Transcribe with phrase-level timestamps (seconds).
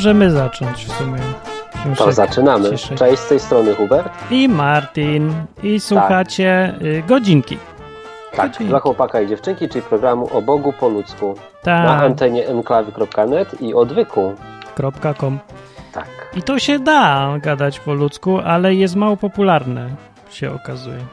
[0.00, 1.18] możemy zacząć w sumie.
[1.96, 2.70] To zaczynamy.
[2.70, 2.98] ciszej.
[2.98, 4.12] Cześć, z tej strony Hubert.
[4.30, 5.32] I Martin.
[5.62, 7.58] I słuchacie y, godzinki.
[8.32, 8.64] Tak, Godzinki.
[8.70, 11.34] dla chłopaka i dziewczynki, czyli programu o Bogu po ludzku.
[11.66, 14.34] Na Tak, antenie mklawy.net i odwyku.
[14.74, 15.38] kropka com.
[15.92, 16.06] Tak.
[16.36, 19.88] I to się da gadać po ludzku, ale jest mało popularne,
[20.30, 21.04] się okazuje.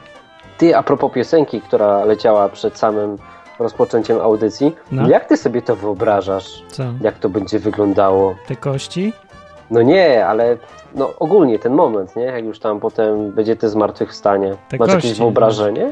[0.58, 3.18] Ty, a propos piosenki, która leciała przed samym
[3.60, 5.10] rozpoczęciem audycji, No.
[5.10, 6.64] jak ty sobie to wyobrażasz?
[6.68, 6.84] Co?
[7.02, 8.36] Jak to będzie wyglądało?
[8.48, 9.14] Te kości?
[9.72, 10.58] No nie, ale
[10.96, 12.24] no ogólnie ten moment, nie?
[12.24, 14.56] Jak już tam potem będzie te zmartwychwstanie.
[14.70, 15.92] Te Masz kości, jakieś wyobrażenie?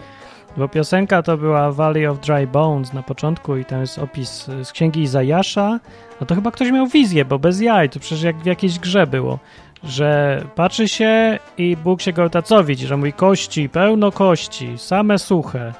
[0.58, 4.66] Bo piosenka to była Valley of Dry Bones na początku i tam jest opis y,
[4.66, 5.80] z księgi Izajasza.
[6.22, 9.08] No to chyba ktoś miał wizję, bo bez jaj, to przecież jak w jakiejś grze
[9.08, 9.40] było,
[9.84, 14.74] że patrzy się i Bóg się go ta co widzi, że mój kości, pełno kości,
[14.78, 15.74] same suche.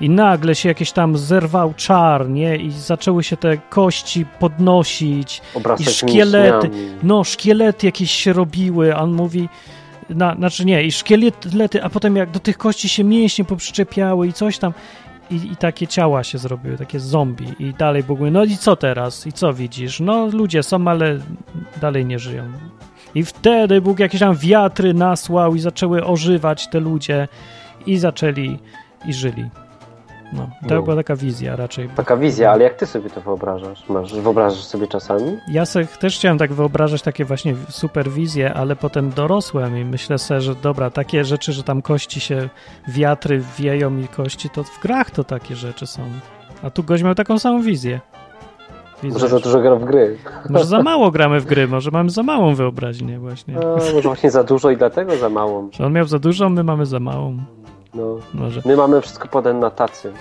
[0.00, 2.56] I nagle się jakieś tam zerwał czar, nie?
[2.56, 5.42] I zaczęły się te kości podnosić.
[5.54, 6.70] Obracać I szkielety.
[7.02, 9.48] No, szkielety jakieś się robiły, a on mówi,
[10.10, 14.32] na, znaczy nie, i szkielety, a potem jak do tych kości się mięśnie poprzyczepiały i
[14.32, 14.72] coś tam,
[15.30, 18.76] i, i takie ciała się zrobiły, takie zombie i dalej Bóg mówi, no i co
[18.76, 19.26] teraz?
[19.26, 20.00] I co widzisz?
[20.00, 21.18] No ludzie są, ale
[21.80, 22.52] dalej nie żyją.
[23.14, 27.28] I wtedy Bóg jakieś tam wiatry nasłał i zaczęły ożywać te ludzie
[27.86, 28.58] i zaczęli
[29.06, 29.50] i żyli.
[30.36, 30.82] No, to No.
[30.82, 31.88] była taka wizja raczej.
[31.88, 33.88] Taka wizja, ale jak ty sobie to wyobrażasz?
[33.88, 35.36] Masz, wyobrażasz sobie czasami?
[35.48, 40.18] Ja se też chciałem tak wyobrażać takie właśnie super wizje, ale potem dorosłem i myślę
[40.18, 42.48] sobie, że dobra, takie rzeczy, że tam kości się,
[42.88, 46.02] wiatry wieją i kości, to w grach to takie rzeczy są.
[46.62, 48.00] A tu gość miał taką samą wizję.
[49.02, 50.16] Widzę, Może za dużo gra w gry?
[50.50, 53.56] może za mało gramy w gry, może mamy za małą wyobraźnię właśnie.
[53.58, 55.68] A, może właśnie za dużo i dlatego za małą.
[55.72, 57.38] Że on miał za dużo, my mamy za małą.
[57.96, 58.16] No.
[58.34, 58.60] Może.
[58.64, 60.12] My mamy wszystko podane na tacy.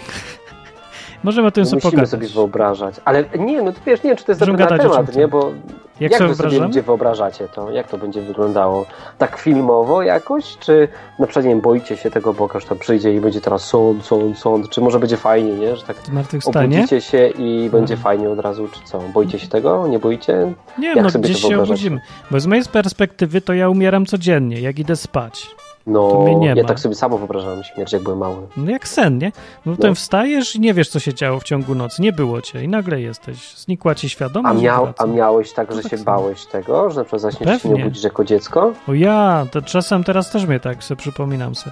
[1.24, 2.10] Możemy o tym sobie musimy pogadać.
[2.10, 2.96] sobie wyobrażać.
[3.06, 5.28] Ale nie, no to wiesz, nie wiem, czy to jest Możemy dobry temat, nie?
[5.28, 5.52] Bo
[6.00, 7.72] Jak, jak sobie wy sobie ludzie wyobrażacie to?
[7.72, 8.86] Jak to będzie wyglądało?
[9.18, 10.58] Tak filmowo jakoś?
[10.58, 10.88] Czy
[11.20, 14.06] na przykład, nie wiem, boicie się tego Boga, że tam przyjdzie i będzie teraz sąd,
[14.06, 14.70] sąd, sąd?
[14.70, 15.76] Czy może będzie fajnie, nie?
[15.76, 15.98] Że tak
[16.46, 18.04] obudzicie się i będzie Mhm.
[18.04, 19.00] fajnie od razu, czy co?
[19.00, 19.88] Boicie się tego?
[19.88, 20.54] Nie boicie?
[20.80, 22.02] Nie, Jak no sobie gdzieś to się obudzimy.
[22.32, 25.48] Bo z mojej perspektywy to ja umieram codziennie, jak idę spać.
[25.88, 26.64] No, ja ma.
[26.68, 28.36] tak sobie samo wyobrażałem śmierć, jak byłem mały.
[28.58, 29.32] No jak sen, nie?
[29.66, 32.02] No potem wstajesz i nie wiesz, co się działo w ciągu nocy.
[32.02, 33.56] Nie było cię i nagle jesteś.
[33.58, 34.62] Znikła ci A, świadomość.
[34.62, 35.04] miał, wraca.
[35.04, 36.06] a miałeś tak, że tak się samo.
[36.06, 38.74] bałeś tego, że na przykład zaśniesz się nie obudzisz jako dziecko?
[38.88, 41.72] O ja, to czasem teraz też mnie tak sobie przypominam se.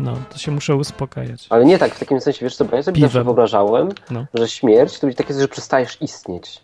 [0.00, 1.46] No, to się muszę uspokajać.
[1.50, 3.08] Ale nie tak w takim sensie, wiesz co, bo ja sobie Piwem.
[3.10, 4.26] zawsze wyobrażałem, No.
[4.34, 6.60] że śmierć to będzie takie, że przestajesz istnieć.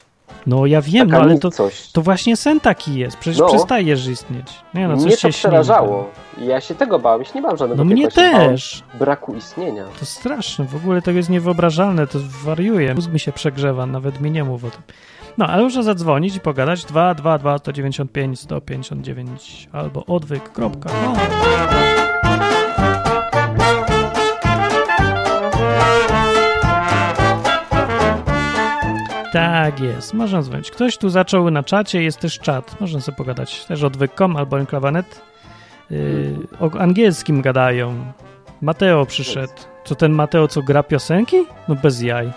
[0.47, 1.51] No ja wiem, no ale to,
[1.93, 3.17] to właśnie sen taki jest.
[3.17, 3.47] Przecież No.
[3.49, 4.47] przestajesz istnieć.
[4.75, 6.11] Nie no, coś Mnie się to śni, przerażało.
[6.39, 8.83] Ja się tego bałem, ja się nie bałem żadnego No mnie też.
[8.95, 9.85] braku istnienia.
[10.01, 12.95] To straszne, w ogóle to jest niewyobrażalne, to wariuje.
[12.95, 14.83] Mózg mi się przegrzewa, nawet mi nie mów o tym.
[15.39, 20.73] No, ale muszę zadzwonić i pogadać 222 195 159 albo odwyk.com.
[29.37, 30.71] Tak jest, można dzwonić.
[30.71, 32.81] Ktoś tu zaczął na czacie, jest też czat.
[32.81, 35.23] Można sobie pogadać też odwyk.com albo enklawanet.
[35.91, 38.13] Yy, o angielskim gadają.
[38.63, 39.53] Mateo przyszedł.
[39.85, 41.37] Co ten Mateo, co gra piosenki?
[41.69, 42.33] No bez jaj.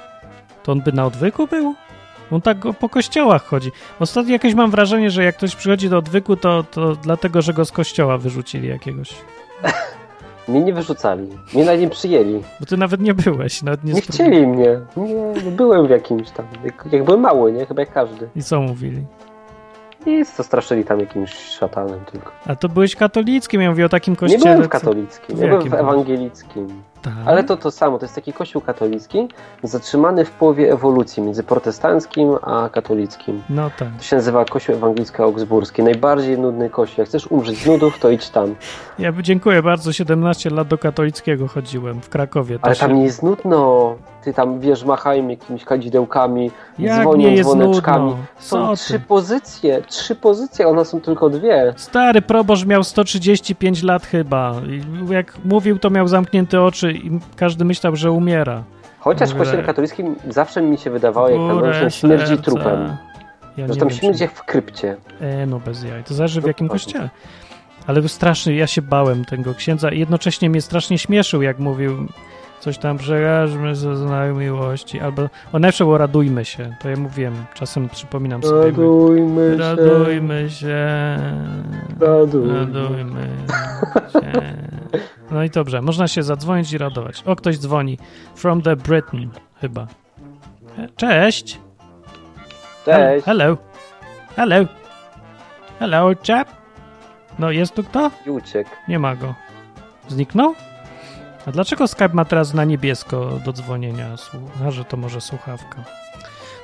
[0.64, 1.76] To on by na odwyku był?
[2.32, 3.72] On tak po kościołach chodzi.
[4.00, 7.66] Ostatnio jakieś mam wrażenie, że jak ktoś przychodzi do odwyku, to, to dlatego, że go
[7.66, 9.10] z kościoła wyrzucili jakiegoś.
[10.50, 12.42] Mnie nie wyrzucali, mnie na nie przyjęli.
[12.60, 13.64] Bo ty nawet nie byłeś.
[13.64, 14.80] Nawet nie Nie chcieli mnie.
[14.98, 15.14] Nie,
[15.46, 16.46] nie byłem w jakimś tam.
[16.64, 17.66] Jak, jak byłem mały, nie?
[17.66, 18.30] Chyba jak każdy.
[18.36, 19.06] I co mówili?
[20.06, 22.32] Nic, to straszyli tam jakimś szatanem tylko.
[22.48, 24.44] A to byłeś katolickim, ja mówię o takim Nie kościele.
[24.44, 26.68] byłem w co- katolickim, w ja byłem w ewangelickim.
[27.02, 27.14] Tak.
[27.26, 29.28] Ale to to samo, to jest taki kościół katolicki
[29.64, 33.42] zatrzymany w połowie ewolucji między protestanckim a katolickim.
[33.50, 33.88] No tak.
[33.98, 35.84] To się nazywa Kościół Ewangelicki Augsburski.
[35.84, 36.96] Najbardziej nudny kościół.
[37.02, 38.56] Jak chcesz umrzeć z nudów, to idź tam.
[39.00, 39.94] Ja dziękuję bardzo.
[39.94, 42.60] 17 lat do katolickiego chodziłem w Krakowie.
[42.62, 43.96] Ale się- tam nie jest nudno.
[44.24, 48.16] Ty tam, wiesz, machają jakimiś kadzidełkami, Jak dzwonią dzwoneczkami.
[48.40, 51.74] Są Co trzy pozycje, trzy pozycje, one są tylko dwie.
[51.78, 54.56] Stary proboszcz miał 135 lat chyba.
[55.10, 58.64] Jak mówił, to miał zamknięte oczy i każdy myślał, że umiera.
[59.00, 62.98] Chociaż w kościele katolickim zawsze mi się wydawało, jak tam rośnie śmierdzi trupem.
[63.58, 64.98] Ja Że tam śmierdzi jak w krypcie.
[65.22, 66.04] E, no bez jaj.
[66.04, 66.86] To zależy w jakim Dokładnie.
[66.86, 67.10] kościele.
[67.88, 72.08] Ale był straszny, ja się bałem tego księdza i jednocześnie mnie strasznie śmieszył, jak mówił
[72.60, 77.46] coś tam, przejażmy ze znak miłości, albo, o najlepsze było radujmy się, to ja mówiłem,
[77.54, 78.66] czasem przypominam sobie.
[78.66, 79.64] Radujmy się.
[79.64, 80.78] Radujmy się.
[82.00, 82.60] Radujmy.
[82.60, 83.28] Radujmy
[84.14, 84.60] się.
[85.32, 87.24] No i dobrze, można się zadzwonić i radować.
[87.26, 87.98] O, ktoś dzwoni.
[88.36, 89.30] From the Britain,
[89.62, 89.88] chyba.
[90.96, 91.60] Cześć.
[92.86, 93.26] Cześć.
[93.26, 93.58] Hello.
[94.36, 94.66] Hello.
[95.80, 96.48] Hello, chap.
[97.40, 98.12] No, jest tu kto?
[98.28, 98.70] I uciekł.
[98.88, 99.34] Nie ma go.
[100.08, 100.54] Zniknął?
[101.50, 104.06] A dlaczego Skype ma teraz na niebiesko do dzwonienia?
[104.68, 105.84] A, że to może słuchawka.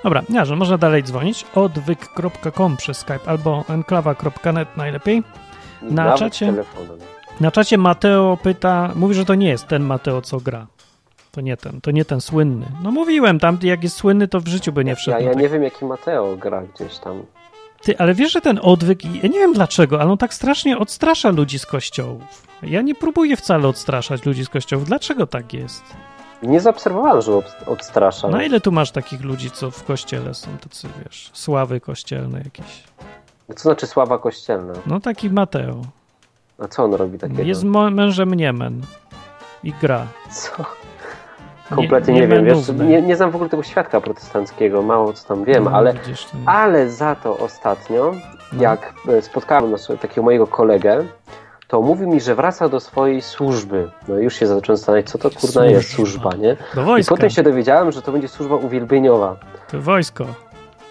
[0.04, 1.46] Dobra, nie, że można dalej dzwonić.
[1.56, 5.24] odwyk.com przez Skype albo enklawa.net najlepiej.
[5.82, 6.46] Na Nawet czacie?
[6.46, 7.00] telefonem.
[7.42, 10.68] Na czacie Mateo pyta, mówi, że to nie jest ten Mateo, co gra.
[11.32, 12.66] To nie ten, to nie ten słynny.
[12.84, 15.18] No mówiłem, tam jak jest słynny, to w życiu by nie wszedł.
[15.18, 17.24] Ja, ja tak- nie wiem, jaki Mateo gra gdzieś tam.
[17.86, 21.30] Ty, ale wiesz, że ten odwyk, ja nie wiem dlaczego, ale on tak strasznie odstrasza
[21.30, 22.48] ludzi z kościołów.
[22.64, 24.86] Ja nie próbuję wcale odstraszać ludzi z kościołów.
[24.86, 25.84] Dlaczego tak jest?
[26.44, 28.28] Nie zaobserwowałem, że odstrasza.
[28.28, 32.84] Na ile tu masz takich ludzi, co w kościele są tacy, wiesz, sławy kościelne jakieś?
[33.56, 34.74] Co znaczy sława kościelna?
[34.86, 35.82] No taki Mateo.
[36.60, 37.44] A co on robi takiego?
[37.44, 38.82] Jest mężem Niemen
[39.64, 40.08] i gra.
[40.32, 40.66] Co?
[41.70, 42.46] Kompletnie nie, nie wiem.
[42.46, 45.94] Wiesz, nie, nie znam w ogóle tego świadka protestanckiego, mało co tam wiem, No, ale,
[45.94, 48.12] widzisz, nie- ale za to ostatnio,
[48.54, 48.62] No.
[48.64, 51.04] jak e, spotkałem nas- takiego mojego kolegę,
[51.68, 53.90] to mówił mi, że wraca do swojej służby.
[54.08, 56.22] No i już się zacząłem zastanawiać, co to kurna jest Służba.
[56.32, 56.58] służba, nie?
[56.76, 57.16] Do I wojska.
[57.16, 59.36] potem się dowiedziałem, że to będzie służba uwielbieniowa.
[59.72, 60.26] To wojsko.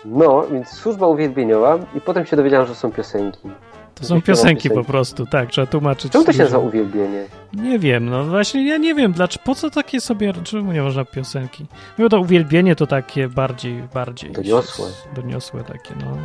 [0.05, 3.51] No, więc służba uwielbieniowa i potem się dowiedziałem, że są piosenki.
[3.95, 6.13] To są piosenki po prostu, tak, trzeba tłumaczyć.
[6.13, 7.25] Czemu to się nazywa uwielbienie?
[7.53, 11.05] Nie wiem, no właśnie ja nie wiem, dlaczego, po co takie sobie, czemu nie można
[11.05, 11.67] piosenki?
[11.99, 14.31] No to uwielbienie to takie bardziej, bardziej...
[14.33, 14.87] Doniosłe.
[15.17, 16.17] Doniosłe takie, no.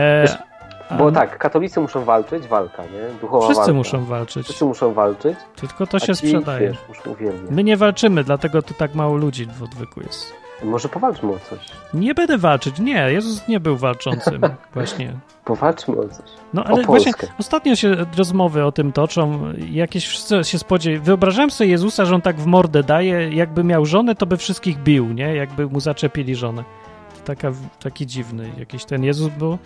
[0.00, 0.36] E, Wiesz,
[0.88, 3.20] a Bo tak, katolicy muszą walczyć, walka, nie?
[3.20, 3.72] Duchowa Wszyscy walka.
[3.72, 6.68] muszą walczyć, Wszyscy muszą walczyć, tylko to się ci, sprzedaje.
[6.88, 7.00] Wiesz.
[7.50, 10.34] My nie walczymy, dlatego tu tak mało ludzi w odwyku jest.
[10.62, 11.58] Może powalczmy o coś.
[11.94, 14.40] Nie będę walczyć, nie, Jezus nie był walczącym,
[14.74, 15.12] właśnie.
[15.44, 16.30] Powalczmy o coś.
[16.54, 21.04] No ale właśnie ostatnio się rozmowy o tym toczą, jakieś wszyscy się spodziewają.
[21.04, 24.78] Wyobrażałem sobie Jezusa, że on tak w mordę daje, jakby miał żonę, to by wszystkich
[24.78, 25.34] bił, nie?
[25.34, 26.64] Jakby mu zaczepili żonę.
[27.24, 29.58] Taka, taki dziwny jakiś ten Jezus był.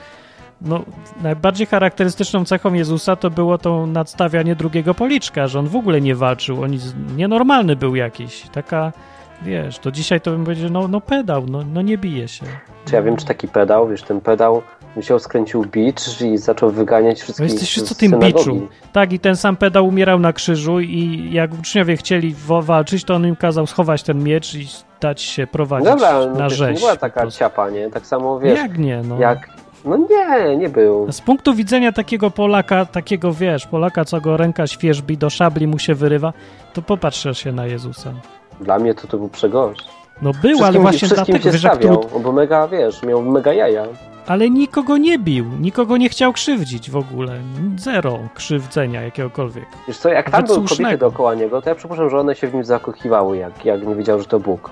[0.61, 0.83] No,
[1.23, 6.15] najbardziej charakterystyczną cechą Jezusa to było to nadstawianie drugiego policzka, że on w ogóle nie
[6.15, 6.71] walczył, on
[7.17, 8.43] nienormalny był jakiś.
[8.53, 8.93] Taka,
[9.45, 12.47] wiesz, to dzisiaj to bym powiedział, no, no pedał, no, no nie bije się.
[12.85, 14.63] Czy ja wiem, czy taki pedał, wiesz, ten pedał
[14.97, 18.69] wziął, skręcił bicz i zaczął wyganiać No wszystkich jesteś z o tym biczu.
[18.93, 23.27] Tak, i ten sam pedał umierał na krzyżu i jak uczniowie chcieli walczyć, to on
[23.27, 24.69] im kazał schować ten miecz i
[25.01, 26.75] dać się prowadzić Dobra, no, na rzeź.
[26.75, 27.91] nie była taka ciapa, nie?
[27.91, 29.19] Tak samo, wiesz, Jak nie, no.
[29.19, 29.49] jak...
[29.85, 31.13] No nie, nie był.
[31.13, 35.79] Z punktu widzenia takiego Polaka, takiego wiesz, Polaka, co go ręka świeżbi, do szabli mu
[35.79, 36.33] się wyrywa,
[36.73, 38.13] to popatrz się na Jezusa.
[38.63, 39.85] Dla mnie to to był przegość.
[40.23, 43.53] No był, ale właśnie wszystkim dlatego, się wiesz, stawiał, tu, bo mega, wiesz, miał mega
[43.53, 43.85] jaja.
[44.27, 47.33] ale nikogo nie bił, nikogo nie chciał krzywdzić w ogóle.
[47.77, 49.65] Zero krzywdzenia jakiegokolwiek.
[49.89, 52.55] Wiesz co, jak tam były kobiety dookoła niego, to ja przypuszczam, że one się w
[52.55, 54.71] nim zakochiwały, jak, jak nie wiedział, że to Bóg.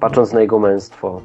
[0.00, 1.20] Patrząc na jego męstwo.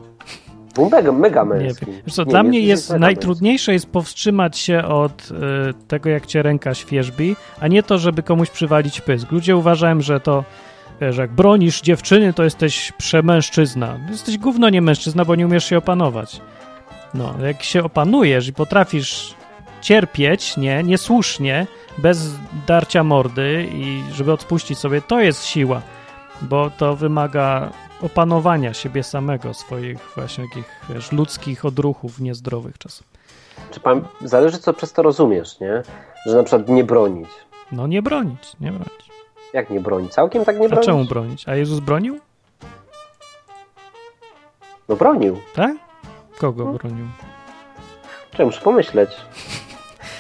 [0.76, 1.86] Był mega, mega Nie męski.
[1.86, 1.96] wiem.
[2.06, 5.34] Wiesz co, Nie, dla nie, mnie jest jest najtrudniejsze jest powstrzymać się od y,
[5.88, 9.32] tego, jak cię ręka świeżbi, a nie to, żeby komuś przywalić pysk.
[9.32, 10.44] Ludzie uważają, że to,
[11.02, 14.00] wiesz, jak bronisz dziewczyny, to jesteś przemężczyzna.
[14.10, 16.42] Jesteś gówno nie mężczyzna, bo nie umiesz się opanować.
[17.14, 19.36] No, jak się opanujesz i potrafisz
[19.82, 21.68] cierpieć, nie, niesłusznie,
[21.98, 22.30] bez
[22.68, 25.82] darcia mordy i żeby odpuścić sobie, to jest siła,
[26.42, 33.08] bo to wymaga opanowania siebie samego, swoich właśnie takich, wiesz, ludzkich odruchów niezdrowych czasem.
[33.72, 35.84] Czy pan, zależy co przez to rozumiesz, nie?
[36.26, 37.30] Że na przykład nie bronić.
[37.72, 39.09] No nie bronić, nie bronić.
[39.54, 40.12] Jak nie bronić?
[40.14, 40.86] Całkiem tak nie A bronić?
[40.86, 41.48] czemu bronić?
[41.50, 42.20] A Jezus bronił?
[44.90, 45.38] No bronił.
[45.56, 45.76] Tak?
[46.40, 46.74] Kogo No.
[46.74, 47.06] bronił?
[48.32, 49.10] Czemu muszę pomyśleć?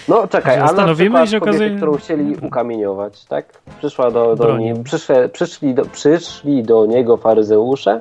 [0.07, 3.45] No czekaj, a na przykład i się kobiety, okazuje- którą chcieli ukamieniować, tak?
[3.77, 7.99] Przyszła do, do nie, przyszły, przyszli, do, przyszli do niego faryzeusze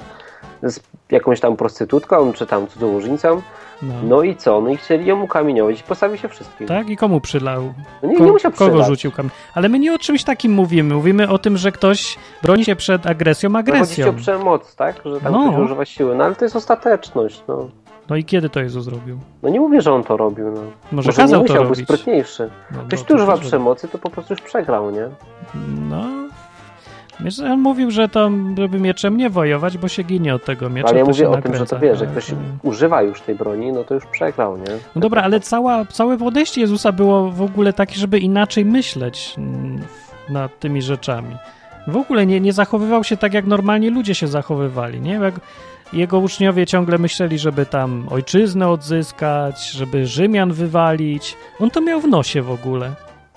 [0.63, 0.81] z
[1.11, 3.43] jakąś tam prostytutką, czy tam cudzołożnicą,
[3.83, 3.95] No.
[4.05, 4.61] no i co?
[4.61, 6.67] No i chcieli ją ukamieniować i postawił się wszystkim.
[6.67, 6.89] Tak?
[6.91, 7.75] I komu przylał?
[8.03, 8.87] No nie, Ko- nie musiał kogo przylać.
[8.89, 9.31] rzucił kamień?
[9.55, 10.95] Ale my nie o czymś takim mówimy.
[10.95, 14.09] Mówimy o tym, że ktoś broni się przed agresją No, agresją.
[14.09, 14.97] o przemoc, tak?
[15.05, 15.49] Że tam No.
[15.53, 16.15] ktoś używa siły.
[16.15, 17.69] No ale to jest ostateczność, no.
[18.11, 19.19] No i kiedy to Jezus zrobił?
[19.43, 20.61] No nie mówię, że on to robił, no.
[20.61, 21.85] Może, Może nie kazał to musiał, był robić.
[21.85, 22.51] sprytniejszy.
[22.71, 25.09] No, Ktoś, kto to używa przemocy, to po prostu już przegrał, nie?
[25.91, 26.05] No...
[27.53, 30.89] On mówił, że to, żeby mieczem nie wojować, bo się ginie od tego miecza.
[30.89, 31.79] Ale ja mówię o tym, że to nakręca.
[31.79, 32.37] wiesz, że ktoś tak.
[32.63, 34.65] używa już tej broni, no to już przegrał, nie?
[34.95, 39.81] No dobra, ale cała, całe podejście Jezusa było w ogóle takie, żeby inaczej myśleć mm,
[40.29, 41.37] nad tymi rzeczami.
[41.87, 45.13] W ogóle nie, nie zachowywał się tak, jak normalnie ludzie się zachowywali, nie?
[45.13, 45.35] Jak
[45.93, 51.37] jego uczniowie ciągle myśleli, żeby tam ojczyznę odzyskać, żeby Rzymian wywalić.
[51.61, 52.93] On to miał w nosie w ogóle.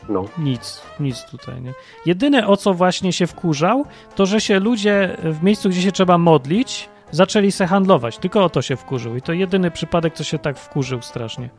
[0.10, 0.26] No.
[0.38, 1.74] Nic, nic tutaj, nie?
[2.06, 6.18] Jedyne o co właśnie się wkurzał, to że się ludzie w miejscu, gdzie się trzeba
[6.18, 8.18] modlić, zaczęli se handlować.
[8.18, 9.16] Tylko o to się wkurzył.
[9.16, 11.50] I to jedyny przypadek, co się tak wkurzył strasznie.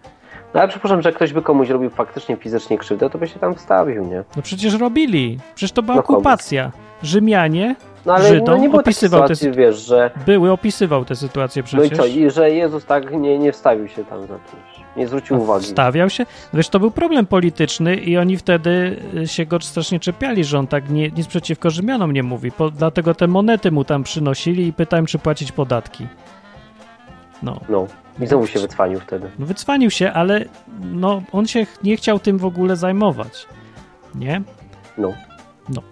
[0.55, 3.55] No ale przypuszczam, że ktoś by komuś robił faktycznie fizycznie krzywdę, to by się tam
[3.55, 4.25] wstawił, nie?
[4.37, 5.39] No przecież robili.
[5.55, 6.73] Przecież to była No okupacja.
[7.03, 10.11] Rzymianie No ale Żydom no, nie było opisywał te sytuacji, wiesz, że...
[10.27, 11.99] były, opisywał tę sytuację No i przecież.
[11.99, 15.65] co, i że Jezus tak nie, nie wstawił się tam za kimś, nie zwrócił uwagi.
[15.65, 16.27] Wstawiał się.
[16.55, 20.67] Wiesz, to był problem polityczny i oni wtedy y, się go strasznie czepiali, że on
[20.67, 22.53] tak nie, nic przeciwko Rzymianom nie mówi.
[22.53, 26.07] Po, dlatego te monety mu tam przynosili i pytałem, czy płacić podatki.
[27.43, 27.87] No, No,
[28.21, 29.31] i znowu się wycwanił wtedy.
[29.39, 30.45] no wycwanił się, ale
[30.81, 33.47] no, on się nie chciał tym w ogóle zajmować.
[34.15, 34.43] Nie?
[34.99, 35.13] No.
[35.69, 35.83] No.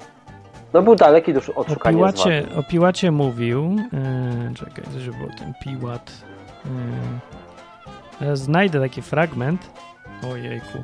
[0.72, 3.76] No był daleki do od O szukania Piłacie, o Piłacie mówił.
[3.92, 6.12] Yy, czekaj, było o tym Piłat.
[8.20, 9.70] Yy, ja znajdę taki fragment.
[10.32, 10.78] Ojejku.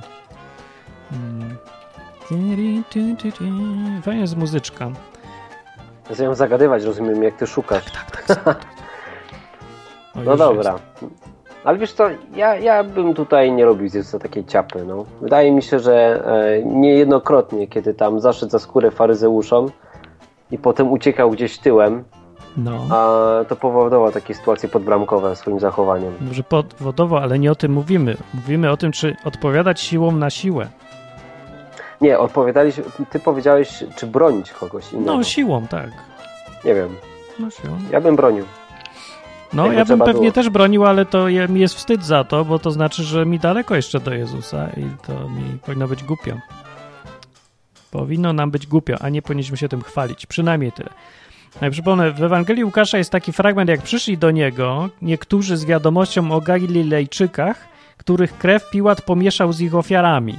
[1.12, 1.57] Mm.
[4.02, 4.90] Fajnie jest muzyczka.
[6.11, 7.85] Zacząłem zagadywać, rozumiem, jak ty szukasz.
[10.14, 10.78] O, No dobra.
[11.66, 12.04] Ale wiesz co,
[12.35, 15.04] ja, ja bym tutaj nie robił z takiej ciapy, no.
[15.20, 19.70] Wydaje mi się, że e, niejednokrotnie, kiedy tam zaszedł za skórę faryzeuszom
[20.50, 22.04] i potem uciekał gdzieś tyłem.
[22.56, 22.80] No.
[22.90, 26.12] a to powodowało takie sytuacje podbramkowe swoim zachowaniem.
[26.20, 28.16] Może podwodowo, ale nie o tym mówimy.
[28.35, 30.68] Mówimy o tym, czy odpowiadać siłą na siłę.
[32.00, 35.16] Nie, odpowiadaliśmy, ty powiedziałeś, czy bronić kogoś innego.
[35.16, 35.90] No, siłą, tak.
[36.64, 36.88] Nie wiem,
[37.38, 37.73] No, siłą.
[37.92, 38.44] ja bym bronił.
[39.52, 40.32] No, ja bym pewnie było.
[40.32, 43.38] też bronił, ale to je- mi jest wstyd za to, bo to znaczy, że mi
[43.38, 46.36] daleko jeszcze do Jezusa i to mi powinno być głupio.
[47.90, 50.26] Powinno nam być głupio, a nie powinniśmy się tym chwalić.
[50.26, 50.90] Przynajmniej tyle.
[51.60, 55.64] No i przypomnę, w Ewangelii Łukasza jest taki fragment, jak przyszli do niego niektórzy z
[55.64, 60.36] wiadomością o Galilejczykach, których krew Piłat pomieszał z ich ofiarami.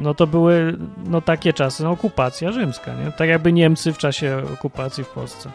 [0.00, 3.12] No to były no, takie czasy, no, okupacja rzymska, nie?
[3.12, 5.50] Tak jakby Niemcy w czasie okupacji w Polsce.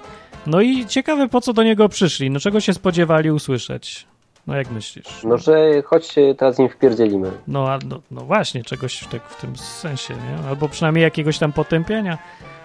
[0.47, 4.07] No i ciekawe, po co do niego przyszli, no czego się spodziewali usłyszeć?
[4.47, 5.05] No jak myślisz?
[5.23, 7.31] No, że się teraz z nim wpierdzielimy.
[7.47, 10.49] No, a, no, no właśnie, czegoś tak w tym sensie, nie?
[10.49, 12.17] Albo przynajmniej jakiegoś tam potępienia.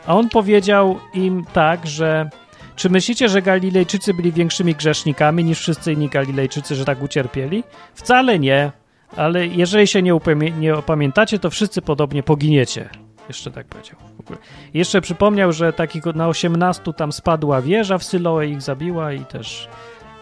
[0.06, 2.30] A on powiedział im tak, że
[2.76, 7.64] czy myślicie, że Galilejczycy byli większymi grzesznikami niż wszyscy inni Galilejczycy, że tak ucierpieli?
[7.94, 8.72] Wcale nie,
[9.16, 12.88] ale jeżeli się nie, upamię- nie opamiętacie, to wszyscy podobnie poginiecie.
[13.28, 13.96] Jeszcze tak powiedział.
[14.16, 14.38] W ogóle.
[14.74, 19.68] Jeszcze przypomniał, że takich na 18 tam spadła wieża w Syloe ich zabiła i też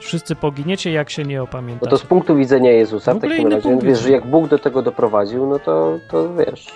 [0.00, 1.90] wszyscy poginiecie, jak się nie No opamiętacie.
[1.90, 4.82] to z punktu widzenia Jezusa W w takim razie, wiesz, że jak Bóg do tego
[4.82, 6.66] doprowadził, no to, to wiesz.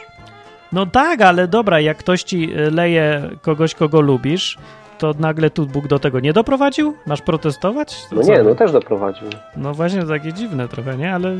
[0.72, 4.58] No tak, ale dobra, jak ktoś ci y, leje kogoś, kogo lubisz,
[4.98, 6.96] to nagle tu Bóg do tego nie doprowadził?
[7.06, 8.06] Masz protestować?
[8.10, 9.28] To No nie, no też doprowadził.
[9.56, 11.14] No właśnie, takie dziwne trochę, nie?
[11.14, 11.36] Ale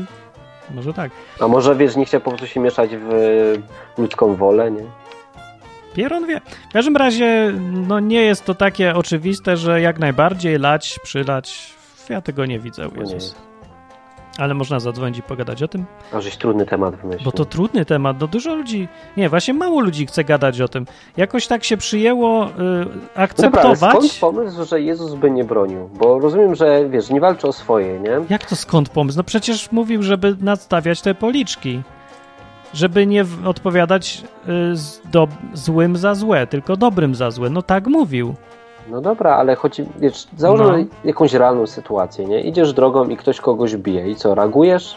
[0.71, 1.11] może tak.
[1.39, 3.09] A może wiesz, nie chciał po prostu się mieszać w
[3.97, 4.83] ludzką wolę, nie?
[5.93, 6.41] Pieron wie.
[6.69, 7.53] W każdym razie,
[7.87, 11.73] no nie jest to takie oczywiste, że jak najbardziej lać, przylać.
[12.09, 12.89] Ja tego nie widzę.
[12.99, 13.35] Jezusa.
[14.37, 17.25] Ale można zadzwonić i pogadać o tym, A żeś trudny temat wymyślił.
[17.25, 18.17] bo to trudny temat.
[18.21, 20.85] No dużo ludzi, nie, właśnie mało ludzi chce gadać o tym.
[21.17, 23.77] Jakoś tak się przyjęło y, No dobra, ale akceptować.
[23.91, 25.89] skąd pomysł, że Jezus by nie bronił?
[25.93, 28.19] Bo rozumiem, że wiesz, nie walczy o swoje, nie?
[28.29, 29.17] Jak to skąd pomysł?
[29.17, 31.81] No przecież mówił, żeby nadstawiać te policzki.
[32.73, 37.49] Żeby nie odpowiadać y, do, złym za złe, tylko dobrym za złe.
[37.49, 38.35] No tak mówił.
[38.89, 40.85] No dobra, ale chodzi, wiesz, założmy No.
[41.05, 42.41] jakąś realną sytuację, nie?
[42.41, 44.95] Idziesz drogą i ktoś kogoś bije i co, reagujesz?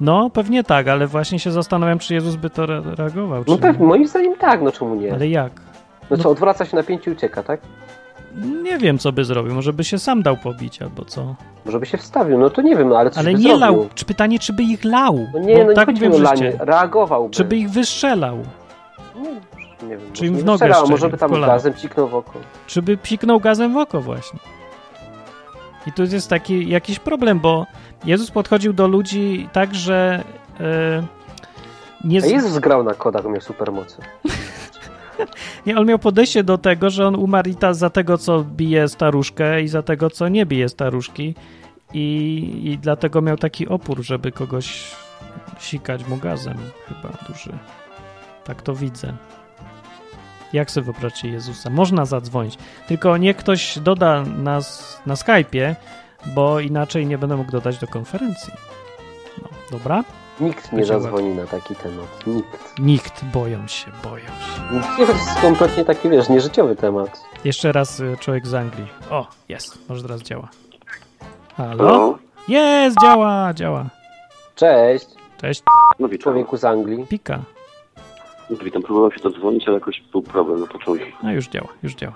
[0.00, 3.44] No pewnie tak, ale właśnie się zastanawiam, czy Jezus by to re- reagował.
[3.48, 5.12] No pewnie, moim zdaniem tak, no czemu nie?
[5.14, 5.52] Ale jak?
[6.10, 7.60] No co, odwraca się na pięć i ucieka, tak?
[8.62, 9.54] Nie wiem, co by zrobił.
[9.54, 11.34] Może by się sam dał pobić albo co.
[11.64, 13.60] Może by się wstawił, no to nie wiem, no ale coś Ale by nie zrobił.
[13.60, 13.86] lał.
[13.94, 15.26] Czy pytanie, czy by ich lał?
[15.34, 17.34] No nie, Bo no nie tak chodzi mi wiem, o lanie, reagowałby.
[17.34, 18.38] Czy by ich wystrzelał?
[19.16, 19.30] Nie,
[19.82, 21.52] nie wiem, Czy im w nogę strzelał, a strzelił, może by tam kolano.
[21.52, 22.32] gazem ciknął w oko.
[22.66, 24.38] Czy by psiknął gazem w oko właśnie?
[25.86, 27.66] I tu jest taki jakiś problem, bo
[28.04, 30.24] Jezus podchodził do ludzi tak, że
[30.60, 31.02] e,
[32.04, 34.02] nie, A Jezus grał na kodach, miał supermocy.
[35.66, 38.88] nie, on miał podejście do tego, że on umarł i ta, za tego, co bije
[38.88, 41.34] staruszkę i za tego, co nie bije staruszki
[41.94, 44.94] i, i dlatego miał taki opór, żeby kogoś
[45.58, 46.56] sikać mu gazem
[46.88, 47.52] chyba duży.
[48.44, 49.12] Tak to widzę.
[50.54, 51.70] Jak sobie wyobraźcie Jezusa?
[51.70, 52.58] Można zadzwonić.
[52.88, 55.74] Tylko niech ktoś doda nas na Skype'ie,
[56.26, 58.52] bo inaczej nie będę mógł dodać do konferencji.
[59.42, 60.04] No, dobra?
[60.40, 62.26] Nikt nie zadzwoni na taki temat.
[62.26, 62.78] Nikt.
[62.78, 63.24] Nikt.
[63.24, 64.86] Boją się, boją się.
[64.96, 67.24] To jest kompletnie taki, wiesz, nieżyciowy temat.
[67.44, 68.86] Jeszcze raz y, człowiek z Anglii.
[69.10, 69.88] O, jest.
[69.88, 70.48] Może teraz działa.
[71.56, 72.18] Halo?
[72.48, 73.86] Jest, działa, działa.
[74.54, 75.06] Cześć,
[75.40, 75.62] Cześć,
[75.98, 77.06] No człowieku z Anglii.
[77.06, 77.38] pika.
[78.50, 78.82] No, witam.
[78.82, 81.06] Próbowałem się dodzwonić, ale jakoś był problem na początku.
[81.22, 82.14] No już działa, już działa.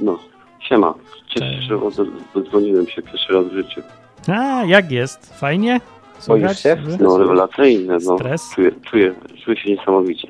[0.00, 0.18] No,
[0.60, 0.94] siema.
[1.28, 1.68] Cieszę Cześć.
[1.68, 2.04] się, że
[2.34, 3.80] dodzwoniłem się pierwszy raz w życiu.
[4.28, 5.38] A, jak jest?
[5.40, 5.80] Fajnie?
[6.18, 6.60] Słychać?
[6.60, 6.76] się?
[7.00, 8.16] No, rewelacyjne, no.
[8.18, 8.50] Stres?
[8.54, 10.28] Czuję, czuję, czuję się niesamowicie.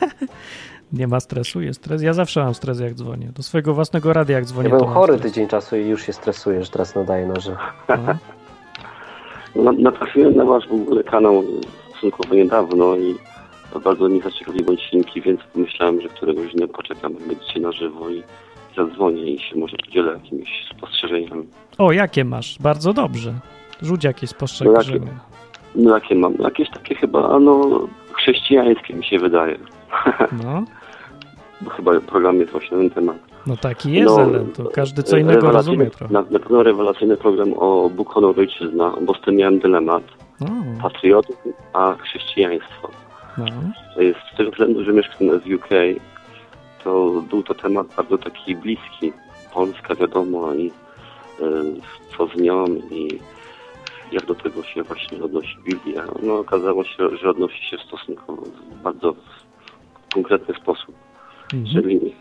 [0.92, 2.02] Nie ma stresu, jest stres.
[2.02, 3.26] Ja zawsze mam stres, jak dzwonię.
[3.36, 4.68] Do swojego własnego radia, jak dzwonię.
[4.68, 5.32] Ja byłem mam chory stres.
[5.32, 7.56] tydzień czasu i już się stresuję, że teraz nadaję na żywo.
[7.88, 8.14] No.
[9.56, 11.42] No, natrafiłem na wasz w ogóle kanał
[11.90, 13.14] stosunkowo niedawno i
[13.80, 18.22] bardzo mnie zaciekawiły odcinki, więc pomyślałem, że któregoś dnia poczekam, jak będziecie na żywo i
[18.76, 21.46] zadzwonię i się może podzielę jakimiś spostrzeżeniami.
[21.78, 22.56] O, jakie masz?
[22.60, 23.34] Bardzo dobrze.
[23.82, 25.06] Rzuć jakieś spostrzeżenie.
[25.74, 26.34] No jakie mam?
[26.34, 27.80] Jakieś takie chyba, no,
[28.12, 29.58] chrześcijańskie mi się wydaje.
[30.44, 30.64] No,
[31.60, 33.16] Bo chyba program jest właśnie ten temat.
[33.46, 36.12] no taki jest, No, ale to każdy co innego rozumie trochę.
[36.14, 40.02] Na, na pewno rewelacyjny program o Bóg, honor, ojczyzna, bo z tym miałem dylemat.
[40.40, 40.46] O,
[40.82, 42.88] Patriotyzm, a chrześcijaństwo.
[43.38, 43.44] No.
[44.34, 45.68] Z tego względu, że mieszkam w UK,
[46.84, 49.12] to był to temat bardzo taki bliski.
[49.54, 50.72] Polska wiadomo i y,
[52.16, 53.18] co z nią i
[54.12, 56.02] jak do tego się właśnie odnosi Biblia.
[56.22, 59.14] No okazało się, że odnosi się stosunkowo w bardzo
[60.14, 60.94] konkretny sposób,
[61.54, 61.74] Mhm.
[61.82, 62.14] czyli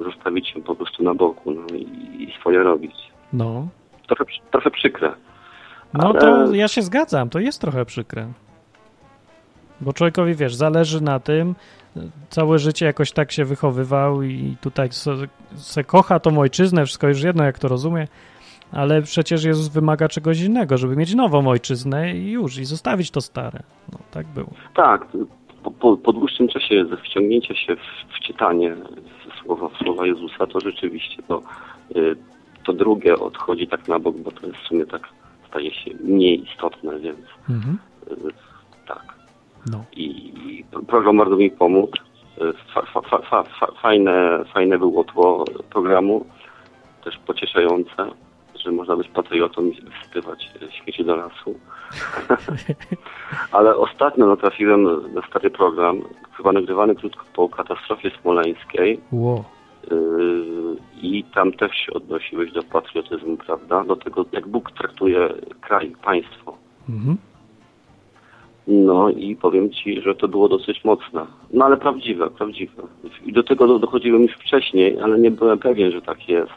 [0.00, 1.82] zostawić się po prostu na boku no, i,
[2.22, 2.94] i swoje robić.
[3.32, 3.68] No.
[4.06, 5.12] Trochę, trochę przykre.
[5.94, 8.26] No Ale- to ja się zgadzam, to jest trochę przykre.
[9.80, 11.54] Bo człowiekowi, wiesz, zależy na tym,
[12.28, 15.14] całe życie jakoś tak się wychowywał i tutaj se,
[15.54, 18.08] se kocha tą ojczyznę, wszystko już jedno, jak to rozumie,
[18.72, 23.20] ale przecież Jezus wymaga czegoś innego, żeby mieć nową ojczyznę i już, i zostawić to
[23.20, 23.62] stare.
[23.92, 24.50] No, tak było.
[24.74, 25.06] Tak,
[25.62, 28.76] po, po, po dłuższym czasie wciągnięcia się w, w czytanie
[29.42, 31.42] słowa, słowa Jezusa, to rzeczywiście to,
[31.96, 32.16] y,
[32.64, 35.08] to drugie odchodzi tak na bok, bo to jest w sumie tak
[35.48, 37.18] staje się mniej istotne, więc
[37.50, 37.78] Mhm.
[38.10, 38.32] y,
[38.88, 39.21] tak.
[39.70, 39.84] No.
[39.96, 41.96] I, i program bardzo mi pomógł.
[41.96, 46.26] Y, Fa, fa, fa, fa, fa, fajne, fajne było tło programu,
[47.04, 48.06] też pocieszające,
[48.64, 51.54] że można być patriotą i wsypywać y, śmieci do lasu.
[53.52, 56.02] Ale ostatnio natrafiłem na stary program,
[56.36, 59.44] chyba nagrywany krótko po katastrofie smoleńskiej Ło.
[59.90, 63.84] yy, i tam też się odnosiłeś do patriotyzmu, prawda?
[63.84, 65.28] Do tego, jak Bóg traktuje
[65.60, 66.56] kraj, państwo.
[66.88, 67.16] Mhm.
[68.66, 71.26] No i powiem Ci, że to było dosyć mocne.
[71.52, 72.82] No ale prawdziwe, prawdziwe.
[73.26, 76.52] I do tego dochodziłem już wcześniej, ale nie byłem pewien, że tak jest.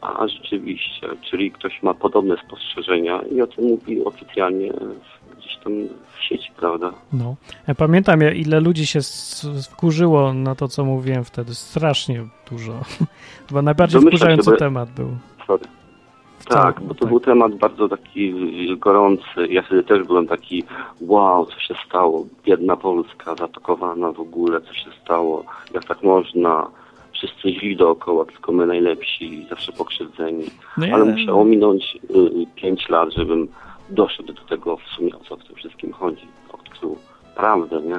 [0.00, 4.72] A rzeczywiście, czyli ktoś ma podobne spostrzeżenia i o tym mówi oficjalnie
[5.38, 5.72] gdzieś tam
[6.16, 6.92] w sieci, prawda?
[7.12, 7.34] No.
[7.68, 8.98] Ja pamiętam, ile ludzi się
[9.72, 11.54] wkurzyło na to, co mówiłem wtedy.
[11.54, 12.72] Strasznie dużo.
[13.48, 15.08] Chyba najbardziej Domyślam się, wkurzający bo- temat był.
[15.46, 15.64] Sorry.
[16.48, 18.34] Tak, całym- bo to był temat bardzo taki
[18.78, 19.46] gorący.
[19.50, 20.64] Ja wtedy też byłem taki,
[21.00, 22.26] wow, co się stało?
[22.44, 25.44] Biedna Polska, zaatakowana w ogóle, co się stało?
[25.74, 26.66] Jak tak można?
[27.12, 30.44] Wszyscy źli dookoła, tylko my najlepsi, zawsze pokrzywdzeni.
[30.76, 33.48] No ja- Ale musiało minąć y, pięć lat, żebym
[33.90, 36.26] doszedł do tego w sumie, o co w tym wszystkim chodzi.
[36.52, 36.96] Odkrył
[37.36, 37.96] prawdę, nie?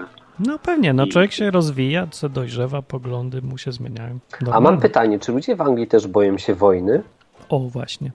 [0.48, 4.20] No pewnie, no człowiek się rozwija, co dojrzewa, poglądy mu się zmieniają.
[4.52, 7.02] A mam pytanie, czy ludzie w Anglii też boją się wojny?
[7.50, 8.12] O, właśnie.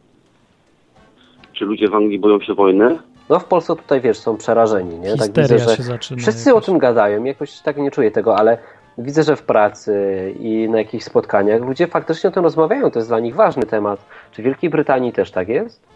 [1.54, 2.98] Czy ludzie w Anglii boją się wojny?
[3.28, 5.16] No w Polsce tutaj, wiesz, są przerażeni, nie?
[5.16, 6.20] Tak widzę, że się zaczyna.
[6.20, 6.62] wszyscy jakoś.
[6.62, 8.58] o tym gadają, jakoś tak nie czuję tego, ale
[8.98, 9.94] widzę, że w pracy
[10.40, 14.06] i na jakichś spotkaniach ludzie faktycznie o tym rozmawiają, to jest dla nich ważny temat.
[14.32, 15.86] Czy w Wielkiej Brytanii też tak jest?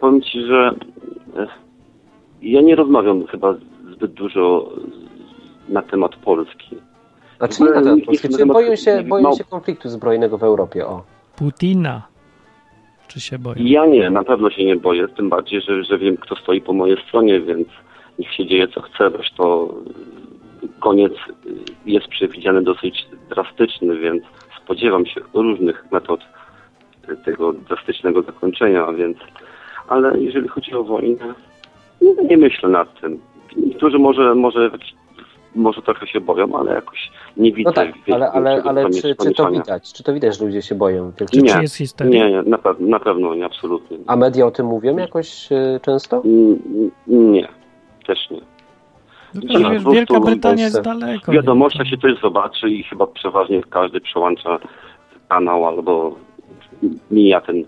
[0.00, 0.74] Powiem Ci, że
[1.36, 1.46] e,
[2.42, 3.54] ja nie rozmawiam chyba
[3.96, 4.68] zbyt dużo
[5.68, 6.76] na temat Polski.
[7.38, 10.86] Znaczy nie na temat polski, czy boją się, nie- boją się konfliktu zbrojnego w Europie,
[10.86, 11.02] o.
[11.36, 12.02] Putina.
[13.08, 13.56] Czy się boją?
[13.58, 16.72] Ja nie, na pewno się nie boję, tym bardziej, że, że wiem, kto stoi po
[16.72, 17.68] mojej stronie, więc
[18.18, 19.68] niech się dzieje co chce, zresztą
[20.80, 21.12] koniec
[21.86, 24.22] jest przewidziany dosyć drastyczny, więc
[24.64, 26.20] spodziewam się różnych metod
[27.24, 29.18] tego drastycznego zakończenia, więc
[29.88, 31.34] ale jeżeli chodzi o wojnę,
[32.00, 33.20] nie, nie myślę nad tym.
[33.56, 34.70] Niektórzy może, może,
[35.54, 37.70] może trochę się boją, ale jakoś nie widzę.
[37.70, 39.92] No tak, ale, ale, ale czy, czy to widać?
[39.92, 41.12] Czy to widać, że ludzie się boją?
[41.32, 42.24] Czy, Nie, czy jest histeria?
[42.24, 43.98] Nie, nie, na, pe- na pewno nie, absolutnie.
[44.06, 46.22] A media o tym mówią jakoś y, często?
[46.24, 46.58] Mm,
[47.06, 47.48] Nie,
[48.06, 48.40] też nie.
[49.34, 51.32] No wiesz, Wielka Brytania jest daleko.
[51.32, 54.58] W wiadomościach się coś zobaczy i chyba przeważnie każdy przełącza
[55.28, 56.14] kanał albo
[57.10, 57.64] mija ten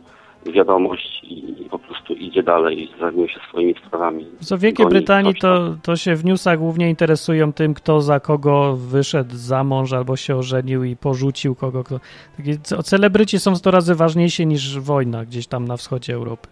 [0.52, 4.26] wiadomość i po prostu idzie dalej i zajmuje się swoimi sprawami.
[4.40, 8.76] Co w Wielkiej Brytanii to, to się w newsach głównie interesują tym, kto za kogo
[8.76, 11.84] wyszedł za mąż albo się ożenił i porzucił kogo.
[11.84, 12.00] Kto.
[12.36, 16.48] Takie, ce- celebryci są 100 razy ważniejsi niż wojna gdzieś tam na wschodzie Europy.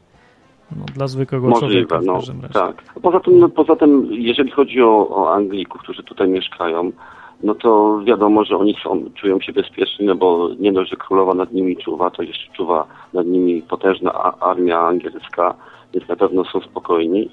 [0.76, 2.54] No, dla zwykłego Możliwe, człowieka w no każdym razie.
[2.54, 2.82] tak.
[3.02, 6.92] Poza tym, no, poza tym, jeżeli chodzi o, o Anglików, którzy tutaj mieszkają,
[7.42, 11.34] no to wiadomo, że oni są, czują się bezpieczni, no bo nie dość, że królowa
[11.34, 15.54] nad nimi czuwa, to jeszcze czuwa nad nimi potężna armia angielska,
[15.94, 17.30] więc na pewno są spokojni.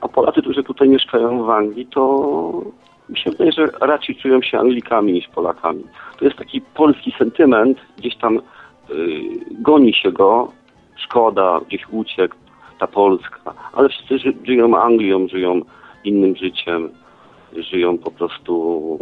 [0.00, 2.62] A Polacy, którzy tutaj mieszkają w Anglii, to
[3.08, 5.84] mi się wydaje, że raczej czują się Anglikami niż Polakami.
[6.18, 8.40] To jest taki polski sentyment, gdzieś tam y,
[9.50, 10.52] goni się go,
[10.96, 12.36] szkoda, gdzieś uciekł,
[12.78, 15.60] ta Polska, ale wszyscy ży, żyją Anglią, żyją
[16.04, 16.88] innym życiem,
[17.56, 18.98] żyją po prostu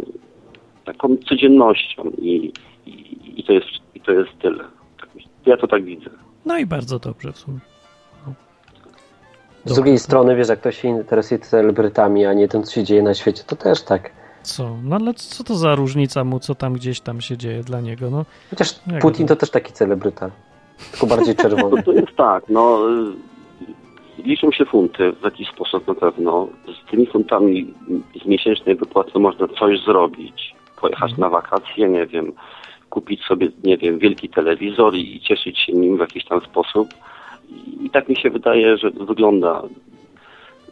[0.93, 2.53] taką codziennością i,
[2.85, 4.63] i, i, to, jest, i to jest tyle.
[5.45, 6.09] Ja to tak widzę.
[6.45, 7.59] No i bardzo dobrze w sumie.
[9.65, 13.01] Z drugiej strony, wiesz, jak ktoś się interesuje celebrytami, a nie tym, co się dzieje
[13.03, 14.11] na świecie, to też tak.
[14.43, 14.77] Co?
[14.83, 18.09] No ale co to za różnica mu, co tam gdzieś tam się dzieje dla niego?
[18.09, 19.35] No, Chociaż Putin to...
[19.35, 20.31] to też taki celebryta,
[20.91, 21.77] tylko bardziej czerwony.
[21.77, 22.79] To, to jest tak, no
[24.23, 26.47] liczą się funty w jakiś sposób na pewno.
[26.87, 27.73] Z tymi funtami
[28.23, 30.55] z miesięcznej wypłaty można coś zrobić.
[30.81, 31.19] Pojechać mhm.
[31.19, 32.31] na wakacje, nie wiem,
[32.89, 36.89] kupić sobie, nie wiem, wielki telewizor i cieszyć się nim w jakiś tam sposób.
[37.81, 39.61] I tak mi się wydaje, że wygląda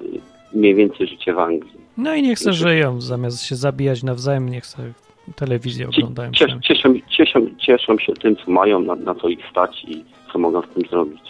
[0.02, 0.06] y,
[0.54, 1.88] mniej więcej życie w Anglii.
[1.98, 4.94] No i niech se żyją, zamiast się zabijać nawzajem, niech se
[5.36, 6.32] telewizję oglądają.
[6.32, 10.40] Ciesz, cieszą, cieszą, cieszą się tym, co mają, na, na co ich stać i co
[10.40, 11.22] mogą z tym zrobić.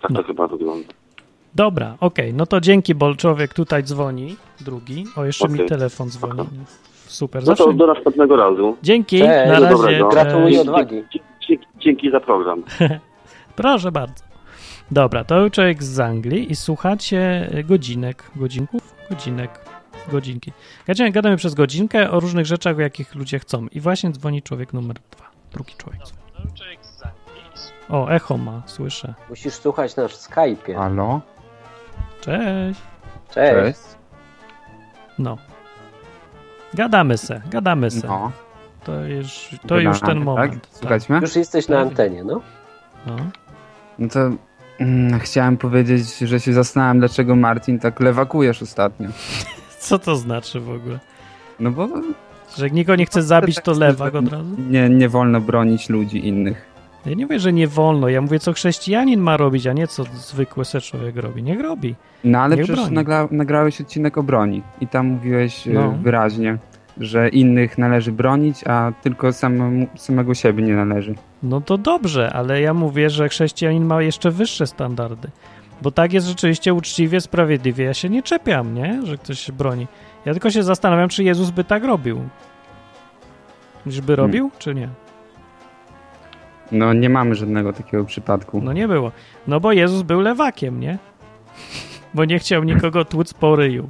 [0.00, 0.22] Tak no.
[0.22, 0.88] to chyba wygląda.
[1.54, 2.38] Dobra, okej, okay.
[2.38, 5.04] no to dzięki, bo człowiek tutaj dzwoni, drugi.
[5.16, 5.58] O, jeszcze okay.
[5.58, 6.40] mi telefon dzwoni.
[6.40, 6.48] Okay.
[7.08, 7.44] Super.
[7.44, 7.64] Zawsze...
[7.64, 8.76] No to do następnego razu.
[8.82, 10.04] Dzięki, Cześć, na razie.
[10.10, 11.04] Gratuluję odwagi.
[11.76, 12.62] Dzięki, za program.
[13.56, 14.24] Proszę bardzo.
[14.90, 19.50] Dobra, to był człowiek z Anglii i słuchacie godzinek, godzinków, godzinek,
[20.12, 20.52] godzinki.
[20.86, 23.66] Gadamy, gadamy przez godzinkę o różnych rzeczach, o jakich ludzie chcą.
[23.72, 25.24] I właśnie dzwoni człowiek numer dwa.
[25.52, 26.00] Drugi człowiek.
[27.90, 29.14] O, echo ma, słyszę.
[29.28, 30.74] Musisz słuchać nasz Skype.
[30.74, 31.20] Halo?
[32.20, 32.80] Cześć.
[33.34, 33.52] Cześć.
[33.54, 33.98] Cześć.
[35.18, 35.38] No.
[36.74, 38.06] Gadamy se, gadamy se.
[38.06, 38.32] No.
[38.84, 40.18] To już, to Gadamy, już ten tak?
[40.24, 40.80] moment.
[40.80, 41.08] Tak?
[41.08, 41.18] Mnie?
[41.20, 42.40] Już jesteś na antenie, no.
[43.06, 43.16] No.
[43.98, 44.30] No to
[44.78, 49.08] mm, chciałem powiedzieć, że się zastanawiam, dlaczego Martin tak lewakujesz ostatnio.
[49.78, 50.98] Co to znaczy w ogóle?
[51.60, 51.88] No bo...
[52.56, 54.56] Że jak nikogo nie chce zabić, to lewak od razu?
[54.70, 56.66] Nie, nie wolno bronić ludzi innych.
[57.06, 58.08] Ja nie mówię, że nie wolno.
[58.08, 61.42] Ja mówię, co chrześcijanin ma robić, a nie co zwykły se człowiek robi.
[61.42, 61.94] Niech robi.
[62.24, 65.94] No ale Niech przecież nagra nagrałeś odcinek o broni i tam mówiłeś e, no.
[66.02, 66.58] wyraźnie,
[67.00, 71.14] że innych należy bronić, a tylko samemu, samego siebie nie należy.
[71.42, 75.28] No to dobrze, ale ja mówię, że chrześcijanin ma jeszcze wyższe standardy.
[75.82, 77.84] Bo tak jest rzeczywiście uczciwie, sprawiedliwie.
[77.84, 79.06] Ja się nie czepiam, nie?
[79.06, 79.86] Że ktoś się broni.
[80.24, 82.20] Ja tylko się zastanawiam, czy Jezus by tak robił.
[83.84, 84.26] Czyżby hmm.
[84.26, 84.58] robił, hmm.
[84.58, 84.88] czy nie?
[86.72, 88.60] No nie mamy żadnego takiego przypadku.
[88.64, 89.12] No nie było.
[89.46, 90.98] No bo Jezus był lewakiem, nie?
[92.14, 93.88] Bo nie chciał nikogo tłuc po ryju.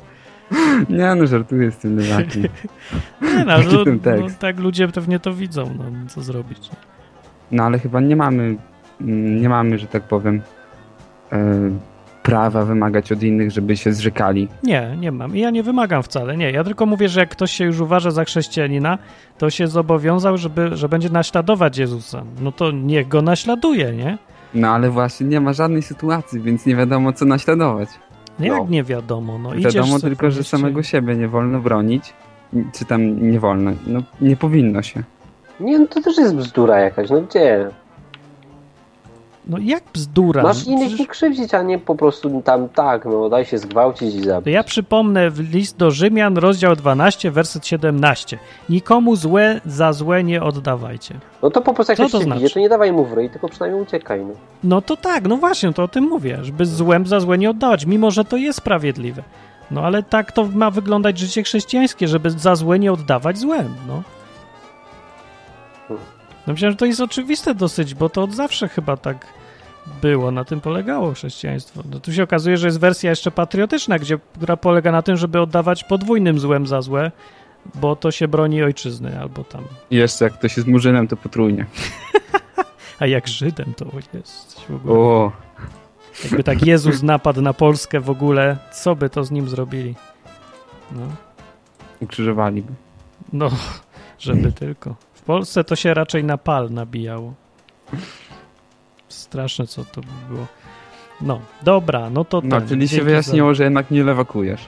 [0.89, 2.43] Nie no, żartuję z tym lewakiem.
[3.23, 3.85] nie no, no,
[4.21, 6.71] no, tak ludzie pewnie to widzą, no co zrobić.
[7.51, 8.57] No ale chyba nie mamy,
[9.01, 10.41] mm, nie mamy, że tak powiem,
[11.33, 11.39] yy,
[12.29, 14.49] prawa wymagać od innych, żeby się zrzekali.
[14.63, 15.37] Nie, nie mam.
[15.37, 16.51] Ja nie wymagam wcale, nie.
[16.51, 18.99] Ja tylko mówię, że jak ktoś się już uważa za chrześcijanina,
[19.39, 22.23] to się zobowiązał, żeby, że będzie naśladować Jezusa.
[22.41, 24.19] No to niech go naśladuje, nie?
[24.55, 27.89] No ale właśnie nie ma żadnej sytuacji, więc nie wiadomo, co naśladować.
[28.39, 29.39] No jak nie wiadomo?
[29.39, 32.13] No, wiadomo tylko, że samego siebie nie wolno bronić,
[32.73, 33.71] czy tam nie wolno.
[33.87, 35.03] No nie powinno się.
[35.61, 37.71] Nie, no to też jest bzdura jakaś, no gdzie?
[39.49, 40.43] No jak bzdura?
[40.43, 40.99] Masz innych Przecież...
[40.99, 44.45] nie krzywdzić, a nie po prostu tam tak, no daj się zgwałcić i zabić.
[44.45, 48.39] To ja przypomnę w list do Rzymian, rozdział 12, werset 17.
[48.69, 51.15] Nikomu złe za złe nie oddawajcie.
[51.43, 52.39] No to po prostu jak Co to znaczy?
[52.39, 54.25] bije, to nie dawaj mu w ryj, tylko przynajmniej uciekaj.
[54.25, 54.35] No.
[54.65, 57.87] no to tak, no właśnie, to o tym mówię, żeby złem za złe nie oddawać,
[57.87, 59.23] mimo że to jest sprawiedliwe.
[59.71, 64.03] No ale tak to ma wyglądać życie chrześcijańskie, żeby za złe nie oddawać złem, no.
[65.89, 66.07] Hmm.
[66.47, 69.38] No myślę, że to jest oczywiste dosyć, bo to od zawsze chyba tak
[70.03, 71.83] było, na tym polegało chrześcijaństwo.
[71.91, 75.41] No tu się okazuje, że jest wersja jeszcze patriotyczna, gdzie, która polega na tym, żeby
[75.41, 77.13] oddawać podwójnym złem za złe,
[77.75, 79.65] bo to się broni ojczyzny albo tam.
[79.91, 81.67] Jeszcze jak ktoś jest murzynem, to potrójnie.
[83.01, 84.95] A jak Żydem to jest w ogóle.
[84.95, 85.33] O.
[86.25, 89.95] Jakby tak Jezus napadł na Polskę w ogóle, co by to z nim zrobili?
[90.93, 91.03] No.
[92.01, 92.73] Ukrzyżowaliby.
[93.33, 93.51] No,
[94.19, 94.97] żeby tylko.
[95.15, 97.35] W Polsce to się raczej na pal nabijało.
[99.09, 100.47] Straszne, co to by było.
[101.21, 103.55] No, dobra, no to No, czyli się wyjaśniło, za...
[103.55, 104.67] że jednak nie lewakujesz.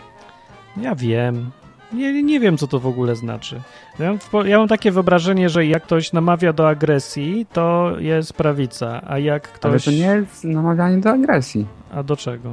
[0.76, 1.50] Ja wiem.
[1.92, 3.61] Nie, nie wiem, co to w ogóle znaczy.
[3.98, 9.03] Ja mam, ja mam, takie wyobrażenie, że jak ktoś namawia do agresji, to jest prawica,
[9.07, 9.70] a jak ktoś...
[9.70, 11.66] Ale to nie jest namawianie do agresji.
[11.94, 12.53] A do czego?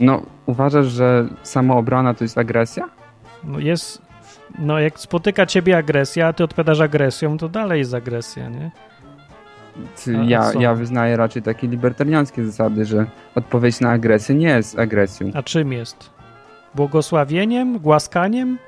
[0.00, 2.88] No, uważasz, że samoobrona to jest agresja?
[3.44, 4.02] No jest...
[4.58, 8.70] No, jak spotyka ciebie agresja, a ty odpowiadasz agresją, to dalej jest agresja, nie?
[10.26, 15.30] Ja, ja wyznaję raczej takie libertariańskie zasady, że odpowiedź na agresję nie jest agresją.
[15.34, 16.10] A czym jest?
[16.74, 17.78] Błogosławieniem?
[17.78, 18.58] Głaskaniem?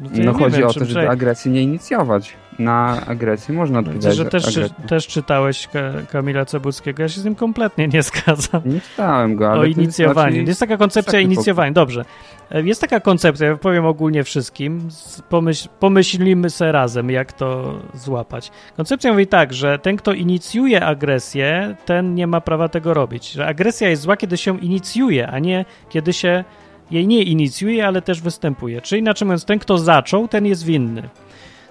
[0.00, 2.36] No, no chodzi wiem, o to, żeby agresji nie inicjować.
[2.60, 4.14] Na agresję można odpowiedzieć.
[4.14, 5.68] że też, czy, też czytałeś
[6.10, 7.02] Kamila Cebulskiego.
[7.02, 8.62] Ja się z tym kompletnie nie zgadzam.
[8.64, 9.60] Nie czytałem go, ale...
[9.60, 10.36] O inicjowaniu.
[10.36, 11.72] Jest, jest taka koncepcja inicjowania.
[11.72, 12.04] Dobrze.
[12.50, 14.88] E, jest taka koncepcja, ja powiem ogólnie wszystkim,
[15.28, 18.50] pomyśl, pomyślimy sobie razem, jak to złapać.
[18.76, 23.32] Koncepcja mówi tak, że ten, kto inicjuje agresję, ten nie ma prawa tego robić.
[23.32, 26.44] Że agresja jest zła, kiedy się inicjuje, a nie kiedy się
[26.90, 28.80] jej nie inicjuje, ale też występuje.
[28.80, 31.08] Czyli inaczej mówiąc, ten, kto zaczął, ten jest winny.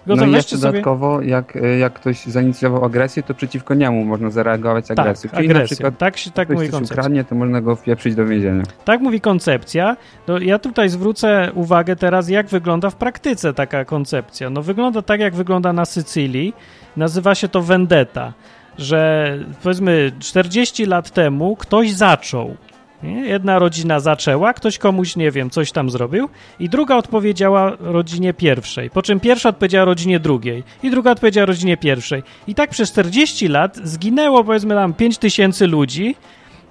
[0.08, 0.72] No i jeszcze sobie...
[0.72, 5.30] dodatkowo, jak, jak ktoś zainicjował agresję, to przeciwko niemu można zareagować tak, agresją.
[5.30, 5.62] Czyli agresją.
[5.62, 6.94] na przykład tak, tak mówi koncepcja.
[6.94, 8.64] ukradnie, to można go wpieprzyć do więzienia.
[8.86, 9.98] Tak mówi koncepcja.
[10.28, 14.50] No, ja tutaj zwrócę uwagę teraz, jak wygląda w praktyce taka koncepcja.
[14.50, 16.54] No wygląda tak, jak wygląda na Sycylii.
[16.98, 18.34] Nazywa się to vendetta,
[18.78, 19.34] że
[19.64, 22.56] powiedzmy 40 lat temu ktoś zaczął
[23.04, 28.90] Jedna rodzina zaczęła, ktoś komuś, nie wiem, coś tam zrobił i druga odpowiedziała rodzinie pierwszej,
[28.90, 32.24] po czym pierwsza odpowiedziała rodzinie drugiej i druga odpowiedziała rodzinie pierwszej.
[32.48, 36.16] I tak przez 40 lat zginęło powiedzmy tam 5 tysięcy ludzi,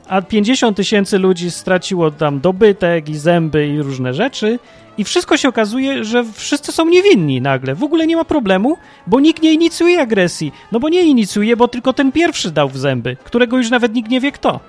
[0.09, 4.59] a 50 tysięcy ludzi straciło tam dobytek i zęby i różne rzeczy
[4.99, 7.75] i wszystko się okazuje, że wszyscy są niewinni nagle.
[7.75, 10.53] W ogóle nie ma problemu, bo nikt nie inicjuje agresji.
[10.73, 14.11] No bo nie inicjuje, bo tylko ten pierwszy dał w zęby, którego już nawet nikt
[14.11, 14.61] nie wie kto.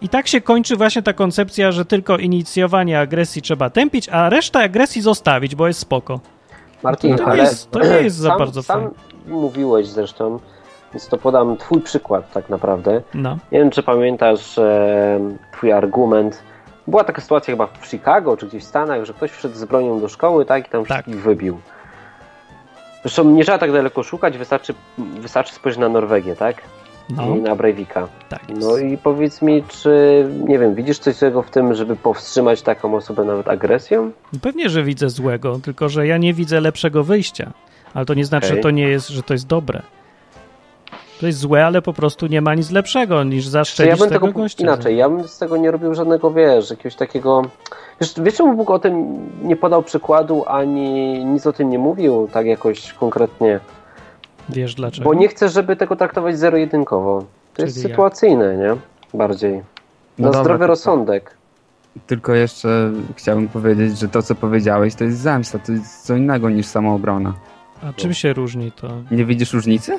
[0.00, 4.58] I tak się kończy właśnie ta koncepcja, że tylko inicjowanie agresji trzeba tępić, a resztę
[4.58, 6.20] agresji zostawić, bo jest spoko.
[6.82, 8.94] Martin, to, ale jest, to nie jest za sam, bardzo sam fajne.
[9.26, 10.38] mówiłeś zresztą,
[10.94, 13.02] więc to podam twój przykład tak naprawdę.
[13.14, 13.38] No.
[13.52, 15.20] Nie wiem, czy pamiętasz e,
[15.52, 16.42] twój argument.
[16.86, 20.00] Była taka sytuacja chyba w Chicago, czy gdzieś w Stanach, że ktoś wszedł z bronią
[20.00, 21.04] do szkoły tak, i tam tak.
[21.04, 21.58] wszystkich wybił.
[23.02, 26.62] Zresztą nie trzeba tak daleko szukać, wystarczy, wystarczy spojrzeć na Norwegię, tak?
[27.10, 27.36] No.
[27.36, 28.08] i na Breivika.
[28.28, 32.62] Tak no i powiedz mi, czy, nie wiem, widzisz coś złego w tym, żeby powstrzymać
[32.62, 34.10] taką osobę nawet agresją?
[34.42, 37.52] Pewnie, że widzę złego, tylko że ja nie widzę lepszego wyjścia.
[37.94, 38.56] Ale to nie znaczy, okay.
[38.56, 39.82] że to nie jest, że to jest dobre.
[41.20, 44.26] To jest złe, ale po prostu nie ma nic lepszego niż zaszczelić ja bym tego,
[44.26, 44.62] tego gościa.
[44.62, 47.42] Inaczej, ja bym z tego nie robił żadnego, wiesz, jakiegoś takiego...
[48.00, 52.28] Wiesz, wiesz czemu Bóg o tym nie podał przykładu, ani nic o tym nie mówił,
[52.32, 53.60] tak jakoś konkretnie?
[54.48, 55.04] Wiesz dlaczego?
[55.10, 57.20] Bo nie chcę, żeby tego traktować zero-jedynkowo.
[57.20, 58.58] To Czyli jest sytuacyjne, jak?
[58.58, 59.18] nie?
[59.18, 59.62] Bardziej.
[60.18, 61.36] No Na dobra, zdrowy rozsądek.
[62.06, 65.58] Tylko jeszcze chciałbym powiedzieć, że to, co powiedziałeś, to jest zemsta.
[65.58, 67.34] To jest co innego niż samoobrona.
[67.82, 68.88] A czym się różni to?
[69.10, 69.98] Nie widzisz różnicy?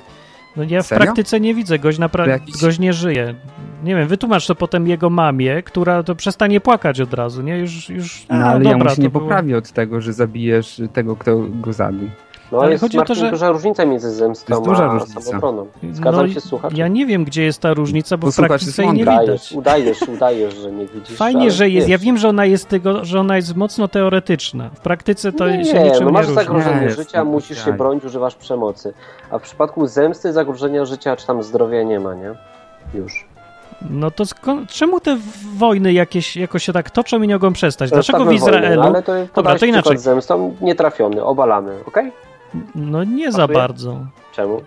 [0.55, 2.61] No ja w praktyce nie widzę, gość, napra- jakiś...
[2.61, 3.35] gość nie żyje.
[3.83, 7.57] Nie wiem, wytłumacz to potem jego mamie, która to przestanie płakać od razu, nie?
[7.57, 9.21] Już, już no, ale dobra, ja mu się nie było...
[9.23, 12.09] poprawi od tego, że zabijesz tego, kto go zabił.
[12.51, 13.31] No ale jest chodzi Martin, o to, że...
[13.31, 15.21] duża różnica między zemstą jest a różnica.
[15.21, 15.67] samobroną.
[15.91, 16.73] Zgadzam no, się, słuchacz.
[16.77, 19.53] Ja nie wiem, gdzie jest ta różnica, bo w praktyce jej nie widać.
[19.53, 21.17] Udajesz, udajesz, że nie widzisz.
[21.17, 21.89] Fajnie, że jest.
[21.89, 24.69] Ja wiem, że ona jest tego, że ona jest mocno teoretyczna.
[24.69, 28.05] W praktyce to nie, się niczym no masz nie zagrożenie nie, życia, musisz się bronić,
[28.05, 28.93] używasz przemocy.
[29.31, 32.33] A w przypadku zemsty zagrożenia życia czy tam zdrowia nie ma, nie?
[32.93, 33.25] Już.
[33.89, 34.23] No to
[34.69, 35.17] czemu te
[35.57, 37.89] wojny jakieś jakoś się tak toczą i nie mogą przestać?
[37.89, 38.61] Dlaczego w Izraelu...
[38.61, 39.97] Wojny, no ale to, Dobra, to inaczej.
[39.97, 42.07] zemstą nietrafiony, obalamy, okej?
[42.07, 42.26] Okay?
[42.75, 44.05] No nie za bardzo.
[44.35, 44.61] Czemu?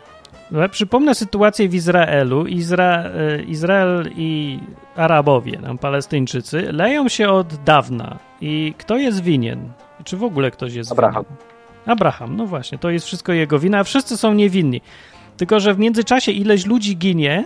[0.51, 2.47] No, przypomnę sytuację w Izraelu.
[2.47, 4.59] Izra e, Izrael i
[4.97, 8.19] Arabowie, tam Palestyńczycy, leją się od dawna.
[8.41, 9.73] I kto jest winien?
[10.05, 11.25] Czy w ogóle ktoś jest Abraham.
[11.25, 11.39] winien?
[11.87, 14.81] Abraham, no właśnie, to jest wszystko jego wina, a wszyscy są niewinni.
[15.37, 17.45] Tylko, że w międzyczasie ileś ludzi ginie,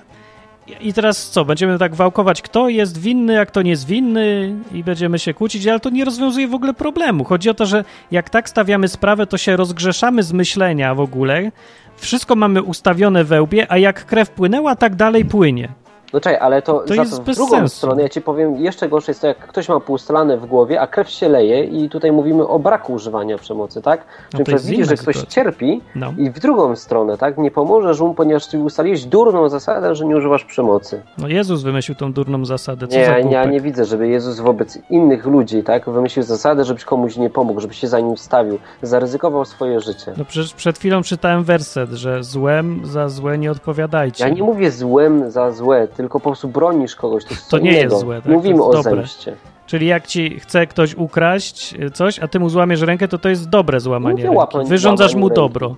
[0.81, 1.45] i teraz co?
[1.45, 5.67] Będziemy tak wałkować, kto jest winny, a kto nie jest winny i będziemy się kłócić,
[5.67, 7.25] ale to nie rozwiązuje w ogóle problemu.
[7.25, 11.53] Chodzi o to, że jak tak stawiamy sprawę, to się rozgrzeszamy z myślenia w ogóle.
[11.97, 15.84] Wszystko mamy ustawione we łbie, a jak krew płynęła, tak dalej płynie.
[16.15, 17.77] No czekaj, ale to, to jest w drugą sensu.
[17.77, 20.87] stronę, ja ci powiem, jeszcze gorsze jest to, jak ktoś ma półstalane w głowie, a
[20.87, 24.05] krew się leje i tutaj mówimy o braku używania przemocy, tak?
[24.35, 26.15] No Czyli widzisz, że ktoś cierpi no.
[26.19, 27.39] i w drugą stronę, tak?
[27.39, 31.03] Nie pomożesz mu, ponieważ ty ustaliłeś durną zasadę, że nie używasz przemocy.
[31.19, 35.27] No Jezus wymyślił tą durną zasadę, co nie, Ja nie widzę, żeby Jezus wobec innych
[35.27, 35.91] ludzi, tak?
[35.91, 40.13] Wymyślił zasadę, żebyś komuś nie pomógł, żeby się za nim stawił, zaryzykował swoje życie.
[40.17, 44.25] No przecież przed chwilą czytałem werset, że złem za złe nie odpowiadajcie.
[44.25, 47.25] Ja nie mówię złem za złe, tylko po prostu bronisz kogoś.
[47.25, 47.95] To, to nie innego.
[47.95, 48.23] jest złe.
[48.23, 48.33] Tak?
[48.33, 48.97] Mówimy o dobre.
[48.97, 49.37] zemście.
[49.67, 53.49] Czyli jak ci chce ktoś ukraść coś, a ty mu złamiesz rękę, to to jest
[53.49, 54.39] dobre złamanie ręki.
[54.65, 55.77] Wyrządzasz mu dobro.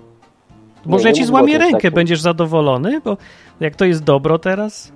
[0.87, 1.95] Może ja ci złamię rękę, takim.
[1.95, 3.17] będziesz zadowolony, bo
[3.61, 4.93] jak to jest dobro teraz,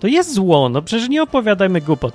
[0.00, 0.68] to jest zło.
[0.68, 2.14] No przecież nie opowiadajmy głupot.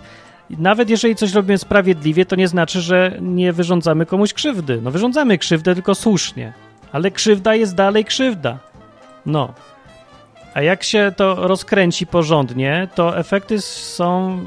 [0.50, 4.82] Nawet jeżeli coś robimy sprawiedliwie, to nie znaczy, że nie wyrządzamy komuś krzywdy.
[4.82, 6.54] No wyrządzamy krzywdę tylko słusznie.
[6.92, 8.58] Ale krzywda jest dalej krzywda.
[9.26, 9.54] No.
[10.56, 14.40] A jak się to rozkręci porządnie, to efekty są,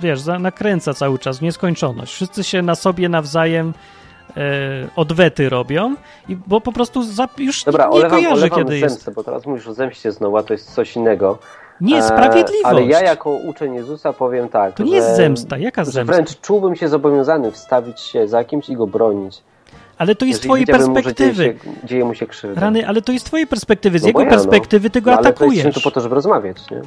[0.00, 2.12] wiesz, nakręca cały czas w nieskończoność.
[2.12, 3.72] Wszyscy się na sobie nawzajem
[4.36, 4.40] e,
[4.96, 5.94] odwety robią,
[6.28, 9.14] i, bo po prostu za, już Dobra, nie olewam, kojarzy, olewam kiedy zemstę, jest.
[9.14, 11.38] bo teraz mówisz o zemście znowu, a to jest coś innego.
[11.80, 12.64] Niesprawiedliwość.
[12.64, 16.14] E, ale ja jako uczeń Jezusa powiem tak, To nie że, jest zemsta, jaka zemsta?
[16.14, 19.42] wręcz czułbym się zobowiązany wstawić się za kimś i go bronić.
[19.98, 21.34] Ale to jest z Jeżeli twojej widziałbym mu, perspektywy.
[21.44, 22.60] Dzieje, się, dzieje mu się krzywda.
[22.60, 23.98] Rany, ale to jest z twojej perspektywy.
[23.98, 24.32] Z No jego ja, no.
[24.32, 25.62] perspektywy ty go no, ale atakujesz.
[25.62, 26.80] to jest tu po to, żeby rozmawiać, nie?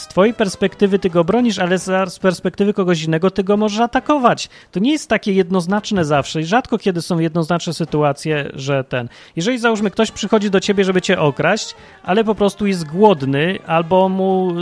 [0.00, 4.48] Z twojej perspektywy ty go bronisz, ale z perspektywy kogoś innego ty go możesz atakować.
[4.72, 9.08] To nie jest takie jednoznaczne zawsze i rzadko kiedy są jednoznaczne sytuacje, że ten.
[9.36, 14.08] Jeżeli załóżmy ktoś przychodzi do ciebie, żeby cię okraść, ale po prostu jest głodny albo
[14.08, 14.52] mu,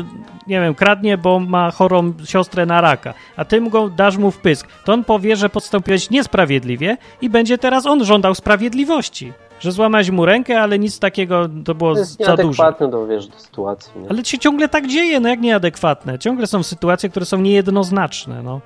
[0.47, 4.31] nie wiem, kradnie, bo ma chorą siostrę na raka, a ty mu go dasz mu
[4.31, 9.33] w pysk, to on powie, że postąpiłeś niesprawiedliwie i będzie teraz on żądał sprawiedliwości.
[9.61, 12.43] Że złamałeś mu rękę, ale nic takiego to było To jest za dużo.
[12.43, 13.93] nieadekwatne do, wiesz, do sytuacji.
[14.01, 14.11] Nie?
[14.11, 16.19] Ale się ciągle tak dzieje, no jak nieadekwatne.
[16.19, 18.61] Ciągle są sytuacje, które są niejednoznaczne, no.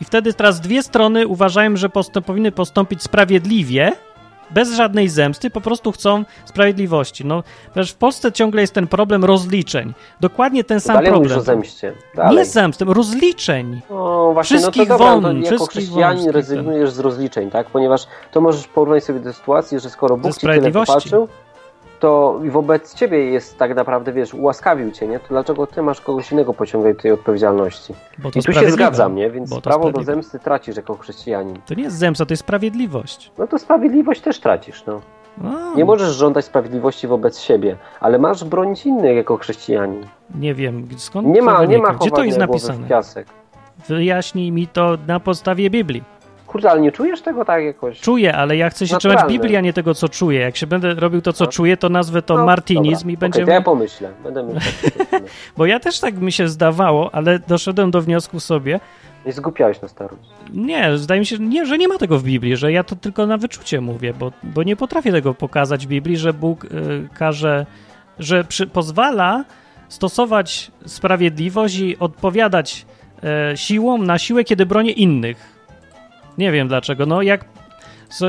[0.00, 3.92] I wtedy teraz dwie strony uważają, że postąp, powinny postąpić sprawiedliwie,
[4.50, 7.24] bez żadnej zemsty, po prostu chcą sprawiedliwości.
[7.24, 9.94] No, przecież w Polsce ciągle jest ten problem rozliczeń.
[10.20, 11.30] Dokładnie ten sam Dalej problem.
[11.30, 11.92] mówisz o zemście.
[12.14, 12.36] Dalej.
[12.36, 13.80] Nie zemsty, rozliczeń.
[13.90, 17.66] No właśnie, Wszystkich no to dobra, won, to jako chrześcijanin rezygnujesz z rozliczeń, tak?
[17.66, 21.28] Ponieważ to możesz porównać sobie do sytuacji, że skoro Bóg ci tyle popatrzył,
[22.00, 25.18] to wobec ciebie jest tak naprawdę, wiesz, ułaskawił cię, nie?
[25.20, 27.94] To dlaczego ty masz kogoś innego pociągać tej odpowiedzialności?
[28.18, 29.30] Bo to I tu się zgadzam, nie?
[29.30, 31.56] Więc prawo do zemsty tracisz jako chrześcijanin.
[31.66, 33.32] To nie jest zemsta, to jest sprawiedliwość.
[33.38, 35.00] No to sprawiedliwość też tracisz, no.
[35.38, 40.06] No, Nie możesz żądać sprawiedliwości wobec siebie, ale masz bronić innych jako chrześcijanin.
[40.34, 42.88] nie wiem, skąd Nie ma, nie ma Gdzie to jest głowy w napisane?
[42.88, 43.26] piasek.
[43.88, 46.02] Wyjaśnij mi to na podstawie Biblii.
[46.56, 48.00] Kurde, ale nie czujesz tego tak jakoś?
[48.00, 50.40] Czuję, ale ja chcę się trzymać Biblii, a nie tego, co czuję.
[50.40, 51.50] Jak się będę robił to, co No.
[51.50, 53.12] czuję, to nazwę to No, martynizm dobra.
[53.12, 53.46] i będziemy...
[53.46, 54.10] to ja pomyślę.
[54.24, 54.62] Będę myślał.
[55.56, 58.80] Bo ja też tak mi się zdawało, ale doszedłem do wniosku sobie,
[59.26, 60.22] Nie zgłupiałeś na starość.
[60.54, 63.26] nie, zdaje mi się, nie, że nie ma tego w Biblii, że ja to tylko
[63.26, 66.68] na wyczucie mówię, bo, bo nie potrafię tego pokazać w Biblii, że Bóg y,
[67.18, 67.66] każe,
[68.18, 69.44] że przy, pozwala
[69.88, 72.86] stosować sprawiedliwość i odpowiadać
[73.52, 75.55] e, siłą na siłę, kiedy bronię innych.
[76.38, 77.06] Nie wiem dlaczego.
[77.06, 77.44] No jak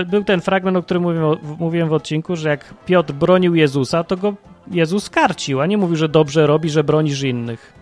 [0.08, 4.17] był ten fragment, o którym mówiłem, mówiłem w odcinku, że jak Piotr bronił Jezusa, to
[4.17, 4.34] go
[4.72, 7.74] Jezus karcił, a nie mówił, że dobrze robi, że bronisz innych.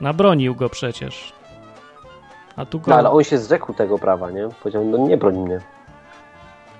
[0.00, 1.32] Nabronił go przecież.
[2.56, 2.90] A tu go...
[2.90, 4.48] No ale on się zrzekł tego prawa, nie?
[4.62, 5.60] Powiedział, no nie broń mnie.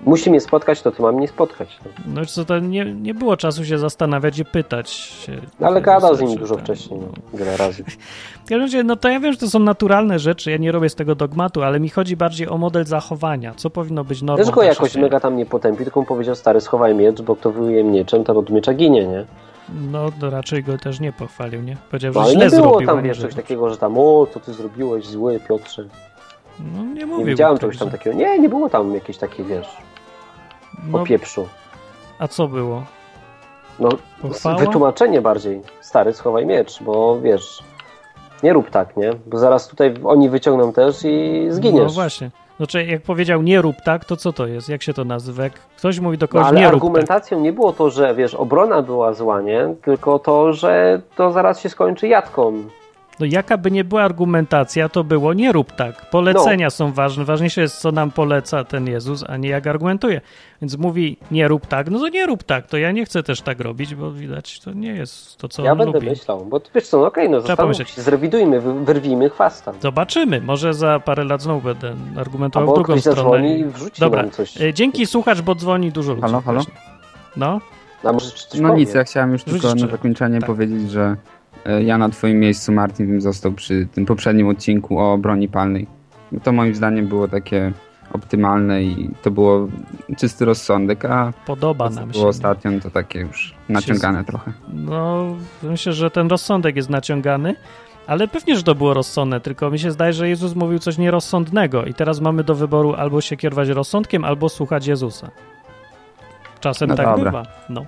[0.05, 1.79] Musi mnie spotkać, to ty mam mnie spotkać.
[1.85, 1.91] No.
[2.15, 5.31] No co to nie, nie było czasu się zastanawiać i pytać się.
[5.59, 7.07] No, ale gadał z nim dużo ten, wcześniej, no.
[7.33, 7.39] no.
[7.39, 7.83] wiele razy.
[8.45, 10.89] W każdym razie, no to ja wiem, że to są naturalne rzeczy, ja nie robię
[10.89, 13.53] z tego dogmatu, ale mi chodzi bardziej o model zachowania.
[13.55, 14.43] Co powinno być normą?
[14.43, 17.51] Też go jakoś mega tam nie potępił, tylko mu powiedział, stary, schowaj miecz, bo kto
[17.51, 19.25] wyjuje mieczem, to od miecza ginie, nie?
[19.91, 21.77] No to raczej go też nie pochwalił, nie?
[21.91, 22.87] Powiedział, No że ale źle nie było zrobił.
[22.87, 25.83] tam, wiesz, coś takiego, że tam, o, co ty zrobiłeś, zły Piotrze.
[26.59, 27.19] No nie mówił.
[27.19, 28.15] Nie widziałem ktoś, czegoś tam takiego.
[28.15, 29.77] Nie, nie było tam jakieś takie, wiesz,
[30.87, 31.47] No, o pieprzu.
[32.19, 32.83] a co było?
[33.79, 33.89] No,
[34.59, 35.61] wytłumaczenie bardziej.
[35.81, 37.63] Stary, schowaj miecz, bo wiesz,
[38.43, 39.11] nie rób tak, nie?
[39.25, 41.83] Bo zaraz tutaj oni wyciągną też i zginiesz.
[41.87, 42.31] No właśnie.
[42.57, 44.69] Znaczy, jak powiedział nie rób tak, to co to jest?
[44.69, 45.43] Jak się to nazywa?
[45.43, 46.83] Jak ktoś mówi do No, kogoś ale nie rób tak.
[46.83, 49.75] argumentacją nie było to, że wiesz, obrona była zła, nie?
[49.81, 52.63] Tylko to, że to zaraz się skończy jatką.
[53.19, 56.09] No jaka by nie była argumentacja, to było nie rób tak.
[56.09, 57.25] Polecenia są ważne.
[57.25, 60.21] Ważniejsze jest, co nam poleca ten Jezus, a nie jak argumentuje.
[60.61, 62.67] Więc mówi nie rób tak, no to nie rób tak.
[62.67, 65.71] To ja nie chcę też tak robić, bo widać, to nie jest to, co ja
[65.71, 66.09] on będę lubi.
[66.09, 67.89] myślał, bo wiesz co, no okej, no zastanówmy pomyśleć.
[67.89, 69.73] się, zrewidujmy, wy- wyrwijmy chwasta.
[69.81, 70.41] Zobaczymy.
[70.41, 73.57] Może za parę lat znowu będę argumentował w drugą stronę.
[73.57, 74.21] i wrzuci Dobra.
[74.21, 74.61] nam coś.
[74.61, 76.21] E, Dzięki słuchacz, bo dzwoni dużo ludzi.
[76.21, 76.59] Halo, halo?
[76.59, 76.73] właśnie.
[77.37, 77.59] No,
[78.03, 78.79] A może coś No powie?
[78.81, 80.47] nic, ja chciałem już tylko na zakończenie tak.
[80.47, 81.15] powiedzieć, że
[81.83, 85.87] ja na twoim miejscu, Martin, bym został przy tym poprzednim odcinku o broni palnej.
[86.43, 87.71] To moim zdaniem było takie
[88.13, 89.67] optymalne i to było
[90.17, 92.19] czysty rozsądek, a podoba to, nam się.
[92.19, 94.53] było ostatnio, to takie już naciągane trochę.
[94.73, 97.55] No, myślę, że ten rozsądek jest naciągany,
[98.07, 101.85] ale pewnie, że to było rozsądne, tylko mi się zdaje, że Jezus mówił coś nierozsądnego
[101.85, 105.31] i teraz mamy do wyboru albo się kierować rozsądkiem, albo słuchać Jezusa.
[106.59, 107.31] Czasem No tak dobra.
[107.31, 107.43] bywa.
[107.69, 107.85] No.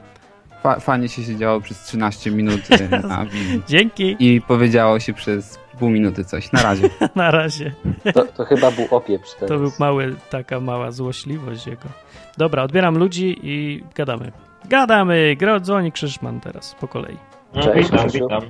[0.64, 3.26] Fa fajnie się siedziało przez 13 minut e, na
[3.68, 6.52] Dzięki, i powiedziało się przez pół minuty coś.
[6.52, 6.90] Na razie.
[7.16, 7.74] na razie.
[8.14, 9.50] To, to chyba był opieprz teraz.
[9.50, 11.90] To był mały, taka mała złośliwość jego.
[12.38, 14.32] Dobra, odbieram ludzi i gadamy.
[14.66, 15.36] Gadamy!
[15.40, 17.18] Gra dzwoni Krzyszman teraz, po kolei.
[17.56, 18.42] No, Cześć, witam.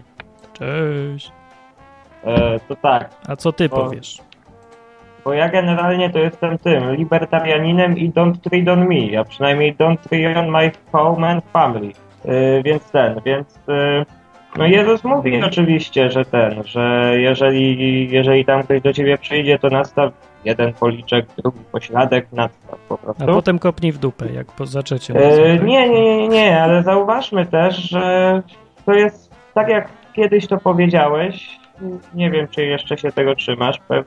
[0.54, 1.32] Cześć.
[2.24, 3.70] E, to tak, A co ty O.
[3.70, 4.18] powiesz?
[5.28, 9.98] Bo ja generalnie to jestem tym, libertarianinem i don't tread on me, a przynajmniej don't
[9.98, 11.92] tread on my home and family.
[12.26, 14.06] Y, więc ten, więc y,
[14.58, 19.70] no Jezus mówi oczywiście, że ten, że jeżeli, jeżeli tam ktoś do ciebie przyjdzie, to
[19.70, 20.14] nastaw
[20.46, 23.26] jeden policzek, drugi pośladek, nastaw po A prostu.
[23.26, 25.14] potem kopnij w dupę, jak po zaczecie.
[25.14, 28.42] E, nie, nie, nie, nie, ale zauważmy też, że
[28.86, 31.60] to jest tak jak kiedyś to powiedziałeś.
[32.14, 33.80] Nie wiem, czy jeszcze się tego trzymasz.
[33.88, 34.04] Pe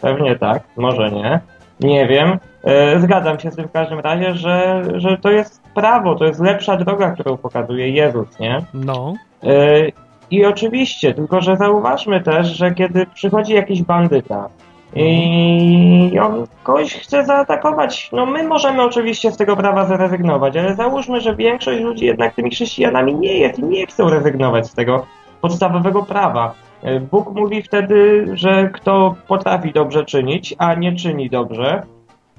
[0.00, 1.40] pewnie tak, może nie.
[1.80, 2.38] Nie wiem.
[2.64, 6.40] E, zgadzam się z tym w każdym razie, że, że to jest prawo, to jest
[6.40, 8.62] lepsza droga, którą pokazuje Jezus, nie?
[8.74, 9.92] No, E,
[10.30, 14.48] I oczywiście, tylko że zauważmy też, że kiedy przychodzi jakiś bandyta
[14.94, 21.20] i on kogoś chce zaatakować, no my możemy oczywiście z tego prawa zrezygnować, ale załóżmy,
[21.20, 25.06] że większość ludzi jednak tymi chrześcijanami nie jest i nie chcą rezygnować z tego
[25.40, 26.54] podstawowego prawa.
[26.82, 31.82] E, Bóg mówi wtedy, że kto potrafi dobrze czynić, a nie czyni dobrze,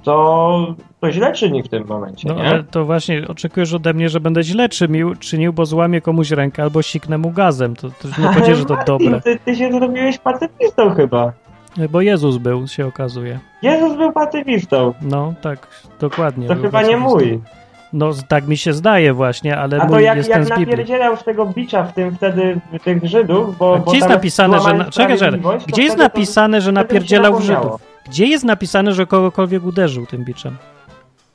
[0.02, 2.48] to, to źle czyni w tym momencie, no nie?
[2.48, 6.62] ale to właśnie oczekujesz ode mnie, że będę źle czynił, czynił, bo złamię komuś rękę
[6.62, 7.76] albo siknę mu gazem.
[7.76, 9.20] To, to nie powiedzieć, że to Martin, dobre.
[9.20, 11.32] Ty, ty się zrobiłeś pacyfistą chyba.
[11.90, 13.38] Bo Jezus był, się okazuje.
[13.62, 14.94] Jezus był pacyfistą.
[15.02, 15.68] No, tak,
[16.00, 16.48] dokładnie.
[16.48, 17.08] To chyba nie pacyfistą.
[17.08, 17.40] mój.
[17.92, 20.48] No, tak mi się zdaje właśnie, ale A to mój jak, jest jak ten z
[20.48, 20.66] Biblii.
[20.66, 24.08] napierdzielał z tego bicza w tym wtedy w tych Żydów, bo, A bo gdzie jest
[24.08, 24.74] napisane, że...
[24.74, 24.84] Na...
[24.84, 25.24] Czekaj, to
[25.66, 27.40] Gdzie jest wtedy to- napisane, że napierdzielał.
[27.40, 27.80] Żydów?
[28.08, 30.56] Gdzie jest napisane, że kogokolwiek uderzył tym biczem?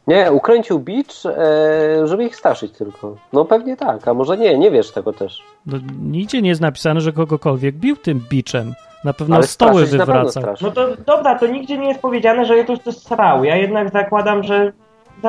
[0.07, 3.15] Nie, ukręcił bicz, e, żeby ich straszyć tylko.
[3.33, 5.41] No pewnie tak, a może nie, nie wiesz tego też.
[5.65, 8.73] No, nigdzie nie jest napisane, że kogokolwiek bił tym biczem.
[9.03, 10.43] Na pewno Ale stoły wywracał.
[10.61, 13.43] No to dobra, to nigdzie nie jest powiedziane, że Jezus to srał.
[13.43, 14.73] Ja jednak zakładam, że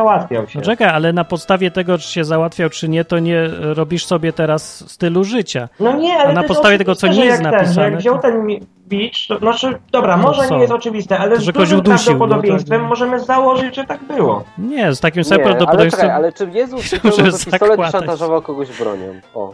[0.00, 0.58] załatwiał się.
[0.58, 4.32] No czekaj, ale na podstawie tego, czy się załatwiał, czy nie, to nie robisz sobie
[4.32, 5.68] teraz stylu życia.
[5.80, 8.18] No nie, ale A na podstawie tego, co nie jest jak ten, napisane, Jak wziął
[8.18, 8.46] ten
[8.88, 10.54] bicz, to znaczy, dobra, To może co?
[10.54, 14.04] nie jest oczywiste, ale To, z dużym udusił, no to- prawdopodobieństwem możemy założyć, że tak
[14.04, 14.44] było.
[14.58, 16.02] Nie, z takim Nie, samym ale prawdopodobieństwem.
[16.06, 19.14] czekaj, ale czy Jezus Że wyciągnął to pistolet i szantażował kogoś bronią?
[19.34, 19.52] O.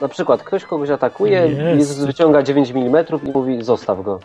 [0.00, 1.78] Na przykład ktoś kogoś atakuje, Jest.
[1.78, 4.20] Jezus wyciąga 9 mm i mówi zostaw go.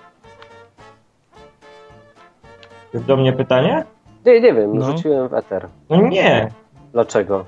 [2.93, 3.83] Jest do mnie pytanie?
[4.25, 4.85] Nie, nie wiem, No.
[4.85, 5.67] rzuciłem w eter.
[5.89, 6.51] No nie.
[6.93, 7.45] Dlaczego?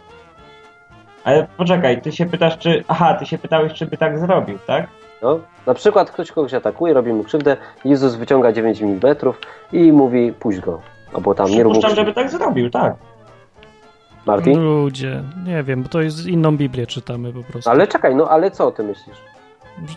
[1.24, 2.84] Ale poczekaj, ty się pytasz, czy...
[2.88, 4.88] Aha, ty się pytałeś, czy by tak zrobił, tak?
[5.22, 9.16] No, na przykład ktoś kogoś atakuje, robi mu krzywdę, Jezus wyciąga 9 mm
[9.74, 10.82] i mówi puść go.
[11.14, 12.96] Albo tam nie rób Przypuszczam, żeby tak zrobił, tak.
[14.26, 14.60] Martin?
[14.64, 17.70] Ludzie, nie wiem, bo to jest inną Biblię czytamy po prostu.
[17.70, 19.18] Ale czekaj, no ale co ty myślisz?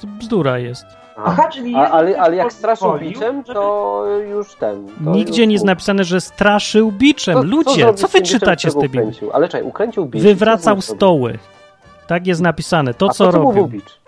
[0.05, 0.87] Bzdura jest.
[1.21, 1.31] Aha.
[1.39, 4.87] Aha, czyli A, ale, ale jak straszył biczem, żeby- to już ten.
[5.05, 7.35] To Nigdzie już nie jest napisane, że straszył biczem.
[7.35, 9.13] Co- co Ludzie, co z wy czytacie z tej Biblii?
[9.33, 10.23] Ale czekaj, ukręcił bicz.
[10.23, 11.39] Wywracał Co stoły.
[12.07, 12.95] Tak jest napisane.
[12.95, 13.67] To, A co co robił.
[13.69, 13.99] bicz?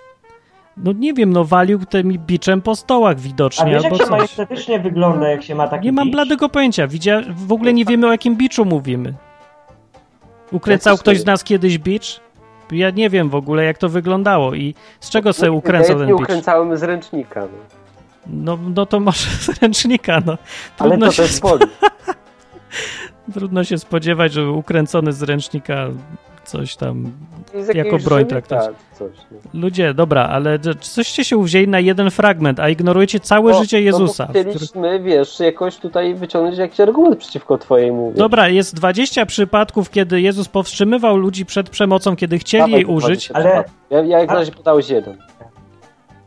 [0.76, 4.02] No nie wiem, no walił tym biczem po stołach A widocznie wiesz, jak albo się
[4.02, 4.10] coś.
[4.10, 6.14] majestatycznie wygląda, jak się ma taki Nie mam bicz?
[6.14, 6.86] bladego pojęcia.
[6.86, 7.20] Widzia...
[7.46, 9.14] W ogóle nie wiemy, o jakim biczu mówimy.
[10.52, 12.20] Ukręcał Jak to ktoś z nas kiedyś bicz?
[12.72, 15.98] Ja nie wiem w ogóle, jak to wyglądało i z czego sobie No, ukręcał ja
[15.98, 16.22] ten nie bicz.
[16.22, 17.40] ukręcałem z ręcznika.
[17.40, 17.48] No.
[18.26, 20.38] No, no to może z ręcznika, no.
[20.78, 21.66] Ale Trudno to się, też boli.
[23.34, 25.86] Trudno się spodziewać, że ukręcony z ręcznika
[26.50, 27.12] coś tam...
[27.74, 28.74] Jako broń traktować.
[28.98, 29.38] Coś, no.
[29.54, 34.24] Ludzie, dobra, ale coście się uwzięli na jeden fragment, a ignorujecie całe No, życie Jezusa.
[34.24, 38.16] No, bo który- chcieliśmy, wiesz, jakoś tutaj wyciągnąć jakiś argument przeciwko twojej mowie.
[38.16, 43.28] Dobra, jest 20 przypadków, kiedy Jezus powstrzymywał ludzi przed przemocą, kiedy chcieli Dawaj jej użyć.
[43.28, 43.64] 20 Ale-.
[43.90, 45.16] Ja, ja jak na razie podałeś jeden.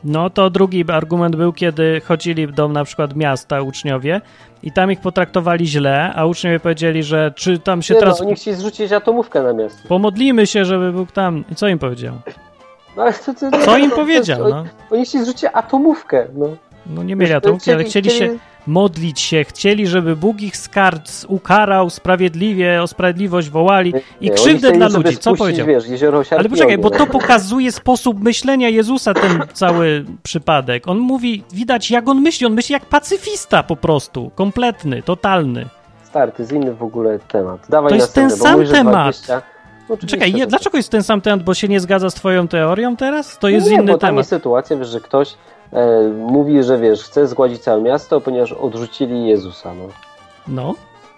[0.03, 4.21] No to drugi argument był, kiedy chodzili do na przykład miasta uczniowie
[4.63, 8.19] i tam ich potraktowali źle, a uczniowie powiedzieli, że czy tam się Nie, teraz...
[8.19, 9.87] no, oni chcieli zrzucić atomówkę na miasto.
[9.87, 11.43] Pomodlimy się, żeby Bóg tam...
[11.51, 12.15] I co im powiedział?
[12.97, 14.63] No, ale to, to, Co im to- powiedział, to- no?
[14.91, 16.45] Oni chcieli zrzucić atomówkę, no.
[16.87, 21.89] No nie mieli atomki, ale chcieli się modlić się, chcieli, żeby Bóg ich skarc ukarał
[21.89, 25.17] sprawiedliwie, o sprawiedliwość wołali i Nie, krzywdę dla ludzi.
[25.17, 25.67] Co powiedział?
[25.67, 25.83] wiesz,
[26.31, 30.87] Ale poczekaj, bo to pokazuje sposób myślenia Jezusa, ten cały przypadek.
[30.87, 35.65] On mówi, widać jak on myśli, on myśli jak pacyfista po prostu, kompletny, totalny.
[36.03, 37.65] Stary, to jest inny w ogóle temat.
[37.69, 38.93] Dawaj To jest ten sam mówisz, temat.
[38.93, 39.41] 20.
[39.89, 42.95] No, Czekaj, je, dlaczego jest ten sam temat, bo się nie zgadza z twoją teorią
[42.95, 43.39] teraz?
[43.39, 44.17] To jest nie, inny bo tam temat.
[44.17, 45.35] jest sytuacja, wiesz, że ktoś
[46.17, 49.87] mówi, że wiesz, chce zgładzić całe miasto, ponieważ odrzucili Jezusa, no.
[50.47, 50.75] No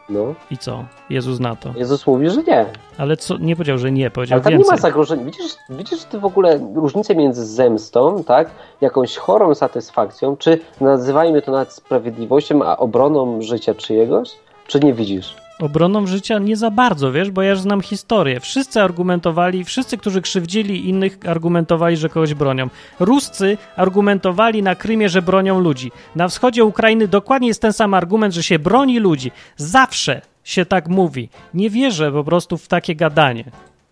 [0.09, 0.35] no.
[0.51, 0.85] i co?
[1.09, 1.73] Jezus na to.
[1.75, 2.65] Jezus mówi, że nie.
[2.97, 4.65] Ale co, nie powiedział, że nie, powiedział Ale tam więcej.
[4.65, 5.23] nie ma zagrożenia.
[5.23, 8.49] Widzisz, widzisz ty w ogóle różnicę między zemstą, tak,
[8.81, 14.31] jakąś chorą satysfakcją, czy nazywajmy to nawet sprawiedliwością, a obroną życia czyjegoś?
[14.67, 15.35] Czy nie widzisz?
[15.59, 18.39] Obroną życia nie za bardzo, wiesz, bo ja już znam historię.
[18.39, 22.69] Wszyscy argumentowali, wszyscy, którzy krzywdzili innych, argumentowali, że kogoś bronią.
[22.99, 25.91] Ruscy argumentowali na Krymie, że bronią ludzi.
[26.15, 29.31] Na wschodzie Ukrainy dokładnie jest ten sam argument, że się broni ludzi.
[29.57, 31.29] Zawsze się tak mówi.
[31.53, 33.45] Nie wierzę po prostu w takie gadanie.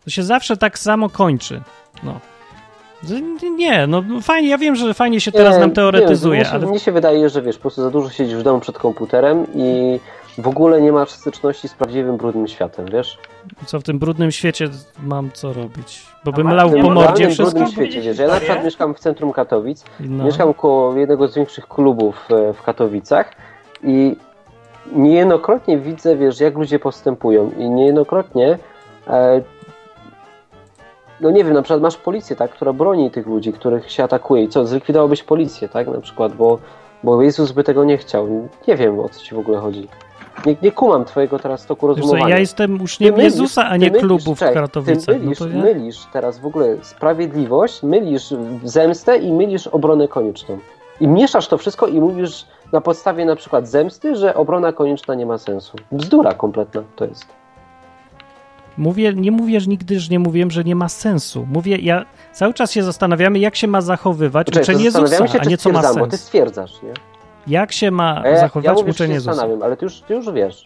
[0.03, 1.61] To się zawsze tak samo kończy.
[2.03, 2.19] No.
[3.57, 6.65] Nie, no fajnie, ja wiem, że fajnie się teraz Nie, nam nie teoretyzuje, się, ale
[6.65, 9.99] mnie się wydaje, że wiesz, po prostu za dużo siedzisz w domu przed komputerem i
[10.37, 13.17] w ogóle nie masz styczności z prawdziwym, brudnym światem, wiesz?
[13.65, 14.69] co w tym brudnym świecie
[15.03, 16.05] mam co robić?
[16.25, 17.59] Bo bym lał po mordzie wszystko?
[17.59, 18.17] brudnym świecie, wiesz?
[18.17, 20.23] Ja na przykład mieszkam w centrum Katowic, No.
[20.23, 23.35] mieszkam koło jednego z większych klubów e, w Katowicach
[23.83, 24.15] i
[24.95, 28.57] niejednokrotnie widzę, wiesz, jak ludzie postępują i niejednokrotnie
[29.07, 29.41] e,
[31.21, 34.43] no nie wiem, na przykład masz policję, tak, która broni tych ludzi, których się atakuje
[34.43, 36.59] i co, zlikwidowałbyś policję, tak, na przykład, bo,
[37.03, 38.49] bo Jezus by tego nie chciał.
[38.67, 39.87] Nie wiem, o co ci w ogóle chodzi.
[40.45, 42.29] Nie, nie kumam twojego teraz toku co, rozumowania.
[42.29, 45.15] ja jestem uczniem mylisz- Jezusa, a nie mylisz- klubów w czekaj, Katowicach.
[45.15, 45.55] Ty mylisz, no ja...
[45.63, 48.33] mylisz teraz w ogóle sprawiedliwość, mylisz
[48.63, 50.59] zemstę i mylisz obronę konieczną.
[50.99, 55.25] I mieszasz to wszystko i mówisz na podstawie na przykład zemsty, że obrona konieczna nie
[55.25, 55.77] ma sensu.
[55.91, 57.25] Bzdura kompletna to jest.
[58.77, 61.47] Mówię, nie mówię że nigdy, że nie mówiłem, że nie ma sensu.
[61.51, 65.43] Mówię, ja cały czas się zastanawiamy, jak się ma zachowywać uczeń to Jezusa, się, a
[65.45, 66.21] nie co ma bo ty sens.
[66.21, 66.93] stwierdzasz, nie?
[67.47, 69.33] Jak się ma A ja, ja zachowywać uczeń się Jezusa?
[69.33, 70.65] zastanawiam, ale ty już, ty już wiesz.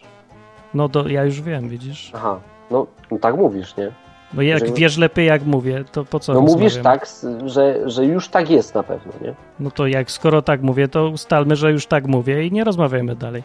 [0.74, 2.10] No to ja już wiem, widzisz.
[2.14, 3.90] Aha, no, no tak mówisz, nie?
[4.34, 7.06] No jak Że- wiesz lepiej jak mówię, to po co No mówisz tak,
[7.46, 9.34] że, że już tak jest na pewno, nie?
[9.60, 13.16] No to jak skoro tak mówię, to ustalmy, że już tak mówię i nie rozmawiajmy
[13.16, 13.42] dalej.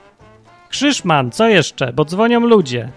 [0.70, 1.94] Krzyszman, co jeszcze?
[1.94, 2.90] Bo dzwonią ludzie.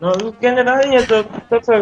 [0.00, 1.72] No generalnie to, to co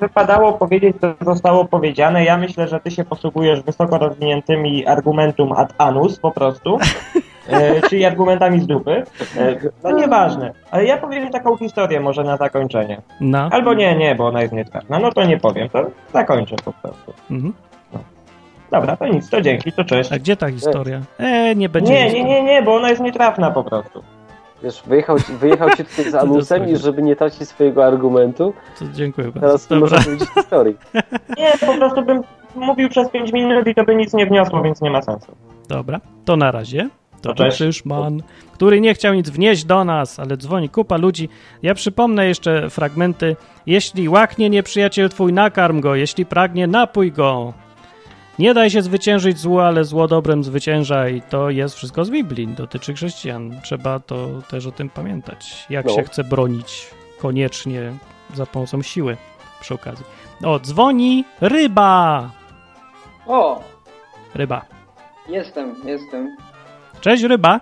[0.00, 2.24] wypadało powiedzieć, to zostało powiedziane.
[2.24, 6.78] Ja myślę, że ty się posługujesz wysoko rozwiniętymi argumentum ad anus po prostu,
[7.48, 9.02] e, czyli argumentami z dupy.
[9.36, 13.02] E, no nieważne, ale ja powiem taką historię może na zakończenie.
[13.20, 13.48] No.
[13.52, 14.98] Albo nie, nie, bo ona jest nietrafna.
[14.98, 17.12] No to nie powiem, to zakończę po prostu.
[17.30, 17.52] Mhm.
[18.70, 20.12] Dobra, to nic, to dzięki, to cześć.
[20.12, 21.00] A gdzie ta historia?
[21.18, 24.02] E, nie będzie Nie, nie, nie, nie, bo ona jest nietrafna po prostu.
[24.64, 28.84] Wiesz, wyjechał, ci- wyjechał ci tutaj z anusem i żeby nie tracić swojego argumentu, To
[28.92, 29.40] dziękuję bardzo.
[29.40, 29.96] teraz nie Dobra.
[29.96, 30.76] można powiedzieć historii.
[31.38, 32.22] Nie, po prostu bym
[32.56, 35.32] mówił przez 5 minut i to by nic nie wniosło, więc nie ma sensu.
[35.68, 36.88] Dobra, to na razie.
[37.22, 37.48] To No był.
[37.50, 41.28] Krzyszman, który nie chciał nic wnieść do nas, ale dzwoni kupa ludzi.
[41.62, 43.36] Ja przypomnę jeszcze fragmenty.
[43.66, 45.94] Jeśli łaknie nieprzyjaciel twój, nakarm go.
[45.94, 47.52] Jeśli pragnie, napój go.
[48.38, 51.22] Nie daj się zwyciężyć złu, ale zło dobrem zwyciężaj.
[51.30, 53.60] To jest wszystko z Biblii, dotyczy chrześcijan.
[53.62, 55.66] Trzeba to też o tym pamiętać.
[55.70, 55.92] Jak No.
[55.94, 57.92] się chce bronić koniecznie
[58.34, 59.16] za pomocą siły
[59.60, 60.04] przy okazji.
[60.44, 62.30] O, dzwoni ryba.
[63.26, 63.62] O,
[64.34, 64.64] Ryba.
[65.28, 66.36] jestem, jestem.
[67.00, 67.60] Cześć ryba.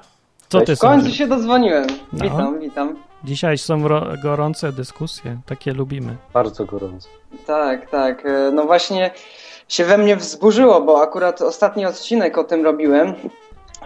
[0.49, 0.67] Co Cześć.
[0.67, 1.19] ty W końcu sądzisz?
[1.19, 1.87] się dodzwoniłem.
[2.13, 2.25] No.
[2.25, 2.97] Witam, witam.
[3.25, 3.83] Dzisiaj są
[4.23, 6.17] gorące dyskusje, takie lubimy.
[6.35, 7.09] Bardzo gorąco.
[7.47, 8.27] Tak, tak.
[8.27, 9.11] e, No właśnie
[9.69, 13.15] się we mnie wzburzyło, bo akurat ostatni odcinek o tym robiłem.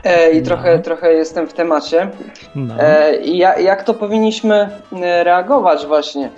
[0.04, 0.44] E, I No.
[0.46, 2.10] trochę, trochę jestem w temacie.
[2.54, 2.74] No.
[2.80, 4.68] E, I ja, jak to powinniśmy
[5.02, 6.30] e, reagować właśnie.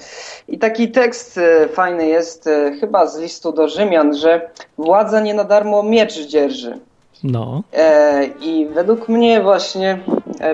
[0.49, 5.35] I taki tekst e, fajny jest e, chyba z listu do Rzymian, że władza nie
[5.35, 6.79] na darmo miecz dzierży.
[7.25, 9.99] No, E, I według mnie właśnie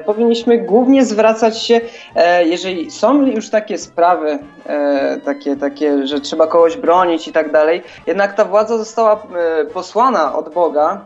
[0.05, 1.81] powinniśmy głównie zwracać się,
[2.15, 7.53] e, jeżeli są już takie sprawy, e, takie, takie, że trzeba kogoś bronić i tak
[7.53, 9.23] dalej, jednak ta władza została
[9.61, 11.01] e, posłana od Boga.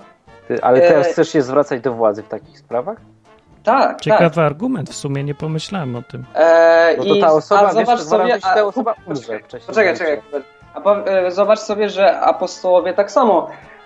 [0.49, 2.97] Ty, ale teraz E, chcesz się zwracać do władzy w takich sprawach?
[3.65, 4.01] Tak, tak.
[4.01, 6.25] ciekawy argument, w sumie nie pomyślałem o tym.
[6.35, 9.39] E, No to ta osoba, a wiesz, zobacz razy sobie, się ta a- osoba umrze
[9.39, 9.67] wcześniej.
[9.67, 10.21] Poczekaj, czekaj.
[10.75, 13.78] A po, e, zobacz sobie, że apostołowie tak samo, e,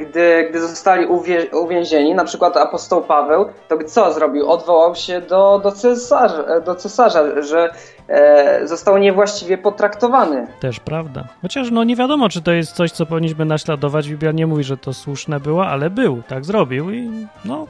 [0.00, 1.06] gdy, gdy zostali
[1.52, 4.50] uwięzieni, na przykład apostoł Paweł, to co zrobił?
[4.50, 7.74] Odwołał się do, do, cesarza, e, do cesarza, że
[8.08, 10.46] e, został niewłaściwie potraktowany.
[10.60, 11.24] Też prawda.
[11.42, 14.08] Chociaż no nie wiadomo, czy to jest coś, co powinniśmy naśladować.
[14.08, 17.10] Biblia nie mówi, że to słuszne było, ale był, tak zrobił i
[17.44, 17.66] no,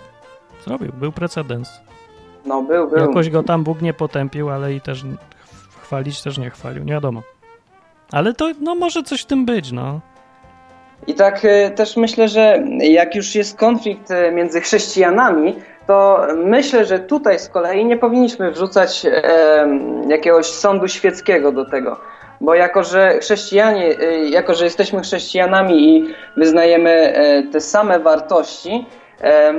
[0.64, 1.80] zrobił, był precedens.
[2.46, 2.98] No, był, był.
[2.98, 5.04] Jakoś go tam Bóg nie potępił, ale i też
[5.82, 7.22] chwalić też nie chwalił, nie wiadomo.
[8.12, 10.00] Ale to, no może coś w tym być, no.
[11.06, 16.84] I tak e, też myślę, że jak już jest konflikt e, między chrześcijanami, to myślę,
[16.84, 19.68] że tutaj z kolei nie powinniśmy wrzucać e,
[20.08, 21.96] jakiegoś sądu świeckiego do tego.
[22.40, 23.88] Bo jako, że chrześcijanie,
[24.30, 27.12] jako, że jesteśmy chrześcijanami i wyznajemy
[27.52, 28.86] te same wartości,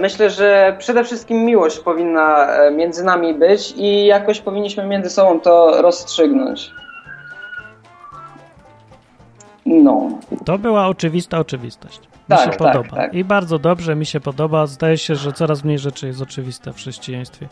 [0.02, 5.82] myślę, że przede wszystkim miłość powinna między nami być i jakoś powinniśmy między sobą to
[5.82, 6.72] rozstrzygnąć.
[9.72, 10.20] No.
[10.46, 12.00] To była oczywista oczywistość.
[12.00, 12.08] Mi
[12.38, 12.96] Tak, się tak, podoba.
[12.96, 13.14] tak.
[13.14, 14.68] I bardzo dobrze mi się podoba.
[14.68, 17.48] Zdaje się, że coraz mniej rzeczy jest oczywiste w chrześcijaństwie.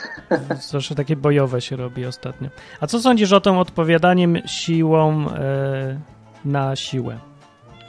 [0.70, 2.48] Zawsze takie bojowe się robi ostatnio.
[2.80, 6.00] A co sądzisz o tym odpowiadaniem siłą e,
[6.44, 7.18] na siłę?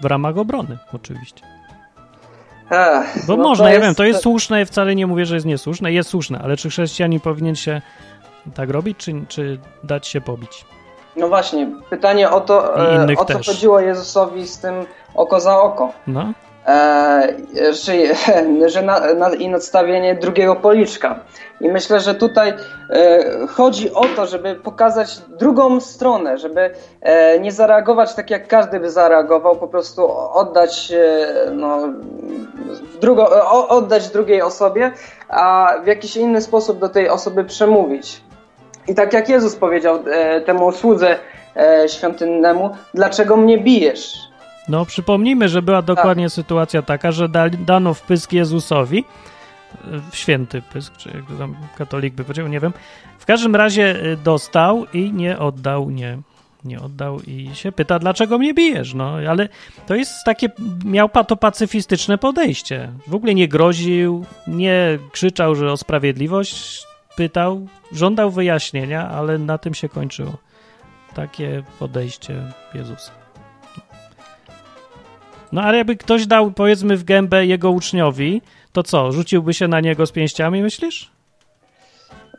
[0.01, 1.41] W ramach obrony, oczywiście.
[2.71, 5.45] Ech, Bo no można, to ja wiem, to jest słuszne, wcale nie mówię, że jest
[5.45, 7.81] niesłuszne, jest słuszne, ale czy chrześcijanin powinien się
[8.53, 10.65] tak robić, czy, czy dać się pobić?
[11.17, 13.47] No właśnie, pytanie o to, e, o co też.
[13.47, 15.91] chodziło Jezusowi z tym oko za oko.
[16.07, 16.33] No,
[16.67, 17.33] E,
[17.71, 17.93] że,
[18.73, 21.19] że na, na, i nadstawienie drugiego policzka.
[21.61, 22.53] I myślę, że tutaj
[22.89, 28.79] e, chodzi o to, żeby pokazać drugą stronę, żeby e, nie zareagować tak, jak każdy
[28.79, 31.79] by zareagował, po prostu oddać, e, no,
[33.01, 34.91] drugo, o, oddać drugiej osobie,
[35.29, 38.21] a w jakiś inny sposób do tej osoby przemówić.
[38.87, 41.19] I tak jak Jezus powiedział e, temu słudze
[41.55, 44.27] e, świątynnemu, dlaczego mnie bijesz?
[44.69, 49.03] no przypomnijmy, że była dokładnie sytuacja taka, że dali, dano wpysk Jezusowi,
[50.11, 52.73] w święty pysk, czy jak tam katolik by powiedział, nie wiem.
[53.19, 56.17] W każdym razie y, dostał i nie oddał, nie,
[56.65, 59.49] nie oddał i się pyta, dlaczego mnie bijesz, no, ale
[59.87, 60.49] to jest takie,
[60.85, 62.91] miał to pacyfistyczne podejście.
[63.07, 66.83] W ogóle nie groził, nie krzyczał, że o sprawiedliwość,
[67.17, 70.37] pytał, żądał wyjaśnienia, ale na tym się kończyło.
[71.13, 72.41] Takie podejście
[72.73, 73.11] Jezusa.
[75.51, 78.41] No ale jakby ktoś dał, powiedzmy, w gębę jego uczniowi,
[78.73, 81.16] to co, rzuciłby się na niego z pięściami, myślisz?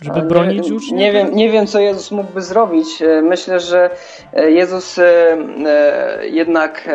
[0.01, 1.01] Żeby Nie- bronić uczniów?
[1.01, 3.03] Nie wiem, nie wiem, co Jezus mógłby zrobić.
[3.03, 3.91] E, Myślę, że
[4.33, 5.37] e, Jezus e,
[6.23, 6.89] jednak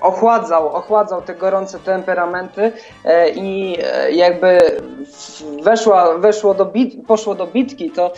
[0.00, 2.72] ochładzał, ochładzał te gorące temperamenty
[3.34, 3.76] i
[4.12, 4.58] jakby
[5.62, 8.12] weszła, weszło do bit, poszło do bitki, to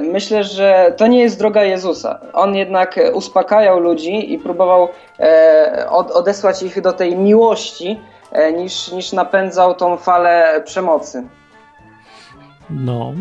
[0.00, 2.20] myślę, że to nie jest droga Jezusa.
[2.32, 4.88] On jednak uspokajał ludzi i próbował
[5.90, 8.00] od, odesłać ich do tej miłości,
[8.56, 11.22] niż, niż napędzał tą falę przemocy.
[12.70, 13.12] No,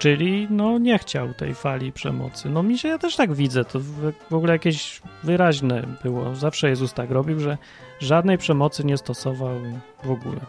[0.00, 2.48] czyli no nie chciał tej fali przemocy.
[2.48, 6.34] No mi się, ja też tak widzę, to w, w ogóle jakieś wyraźne było.
[6.34, 7.58] Zawsze Jezus tak robił, że
[7.98, 9.54] żadnej przemocy nie stosował
[10.04, 10.40] w ogóle.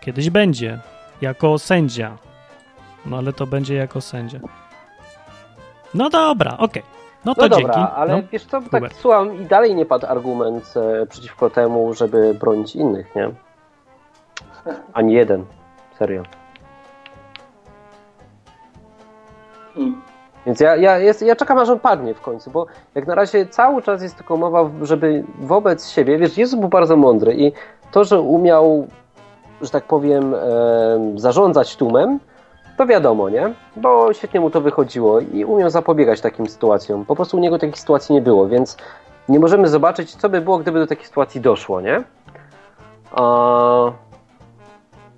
[0.00, 0.78] Kiedyś będzie,
[1.20, 2.16] jako sędzia.
[3.06, 4.40] No ale to będzie jako sędzia.
[5.94, 6.82] No dobra, okej.
[7.24, 7.62] No to No dzięki.
[7.66, 8.22] dobra, ale no.
[8.32, 13.14] wiesz co, tak słucham i dalej nie padł argument e, przeciwko temu, żeby bronić innych,
[13.16, 13.30] nie?
[14.92, 15.44] Ani jeden.
[15.98, 16.22] Serio.
[20.46, 23.46] Więc ja, ja, jest, ja czekam, aż on padnie w końcu, bo jak na razie
[23.46, 27.52] cały czas jest tylko mowa, żeby wobec siebie, wiesz, Jezus był bardzo mądry i
[27.92, 28.86] to, że umiał,
[29.60, 30.38] że tak powiem, e,
[31.16, 32.18] zarządzać tłumem,
[32.76, 33.52] to wiadomo, nie?
[33.76, 37.04] Bo świetnie mu to wychodziło i umiał zapobiegać takim sytuacjom.
[37.04, 38.76] Po prostu u niego takich sytuacji nie było, więc
[39.28, 42.02] nie możemy zobaczyć, co by było, gdyby do takiej sytuacji doszło, nie?
[43.10, 43.92] A,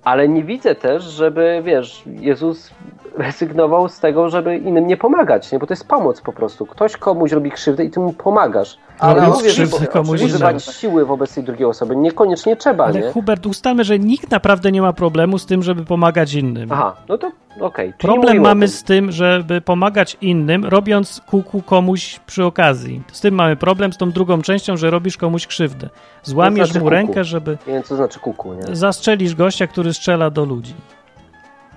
[0.03, 2.71] ale nie widzę też, żeby, wiesz, Jezus
[3.17, 5.59] rezygnował z tego, żeby innym nie pomagać, nie?
[5.59, 6.65] Bo to jest pomoc po prostu.
[6.65, 8.77] Ktoś komuś robi krzywdę i ty mu pomagasz.
[8.99, 13.11] Ale robić mówię, że komuś używać siły wobec tej drugiej osoby niekoniecznie trzeba, Ale nie?
[13.11, 16.71] Hubert, ustalmy, że nikt naprawdę nie ma problemu z tym, żeby pomagać innym.
[16.71, 17.93] Aha, no to okej.
[17.97, 23.01] Czyli Problem mamy z tym, żeby pomagać innym, robiąc kuku komuś przy okazji.
[23.11, 25.89] Z tym mamy problem z tą drugą częścią, że robisz komuś krzywdę.
[26.23, 26.89] Złamiesz znaczy mu kuku?
[26.89, 28.75] rękę, żeby Nie wiem, co znaczy kuku, nie?
[28.75, 30.73] zastrzelisz gościa, który strzela do ludzi.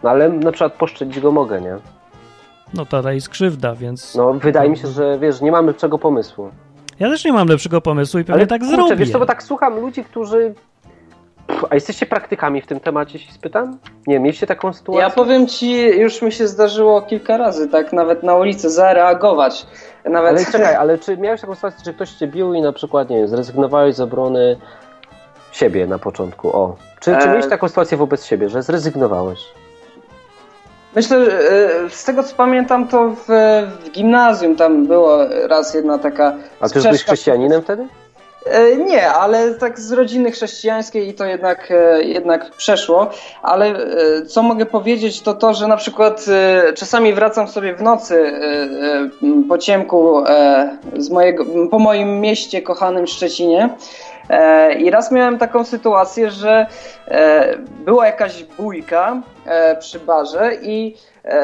[0.04, 1.76] No ale na przykład poszczelić go mogę, nie?
[2.74, 6.50] No to jest krzywda, więc No wydaje mi się, że wiesz, nie mamy lepszego pomysłu.
[7.00, 8.96] ja też nie mam lepszego pomysłu i pewnie Ale tak kurczę, zrobię.
[8.96, 10.54] wiesz co, bo tak słucham ludzi, którzy...
[11.46, 13.78] Pff, a jesteście praktykami w tym temacie, się spytam?
[14.06, 15.02] Nie, mieliście taką sytuację?
[15.02, 19.66] Ja powiem ci, już mi się zdarzyło kilka razy, tak nawet na ulicy zareagować.
[20.04, 23.10] Nawet Ale czekaj, ale czy miałeś taką sytuację, że ktoś cię bił i na przykład,
[23.10, 24.56] nie wiem, zrezygnowałeś z obrony
[25.52, 26.76] siebie na początku, o.
[27.00, 27.26] Czy, czy E.
[27.28, 29.40] miałeś taką sytuację wobec siebie, że zrezygnowałeś?
[30.96, 33.26] Myślę, że e, z tego co pamiętam, to w,
[33.84, 36.34] w gimnazjum tam była raz jedna taka.
[36.60, 37.86] A ty już byłeś chrześcijaninem wtedy?
[38.46, 43.10] E, Nie, ale tak z rodziny chrześcijańskiej i to jednak, e, jednak przeszło.
[43.42, 43.74] Ale
[44.26, 46.26] co mogę powiedzieć, to to, że na przykład
[46.74, 48.32] czasami wracam sobie w nocy
[49.48, 50.24] po ciemku
[50.96, 53.70] z mojego, po moim mieście kochanym Szczecinie.
[54.30, 56.66] E, I raz miałem taką sytuację, że
[57.08, 60.96] e, była jakaś bójka e, przy barze i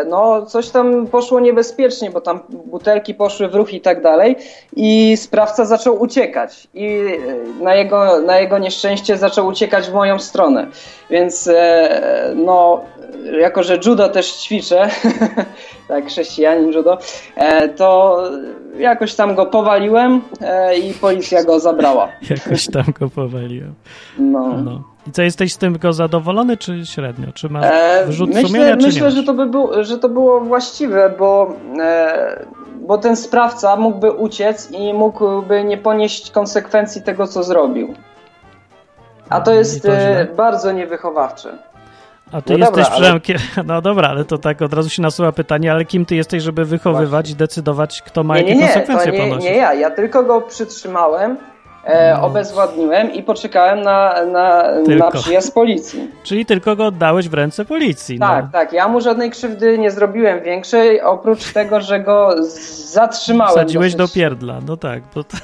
[0.07, 4.37] no, coś tam poszło niebezpiecznie, bo tam butelki poszły w ruch i tak dalej.
[4.77, 6.69] I sprawca zaczął uciekać.
[6.75, 10.67] I e, na jego, na jego nieszczęście zaczął uciekać w moją stronę.
[11.11, 12.81] Więc e, no,
[13.41, 14.89] jako że judo też ćwiczę,
[15.89, 16.99] tak, chrześcijanin judo,
[17.37, 18.19] e, to
[18.79, 22.09] jakoś tam go powaliłem e, i policja go zabrała.
[22.31, 23.75] Jakoś tam go powaliłem.
[24.19, 24.49] No.
[24.65, 24.90] No.
[25.07, 27.33] I co, jesteś z tym go zadowolony, czy średnio?
[27.35, 29.11] Czy masz E, wyrzut myślę, sumienia, czy myślę nie?
[29.11, 32.45] że, to by był, że to było właściwe, bo, e,
[32.81, 37.95] bo ten sprawca mógłby uciec i mógłby nie ponieść konsekwencji tego, co zrobił.
[39.29, 41.59] A to No, jest to e, bardzo niewychowawcze.
[42.33, 43.21] A ty No jesteś dobra, ale-.
[43.67, 46.65] No dobra, ale to tak od razu się nasuwa pytanie, ale kim ty jesteś, żeby
[46.65, 49.51] wychowywać i decydować, kto ma Nie, nie, jakie nie, to konsekwencje nie, ponosić?
[49.51, 49.75] nie ja.
[49.75, 51.37] Ja tylko go przytrzymałem,
[51.85, 52.27] e, No.
[52.27, 55.05] obezwładniłem i poczekałem na, na, Tylko.
[55.05, 56.11] na przyjazd policji.
[56.23, 58.19] Czyli tylko go oddałeś w ręce policji.
[58.19, 58.51] Tak, no.
[58.53, 58.73] tak.
[58.73, 62.35] Ja mu żadnej krzywdy nie zrobiłem większej, oprócz tego, że go
[62.85, 63.53] zatrzymałem.
[63.55, 65.03] Wsadziłeś do dosyć- pierdla, no tak.
[65.15, 65.37] Bo to,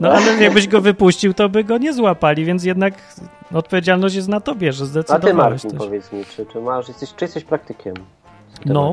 [0.00, 2.94] no ale jakbyś go wypuścił, to by go nie złapali, więc jednak
[3.54, 5.72] odpowiedzialność jest na tobie, że A ty zdecydowałeś coś.
[5.78, 7.94] powiedz mi, czy, czy masz, jesteś, czy jesteś praktykiem?
[8.66, 8.92] No?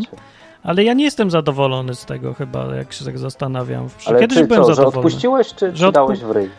[0.63, 3.87] Ale ja nie jestem zadowolony z tego chyba, jak się tak zastanawiam.
[4.05, 5.07] Ale Kiedyś czy byłem co, że zadowolony.
[5.07, 6.49] odpuściłeś, czy, Że czy dałeś w ryj?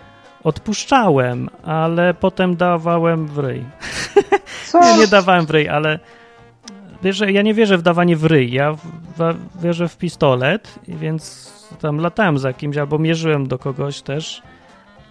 [0.45, 3.65] Odpuszczałem, ale potem dawałem w ryj.
[4.67, 4.79] Co?
[4.79, 5.99] Ja nie dawałem w ryj, ale
[7.03, 8.53] wiesz, że ja nie wierzę w dawanie w ryj.
[8.53, 8.79] Ja w,
[9.17, 14.43] w, wierzę w pistolet, więc tam latałem za kimś albo mierzyłem do kogoś też.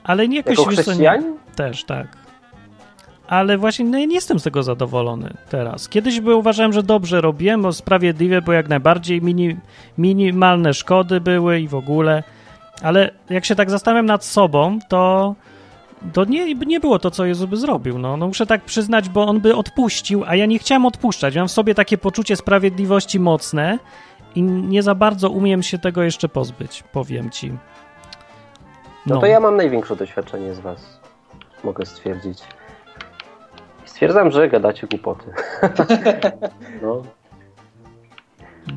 [0.03, 1.35] Ale nie jakoś Jako chrześcijanin?
[1.55, 2.07] też, tak.
[3.27, 5.89] Ale właśnie no, ja nie jestem z tego zadowolony teraz.
[5.89, 9.57] Kiedyś by uważałem, że dobrze robiłem, bo sprawiedliwie, bo jak najbardziej mini,
[9.97, 12.23] minimalne szkody były i w ogóle.
[12.81, 15.35] Ale jak się tak zastanawiam nad sobą, to,
[16.13, 17.99] to nie, nie było to, co Jezus by zrobił.
[17.99, 18.17] No.
[18.17, 21.35] no muszę tak przyznać, bo on by odpuścił, a ja nie chciałem odpuszczać.
[21.35, 23.79] Mam w sobie takie poczucie sprawiedliwości mocne
[24.35, 27.51] i nie za bardzo umiem się tego jeszcze pozbyć, powiem ci.
[29.05, 30.99] No to ja mam największe doświadczenie z was.
[31.63, 32.39] Mogę stwierdzić.
[33.85, 35.31] Stwierdzam, że gadacie głupoty.
[36.81, 37.03] no,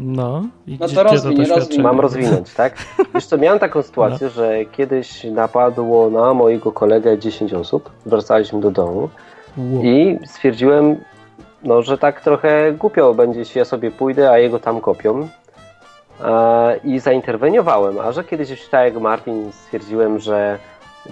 [0.00, 1.60] No, i No to rozwiń, doświadczenie?
[1.60, 1.82] rozwiń.
[1.82, 2.74] mam rozwinąć, tak?
[3.14, 7.90] Wiesz co, miałem taką sytuację, że kiedyś napadło na mojego kolegę 10 osób.
[8.06, 9.08] Wracaliśmy do domu
[9.58, 9.82] Ło.
[9.82, 10.96] i stwierdziłem,
[11.62, 15.28] no, że tak trochę głupio będzie, jeśli ja sobie pójdę, a jego tam kopią.
[16.24, 20.58] E, I zainterweniowałem, a że kiedyś już tak jak Martin stwierdziłem, że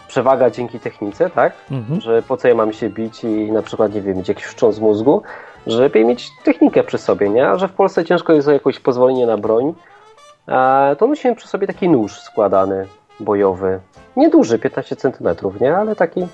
[0.08, 1.52] przewaga dzięki technice, tak?
[1.70, 2.00] Mhm.
[2.00, 4.78] że po co ja mam się bić i na przykład, nie wiem, mieć jakiś wstrząs
[4.80, 5.22] mózgu,
[5.66, 7.48] że lepiej mieć technikę przy sobie, nie?
[7.48, 9.74] A że w Polsce ciężko jest o jakieś pozwolenie na broń,
[10.98, 12.86] to nosiłem przy sobie taki nóż składany,
[13.20, 13.80] bojowy.
[14.16, 15.28] Nieduży, 15 cm,
[15.60, 15.76] nie?
[15.76, 16.26] Ale taki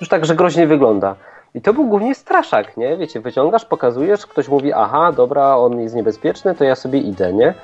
[0.00, 1.14] już tak, że groźnie wygląda.
[1.54, 2.96] I to był głównie straszak, nie?
[2.96, 7.54] Wiecie, wyciągasz, pokazujesz, ktoś mówi, aha, dobra, on jest niebezpieczny, to ja sobie idę, nie?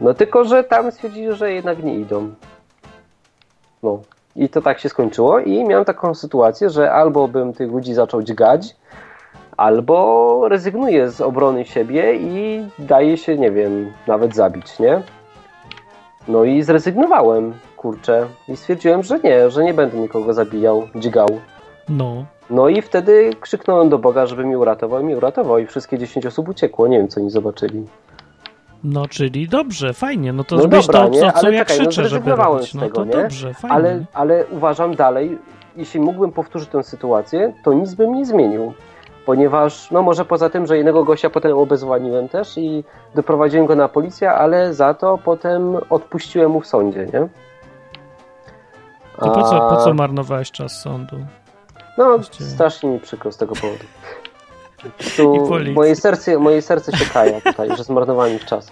[0.00, 2.34] No tylko, że tam stwierdzili, że jednak nie idą.
[3.82, 4.00] No.
[4.36, 8.22] I to tak się skończyło i miałem taką sytuację, że albo bym tych ludzi zaczął
[8.22, 8.76] dźgać,
[9.56, 15.02] albo rezygnuję z obrony siebie i daję się, nie wiem, nawet zabić, nie?
[16.28, 21.28] No i zrezygnowałem, kurczę, i stwierdziłem, że nie, że nie będę nikogo zabijał, dźgał.
[21.88, 25.98] No, No i wtedy krzyknąłem do Boga, żeby mnie uratował i mnie uratował i wszystkie
[25.98, 26.88] 10 osób uciekło.
[26.88, 27.86] Nie wiem, co oni zobaczyli.
[28.84, 30.32] no czyli dobrze, fajnie.
[30.32, 31.20] No to No dobra, to, nie?
[31.20, 32.70] co, co Ale jak czekaj, no krzyczę, żeby zrezygnowałem robić.
[32.70, 33.10] z No tego, to nie?
[33.12, 33.76] dobrze, fajnie.
[33.76, 35.38] Ale, ale uważam dalej,
[35.76, 38.72] jeśli mógłbym powtórzyć tę sytuację, to nic bym nie zmienił.
[39.26, 43.88] Ponieważ, no może poza tym, że jednego gościa potem obezwładniłem też i doprowadziłem go na
[43.88, 47.28] policję, ale za to potem odpuściłem mu w sądzie, nie?
[49.18, 51.16] To po co, po A- co marnowałeś czas sądu?
[51.98, 52.50] No, Właściwie.
[52.50, 53.84] strasznie mi przykro z tego powodu.
[55.16, 58.70] Tu moje serce, moje serce się kaja tutaj, że zmarnowałem ich czas.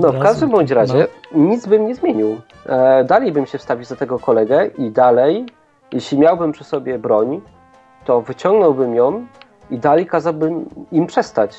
[0.00, 2.40] No, w każdym bądź razie nic bym nie zmienił.
[2.66, 5.46] E, dalej bym się wstawił za tego kolegę i dalej,
[5.92, 7.40] jeśli miałbym przy sobie broń,
[8.04, 9.26] to wyciągnąłbym ją
[9.72, 11.56] i dalej kazałbym im przestać.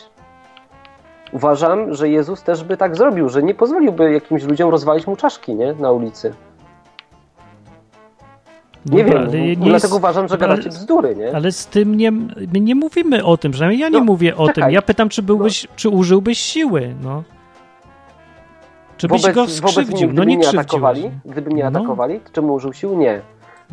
[1.31, 5.55] Uważam, że Jezus też by tak zrobił, że nie pozwoliłby jakimś ludziom rozwalić mu czaszki,
[5.55, 5.73] nie?
[5.73, 6.33] Na ulicy.
[8.85, 11.35] No Nie dobra, wiem, ale nie dlatego jest- uważam, że gadacie ale- bzdury, nie?
[11.35, 14.47] Ale z tym nie, my nie mówimy o tym, przynajmniej ja nie No, mówię o
[14.47, 14.63] czekaj.
[14.63, 14.73] tym.
[14.73, 17.23] Ja pytam, czy byłbyś, czy użyłbyś siły, no.
[18.97, 20.07] Czy byś go skrzywdził?
[20.09, 21.79] mnie, No nie mnie atakowali, gdyby mnie No.
[21.79, 22.97] atakowali, to czy bym użył sił?
[22.97, 23.21] Nie.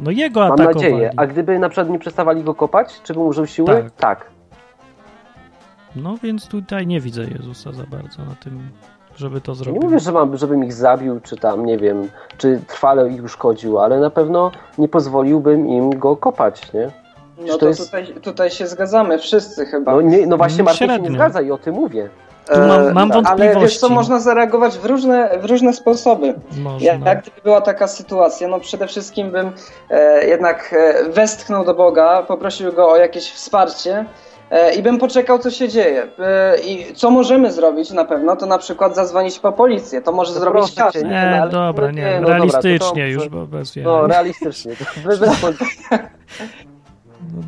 [0.04, 0.74] No jego Mam atakowali.
[0.76, 1.10] nadzieję.
[1.16, 3.66] A gdyby na przykład nie przestawali go kopać, czy bym użył siły?
[3.66, 3.90] Tak.
[3.90, 4.26] tak.
[5.96, 8.60] No więc tutaj nie widzę Jezusa za bardzo na tym,
[9.16, 9.82] żeby to Nie zrobić.
[9.82, 14.00] mówię, że mam, żebym ich zabił, czy tam, nie wiem, czy trwale ich uszkodził, ale
[14.00, 16.90] na pewno nie pozwoliłbym im go kopać, nie?
[17.38, 19.92] No to to jest- tutaj, tutaj się zgadzamy wszyscy chyba.
[19.92, 22.08] No, nie, no właśnie Mm, Martin się nie zgadza i o tym mówię.
[22.58, 23.92] Mam- E, mam Ale wiesz co, wątpliwości.
[23.92, 26.34] można zareagować w różne, w różne sposoby.
[26.58, 26.86] Można.
[26.92, 29.52] Jak, jak gdyby była taka sytuacja, no przede wszystkim bym
[29.90, 34.04] e, jednak e, westchnął do Boga, poprosił Go o jakieś wsparcie
[34.50, 36.06] e, i bym poczekał, co się dzieje.
[36.18, 40.02] E, I co możemy zrobić na pewno, to na przykład zadzwonić po policję.
[40.02, 41.02] To może No zrobić proszę każdy.
[41.02, 43.46] nie, Nie, no, ale- dobra, no nie, nie, no dobra, realistycznie to to- już, bo
[43.46, 44.72] bez No, realistycznie.
[44.76, 45.30] To bez, bez,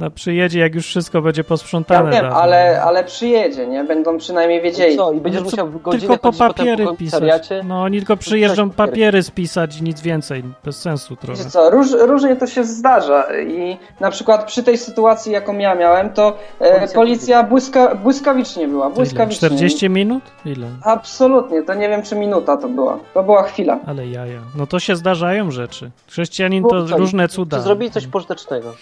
[0.00, 2.10] No No, przyjedzie, jak już wszystko będzie Ja posprzątane.
[2.10, 2.40] wiem, dawno.
[2.40, 3.84] ale, ale przyjedzie, nie?
[3.84, 4.96] Będą przynajmniej wiedzieli.
[4.96, 7.22] Co, i będziesz No co, musiał w godzinę tylko po papiery po pisać.
[7.64, 9.22] No oni tylko przyjeżdżą papiery.
[9.22, 10.42] spisać i nic więcej.
[10.64, 11.38] Bez sensu trochę.
[11.38, 15.74] Wiecie co, róż, różnie to się zdarza i na przykład przy tej sytuacji, jaką ja
[15.74, 18.94] miałem, to e, Policja- policja błyska, błyskawicznie była, ile?
[18.94, 19.48] błyskawicznie.
[19.48, 20.22] 40 minut?
[20.44, 20.66] Ile?
[20.84, 23.78] Absolutnie, to nie wiem czy minuta to była, to była chwila.
[23.86, 24.40] Ale jaja.
[24.56, 25.90] No to się zdarzają rzeczy.
[26.08, 27.60] Chrześcijanin No to co, różne Czy cuda.
[27.60, 28.74] zrobili coś pożytecznego?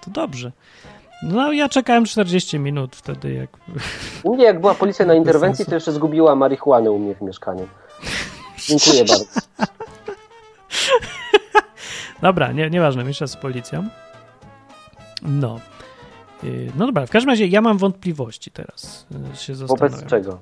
[0.00, 0.52] To dobrze.
[1.22, 3.50] No ja czekałem 40 minut wtedy, jak...
[4.22, 7.68] U mnie jak była policja na interwencji, to jeszcze zgubiła marihuanę u mnie w mieszkaniu.
[8.58, 9.40] Dziękuję bardzo.
[12.22, 13.88] Dobra, nie, nieważne, miesza z policją.
[15.22, 15.60] No.
[16.42, 19.06] Yy, No dobra, w każdym razie ja mam wątpliwości teraz.
[19.30, 19.54] yy, Się.
[19.54, 20.38] Wobec czego?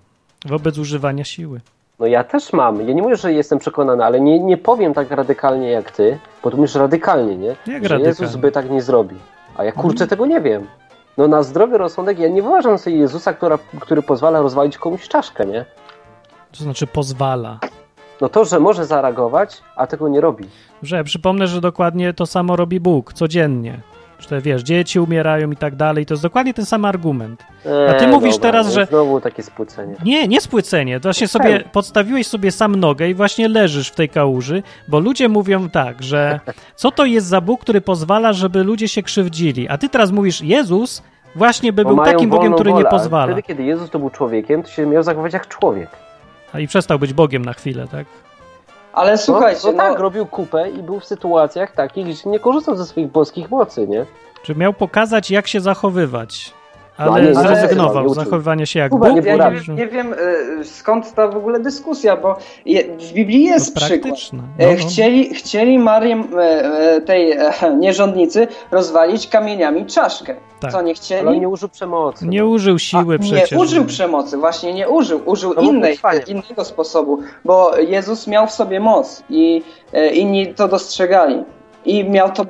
[0.46, 1.60] Wobec używania siły.
[1.98, 2.88] No ja też mam.
[2.88, 6.50] Ja nie mówię, że jestem przekonany, ale nie, nie powiem tak radykalnie jak ty, bo
[6.50, 7.48] tu mówisz radykalnie, nie?
[7.48, 8.04] Jak że radykalnie?
[8.06, 9.18] Jezus by tak nie zrobił.
[9.58, 10.08] A ja kurczę Mhm.
[10.10, 10.66] tego nie wiem.
[11.18, 15.46] No na zdrowy rozsądek ja nie wyobrażam sobie Jezusa, która, który pozwala rozwalić komuś czaszkę,
[15.46, 15.64] nie?
[16.58, 17.58] To znaczy pozwala.
[18.20, 20.44] No to, że może zareagować, a tego nie robi.
[20.82, 23.80] Że przypomnę, że dokładnie to samo robi Bóg codziennie.
[24.18, 26.06] Że te, wiesz, dzieci umierają i tak dalej.
[26.06, 27.44] To jest dokładnie ten sam argument.
[27.90, 29.94] A ty Eee, mówisz dobra, teraz, no że- Znowu takie spłycenie.
[30.04, 31.00] Nie, nie spłycenie.
[31.00, 35.28] To właśnie sobie podstawiłeś sobie sam nogę i właśnie leżysz w tej kałuży, bo ludzie
[35.28, 36.40] mówią tak, że
[36.76, 39.68] co to jest za Bóg, który pozwala, żeby ludzie się krzywdzili?
[39.68, 41.02] A ty teraz mówisz, Jezus
[41.34, 43.26] właśnie by Bo był takim Bogiem, który nie wolę, ale pozwala.
[43.26, 45.88] Wtedy, kiedy Jezus to był człowiekiem, to się miał zachować jak człowiek.
[46.52, 48.06] A i przestał być Bogiem na chwilę, tak?
[48.96, 52.38] Ale słuchajcie, no, no, no tak, robił kupę i był w sytuacjach takich, gdzie nie
[52.40, 54.06] korzystał ze swoich boskich mocy, nie?
[54.42, 56.55] Czy miał pokazać, jak się zachowywać, No,
[56.96, 58.24] ale ale- ale- zrezygnował nie z uczył.
[58.24, 59.24] zachowywania się jak Kuba, Bóg.
[59.24, 60.12] nie ja nie, nie wiem
[60.60, 62.36] y, skąd ta w ogóle dyskusja, bo
[62.66, 64.14] je, w Biblii jest no, przykład.
[64.32, 64.76] No, no.
[64.76, 70.36] Chcieli, chcieli Marię, e, tej e, nierządnicy, rozwalić kamieniami czaszkę.
[70.60, 70.72] Tak.
[70.72, 71.40] Co nie Ale on chcieli?
[71.40, 72.26] nie użył przemocy.
[72.28, 72.46] Nie no.
[72.46, 73.50] użył siły A, przecież.
[73.52, 75.20] Nie użył przemocy, właśnie nie użył.
[75.26, 80.68] Użył No innej, innego sposobu, bo Jezus miał w sobie moc i e, inni to
[80.68, 81.44] dostrzegali.
[81.86, 82.44] I miał to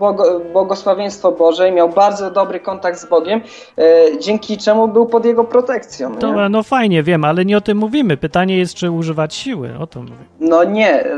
[0.53, 3.41] błogosławieństwo Boże, i miał bardzo dobry kontakt z Bogiem,
[3.78, 6.11] e, dzięki czemu był pod jego protekcją.
[6.11, 6.18] Nie?
[6.18, 8.16] Dobra, no fajnie, wiem, ale nie o tym mówimy.
[8.16, 9.78] Pytanie jest, czy używać siły.
[9.78, 10.14] O to mówię.
[10.41, 11.12] No nie, e,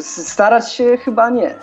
[0.00, 1.54] starać się chyba nie.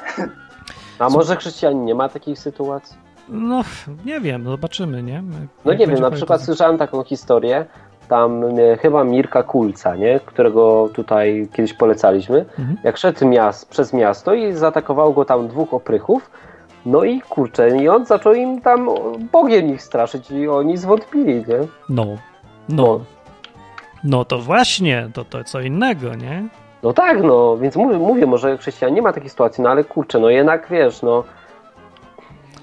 [0.99, 2.97] A może chrześcijanin nie ma takich sytuacji?
[3.29, 3.61] No,
[4.05, 5.13] nie wiem, zobaczymy, nie?
[5.13, 5.23] Jak
[5.65, 7.65] No nie wiem, na przykład słyszałem taką historię,
[8.13, 10.19] tam e, chyba Mirka Kulca, nie?
[10.25, 12.77] którego tutaj kiedyś polecaliśmy, Mhm.
[12.83, 16.29] jak szedł miast, przez miasto i zaatakowało go tam dwóch oprychów,
[16.85, 18.89] no i kurczę, i on zaczął im tam
[19.31, 21.59] Bogiem ich straszyć i oni zwątpili, nie?
[21.89, 22.05] No,
[22.69, 22.99] no.
[24.03, 26.43] No to właśnie, to, to co innego, nie?
[26.83, 30.19] No tak, no, więc mówię, mówię może chrześcijan nie ma takiej sytuacji, no ale kurczę,
[30.19, 31.23] no jednak wiesz, no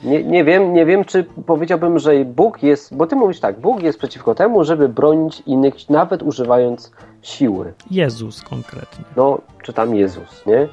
[0.04, 3.82] nie, nie wiem, nie wiem, czy powiedziałbym, że Bóg jest, bo ty mówisz tak, Bóg
[3.82, 6.92] jest przeciwko temu, żeby bronić innych, nawet używając
[7.22, 7.72] siły.
[7.90, 9.04] Jezus konkretnie.
[9.16, 10.68] No, czy tam Jezus, nie?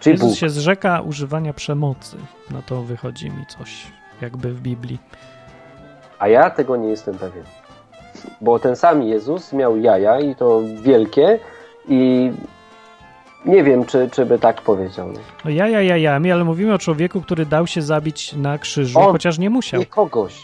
[0.00, 0.38] Czy Jezus Bóg.
[0.38, 2.16] się zrzeka używania przemocy.
[2.50, 3.86] Na to wychodzi mi coś,
[4.20, 4.98] jakby w Biblii.
[6.18, 7.44] A ja tego nie jestem pewien.
[8.40, 11.38] Bo ten sam Jezus miał jaja i to wielkie
[11.88, 12.32] i
[13.44, 15.12] nie wiem, czy, czy by tak powiedział.
[15.12, 15.18] nie?
[15.44, 18.98] No ja, ja, ja, ja, ale mówimy o człowieku, który dał się zabić na krzyżu,
[19.00, 19.12] On.
[19.12, 19.80] chociaż nie musiał.
[19.80, 20.42] Nie kogoś.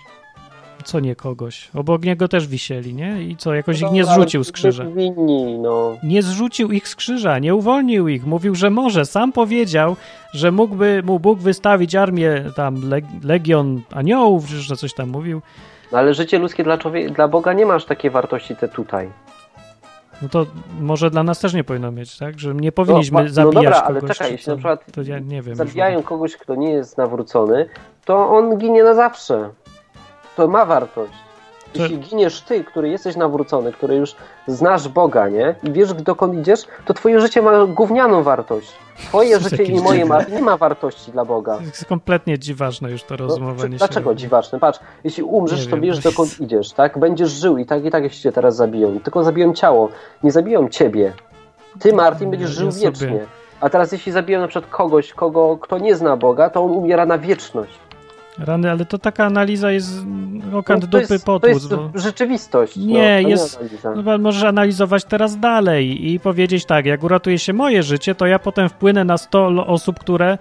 [0.85, 1.71] Co nie kogoś?
[1.75, 3.23] Obok niego też wisieli, nie?
[3.23, 4.85] I co, jakoś ich No, nie ale zrzucił z krzyża.
[4.85, 5.97] Winni, no.
[6.03, 8.27] Nie zrzucił ich z krzyża, nie uwolnił ich.
[8.27, 9.07] Mówił, że może.
[9.07, 9.97] Sam powiedział,
[10.35, 15.43] że mógłby mu Bóg wystawić armię, tam leg legion aniołów, że coś tam mówił.
[15.93, 19.09] No ale życie ludzkie dla, człowieka, dla Boga nie masz takiej wartości te tutaj.
[20.23, 20.47] No to
[20.81, 22.39] może dla nas też nie powinno mieć, tak?
[22.39, 24.17] Że nie powinniśmy no, no zabijać dobra, ale kogoś.
[24.17, 25.49] czekaj, czy jeśli na przykład To ja nie wiem.
[25.49, 27.69] już Zabijają kogoś, kto nie jest nawrócony,
[28.05, 29.51] to on ginie na zawsze.
[30.37, 31.13] To ma wartość.
[31.73, 34.17] To- Jeśli giniesz ty, który jesteś nawrócony, który już
[34.47, 35.55] znasz Boga, nie?
[35.63, 38.73] I wiesz, dokąd idziesz, to twoje życie ma gównianą wartość.
[39.09, 41.59] Twoje życie i moje ma, nie ma wartości dla Boga.
[41.61, 43.79] Jest kompletnie dziwaczne już to No, rozumowanie się.
[43.79, 44.21] dlaczego robi.
[44.21, 44.59] dziwaczne?
[44.61, 46.99] Patrz, jeśli umrzesz, Nie to wiesz, dokąd idziesz, tak?
[46.99, 49.01] Będziesz żył i tak i tak jeśli cię teraz zabiją.
[49.01, 49.89] Tylko zabiją ciało,
[50.23, 51.13] nie zabiją ciebie.
[51.81, 53.21] Ty, Martin, będziesz żył wiecznie.
[53.61, 57.07] A teraz jeśli zabiją na przykład kogoś, kogo, kto nie zna Boga, to on umiera
[57.07, 57.79] na wieczność.
[58.39, 59.91] Rany, ale to taka analiza jest
[60.55, 61.91] okant No, dupy potłuc, To jest bo...
[61.95, 62.77] rzeczywistość.
[62.77, 63.95] Nie, no, jest- analiza.
[63.95, 68.39] No, możesz analizować teraz dalej i powiedzieć tak, jak uratuje się moje życie, to ja
[68.39, 70.39] potem wpłynę na 100 lo- osób, które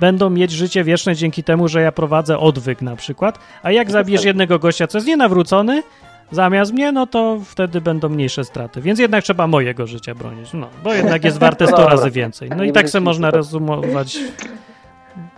[0.00, 3.92] będą mieć życie wieczne dzięki temu, że ja prowadzę odwyk na przykład, a jak No
[3.92, 4.26] zabijesz tak.
[4.26, 5.82] jednego gościa, co jest nienawrócony,
[6.30, 8.80] zamiast mnie, no to wtedy będą mniejsze straty.
[8.80, 11.90] Więc jednak trzeba mojego życia bronić, no, bo jednak jest warte 100 Dobra.
[11.90, 12.50] razy więcej.
[12.56, 14.18] No i Nie tak se można tutaj- rozumować.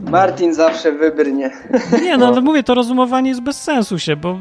[0.00, 1.50] Martin zawsze wybrnie.
[2.02, 4.38] Nie, no ale mówię, to rozumowanie jest bez sensu się, bo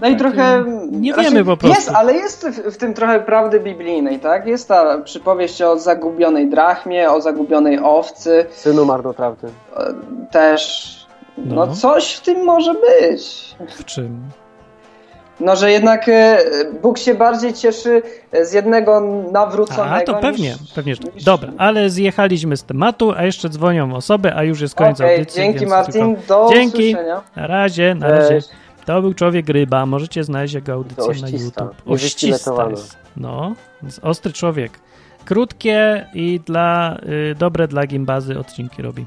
[0.00, 0.64] No i trochę.
[0.90, 1.76] nie znaczy, wiemy po prostu.
[1.76, 4.46] Jest, ale jest w, w tym trochę prawdy biblijnej, tak?
[4.46, 8.46] Jest ta przypowieść o zagubionej drachmie, o zagubionej owcy.
[8.50, 9.48] Synu marnotrawny.
[9.76, 9.94] e,
[10.30, 10.96] Też.
[11.38, 11.74] No, No.
[11.74, 13.54] coś w tym może być.
[13.68, 14.20] w czym?
[15.40, 16.38] No, że jednak e,
[16.82, 18.02] Bóg się bardziej cieszy
[18.42, 19.00] z jednego
[19.32, 19.94] nawróconego.
[19.94, 20.94] A, to pewnie, niż, pewnie.
[20.94, 25.00] że- niż- Dobra, ale zjechaliśmy z tematu, a jeszcze dzwonią osoby, a już jest koniec
[25.00, 25.42] Okej, audycji.
[25.42, 26.78] dzięki Martin, tylko- do Dzięki.
[26.90, 27.22] usłyszenia.
[27.36, 28.40] Na razie, na razie.
[28.84, 31.86] To był Człowiek Ryba, możecie znaleźć jego audycję na oścista, YouTube.
[31.86, 32.70] niewysztyletowana.
[32.70, 32.96] jest.
[33.16, 34.72] No, jest ostry człowiek.
[35.24, 36.96] Krótkie i dla,
[37.30, 39.06] y, dobre dla gimbazy odcinki robi.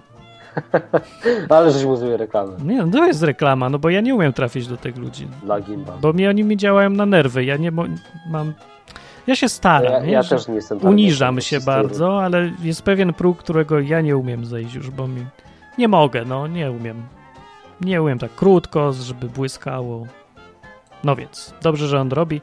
[1.50, 4.34] Ale żeś mu zrobił reklamę Nie, no to jest reklama, no bo ja nie umiem
[4.34, 5.28] trafić do tych ludzi.
[5.44, 5.98] dla Gimba.
[6.02, 7.46] Bo mi oni mi działają na nerwy.
[7.46, 8.54] Ja nie mam.
[9.28, 9.94] Ja się staram.
[9.94, 14.18] Ja, ja też nie jestem Uniżam się bardzo, ale jest pewien próg, którego ja nie
[14.18, 15.26] umiem zejść już, bo mi.
[15.78, 17.04] Nie mogę, no nie umiem.
[17.82, 20.08] Nie umiem tak krótko, żeby błyskało.
[21.04, 22.42] No więc, dobrze, że on robi.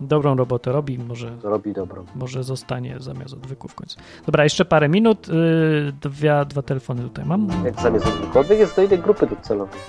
[0.00, 2.04] Dobrą robotę robi, może, Robi dobrą.
[2.14, 3.98] może zostanie zamiast odwyku w końcu.
[4.26, 5.28] Dobra, jeszcze parę minut.
[5.28, 7.48] Yy, dwa, dwa telefony tutaj mam.
[7.64, 9.80] Jak zamiast odwykowych jest do innej grupy docelowej.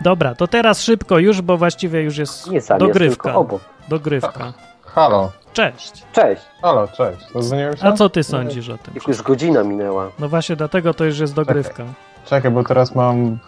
[0.00, 3.22] Dobra, to teraz szybko już, bo właściwie już jest Nie sam jest, dogrywka.
[3.22, 3.60] tylko obok.
[3.88, 4.52] Dogrywka.
[4.94, 5.92] Halo, Cześć.
[6.12, 6.42] Cześć.
[6.62, 7.20] halo, cześć.
[7.50, 7.72] Się?
[7.80, 8.94] A co ty sądzisz o tym?
[8.94, 10.10] Jak już godzina minęła.
[10.18, 11.84] No właśnie dlatego to już jest dogrywka.
[12.26, 13.38] Czekaj, bo teraz mam...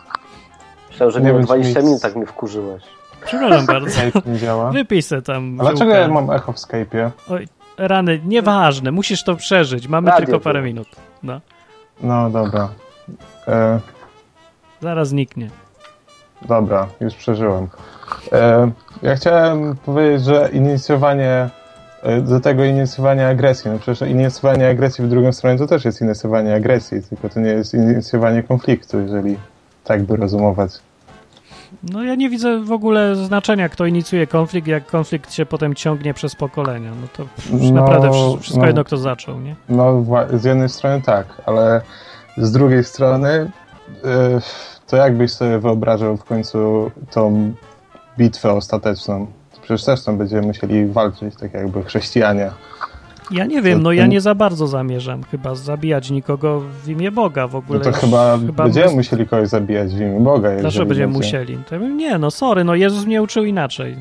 [0.90, 2.82] Myślałem, że Nie minęło wiem, czy 20 mi- minut, tak mnie wkurzyłeś.
[3.24, 3.90] Przepraszam bardzo.
[3.90, 4.72] Skype nie działa.
[5.00, 7.10] Se tam A dlaczego ja mam echo w Skype'ie?
[7.30, 9.88] Oj, rany, nieważne, musisz to przeżyć.
[9.88, 10.66] Mamy Radio tylko parę było.
[10.66, 10.88] minut.
[11.22, 11.40] No,
[12.00, 12.68] No dobra.
[13.48, 13.80] E,
[14.80, 15.50] zaraz zniknie.
[16.42, 17.68] dobra, już przeżyłem.
[18.32, 18.70] E,
[19.02, 21.48] ja chciałem powiedzieć, że inicjowanie
[22.02, 26.00] e, do tego inicjowania agresji, no przecież inicjowanie agresji w drugą stronę to też jest
[26.02, 29.36] inicjowanie agresji, tylko to nie jest inicjowanie konfliktu, jeżeli
[29.90, 30.70] tak by rozumować.
[31.82, 36.14] No ja nie widzę w ogóle znaczenia, kto inicjuje konflikt, jak konflikt się potem ciągnie
[36.14, 36.90] przez pokolenia.
[37.00, 37.22] No to
[37.56, 38.66] już No, naprawdę wsz- wszystko no.
[38.66, 39.56] jedno, kto zaczął, nie?
[39.68, 41.80] No, z jednej strony tak, ale
[42.36, 43.50] z drugiej strony, y,
[44.86, 47.52] to jak byś sobie wyobrażał w końcu tą
[48.18, 49.26] bitwę ostateczną?
[49.62, 52.50] Przecież też tam będziemy musieli walczyć, tak jakby chrześcijanie.
[53.30, 57.46] Ja nie wiem, no ja nie za bardzo zamierzam chyba zabijać nikogo w imię Boga
[57.46, 57.78] w ogóle.
[57.78, 60.48] No to już chyba, będziemy bez- musieli kogoś zabijać w imię Boga.
[60.50, 61.58] Dlaczego jeżeli będziemy będzie- musieli?
[61.70, 63.96] To nie, no sorry, no Jezus mnie uczył inaczej.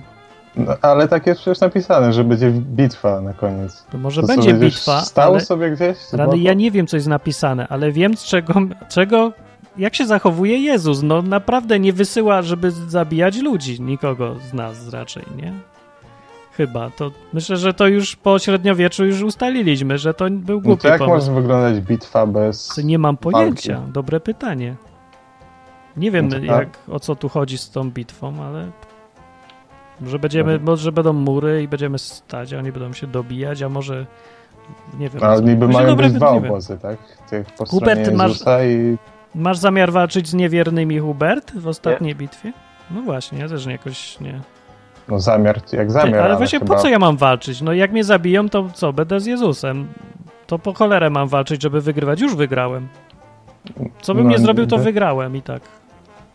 [0.56, 3.86] No, ale tak jest przecież napisane, że będzie bitwa na koniec.
[3.92, 5.98] To może To będzie bitwa, Stał ale sobie gdzieś?
[6.26, 6.36] boku?
[6.38, 8.54] ja nie wiem, co jest napisane, ale wiem, z czego,
[8.90, 9.32] czego,
[9.78, 11.04] jak się zachowuje Jezus.
[11.04, 15.54] No naprawdę nie wysyła, żeby zabijać ludzi, nikogo z nas raczej, nie?
[16.60, 16.90] Chyba.
[16.90, 20.88] To myślę, że to już po średniowieczu już ustaliliśmy, że to był No głupi to
[20.88, 21.32] jak pomysł.
[21.32, 22.78] może wyglądać bitwa bez...
[22.84, 23.76] Nie mam pojęcia.
[23.78, 23.92] walki?
[23.92, 24.76] Dobre pytanie.
[25.98, 26.44] Nie wiem, No tak.
[26.46, 28.72] jak, o co tu chodzi z tą bitwą, ale
[30.02, 34.06] może będziemy, może będą mury i będziemy stać, a oni będą się dobijać, a może
[35.00, 35.24] nie wiem.
[35.24, 36.98] Ale niby mają dobre być dwa nie obozy, tak?
[37.30, 38.98] Tych po Hubert, masz- i
[39.36, 42.54] Masz zamiar walczyć z niewiernymi Hubert w ostatniej bitwie?
[42.92, 44.40] No właśnie, ja też nie jakoś nie.
[45.10, 46.76] No zamiar, jak Ty, zamiar, ale właśnie chyba...
[46.76, 47.62] po co ja mam walczyć?
[47.62, 48.94] No jak mnie zabiją, to co?
[48.94, 49.88] Będę z Jezusem.
[50.48, 52.22] To po cholerę mam walczyć, żeby wygrywać.
[52.22, 52.88] Już wygrałem.
[54.02, 55.62] Co bym No, nie zrobił, to wygrałem i tak.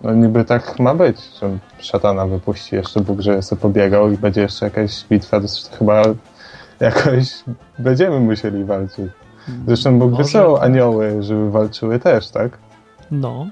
[0.00, 4.40] No niby tak ma być, że szatana wypuści jeszcze Bóg, że sobie pobiegał i będzie
[4.40, 5.46] jeszcze jakaś bitwa, to
[5.78, 6.02] chyba
[6.80, 7.44] jakoś
[7.78, 9.06] będziemy musieli walczyć.
[9.66, 10.64] Zresztą Bóg Może wysyłał tak.
[10.64, 12.58] anioły, żeby walczyły też, tak?
[13.10, 13.46] No.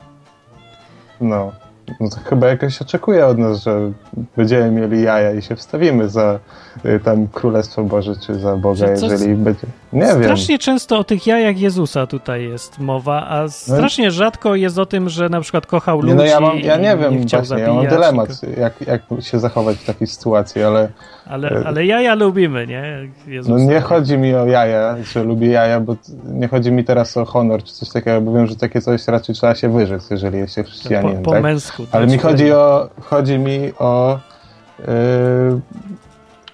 [1.20, 1.53] No.
[2.01, 3.93] No to chyba jakoś oczekuje od nas, że
[4.36, 6.38] będziemy mieli jaja i się wstawimy za
[6.84, 9.66] y, tam Królestwo Boże czy za Boga, jeżeli będzie...
[9.93, 10.22] Nie wiem.
[10.22, 15.09] Strasznie często o tych jajach Jezusa tutaj jest mowa, a strasznie rzadko jest o tym,
[15.09, 17.45] że na przykład kochał ludzi Nie, no ja, mam, ja nie wiem, nie właśnie, ja
[17.45, 17.74] zabijać.
[17.74, 20.88] mam dylemat, jak, jak się zachować w takiej sytuacji, ale
[21.27, 23.09] Ale, ale jaja lubimy, nie?
[23.27, 23.55] Jezusa.
[23.55, 27.25] no nie chodzi mi o jaja, że lubię jaja, bo nie chodzi mi teraz o
[27.25, 30.55] honor czy coś takiego, bo wiem, że takie coś raczej trzeba się wyrzec, jeżeli jest
[30.55, 31.43] się po, chrześcijaninem, po tak?
[31.43, 31.87] męsku.
[31.93, 34.18] Ale dać mi chodzi o, chodzi mi o,
[34.79, 34.85] yy,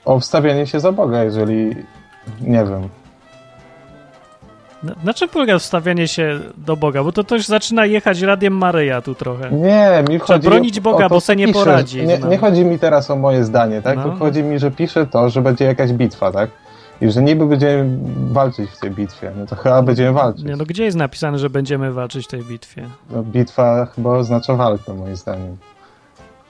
[0.05, 1.77] o wstawianie się za Boga, jeżeli,
[2.41, 2.89] nie wiem,
[4.83, 7.05] Na, na czym polega wstawianie się do Boga?
[7.05, 9.51] Bo to też zaczyna jechać radiem Maryja tu trochę.
[9.51, 12.31] Nie, mi Trzeba chodzi bronić Boga, o to, bo se nie poradzi Nie, nami.
[12.31, 13.97] nie chodzi mi teraz o moje zdanie, tak?
[13.97, 14.17] No.
[14.19, 16.51] Chodzi mi, że pisze to, że będzie jakaś bitwa, tak?
[17.01, 17.99] I że niby będziemy
[18.33, 19.33] walczyć w tej bitwie.
[19.37, 20.45] No to chyba będziemy walczyć.
[20.45, 22.89] Nie, no gdzie jest napisane, że będziemy walczyć w tej bitwie?
[23.11, 25.57] No, bitwa chyba oznacza walkę, moim zdaniem.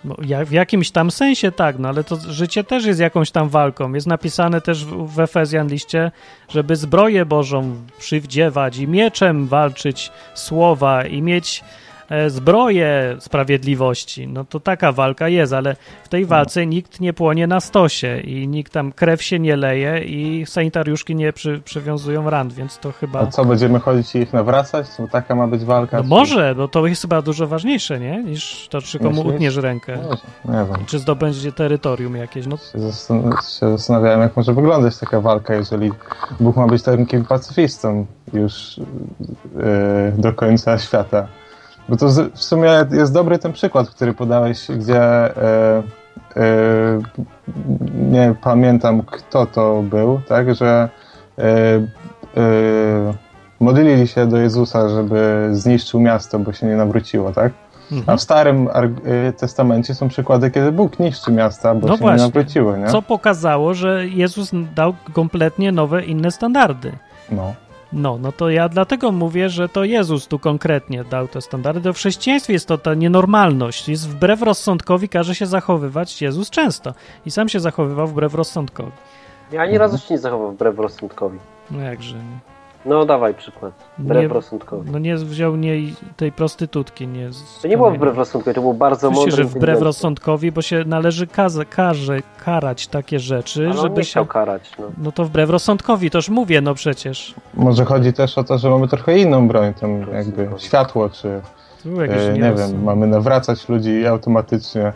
[0.04, 3.92] No, w jakimś tam sensie tak, no ale to życie też jest jakąś tam walką.
[3.92, 6.10] Jest napisane też w, Efezjan liście,
[6.48, 11.64] żeby zbroję Bożą przywdziewać i mieczem walczyć słowa i mieć
[12.28, 14.28] zbroję sprawiedliwości.
[14.28, 18.48] No to taka walka jest, ale w tej walce nikt nie płonie na stosie i
[18.48, 23.20] nikt tam krew się nie leje i sanitariuszki nie przy, przywiązują ran, więc to chyba...
[23.20, 24.86] A co, będziemy chodzić i ich nawracać?
[24.98, 25.96] Bo taka ma być walka?
[25.96, 28.22] No czy- może, bo to jest chyba dużo ważniejsze, nie?
[28.24, 29.34] Niż to, czy komu Myślisz?
[29.34, 29.98] utniesz rękę.
[30.44, 30.86] Nie wiem.
[30.86, 32.46] Czy zdobędzie terytorium jakieś.
[32.46, 35.92] No Się, zastan- się zastanawiałem, jak może wyglądać taka walka, jeżeli
[36.40, 38.82] Bóg ma być takim pacyfistą już yy,
[40.18, 41.28] do końca świata.
[41.88, 45.28] Bo to w sumie jest dobry ten przykład, który podałeś, gdzie
[46.36, 47.02] yy, yy,
[48.10, 50.88] nie pamiętam kto to był, tak, że
[51.38, 51.44] yy,
[53.60, 57.52] modlili się do Jezusa, żeby zniszczył miasto, bo się nie nawróciło, tak?
[57.90, 58.18] A mhm.
[58.18, 58.90] w Starym Ar-
[59.28, 62.16] y, Testamencie są przykłady, kiedy Bóg niszczy miasta, bo No się właśnie.
[62.16, 62.86] nie nawróciły, nie?
[62.86, 66.92] co pokazało, że Jezus dał kompletnie nowe, inne standardy.
[67.30, 67.54] No.
[67.92, 71.80] No, no to ja dlatego mówię, że to Jezus tu konkretnie dał te standardy.
[71.80, 73.88] To w chrześcijaństwie jest to ta nienormalność.
[73.88, 76.94] Jest wbrew rozsądkowi każe się zachowywać Jezus często.
[77.26, 78.92] I sam się zachowywał wbrew rozsądkowi.
[79.52, 81.38] Ja ani razu się nie zachował wbrew rozsądkowi.
[81.70, 82.14] No jakże.
[82.14, 82.57] nie.
[82.88, 83.72] No dawaj przykład.
[83.98, 84.90] Wbrew Nie- rozsądkowi.
[84.90, 85.74] No nie wziął nie
[86.16, 87.06] tej prostytutki.
[87.08, 89.36] Nie z- To nie było wbrew rozsądkowi, to było bardzo mądre.
[89.36, 94.04] że wbrew rozsądkowi, bo się należy kaza, karze, karać takie rzeczy, Ale on żeby nie
[94.04, 94.10] się...
[94.10, 94.70] chciał karać.
[94.78, 94.84] No.
[94.98, 97.34] No to wbrew rozsądkowi, toż mówię, no przecież.
[97.54, 102.32] Może chodzi też o to, że mamy trochę inną broń, tam jakby światło, czy e,
[102.32, 102.72] nie nierozsąd.
[102.72, 104.92] wiem, mamy nawracać ludzi automatycznie.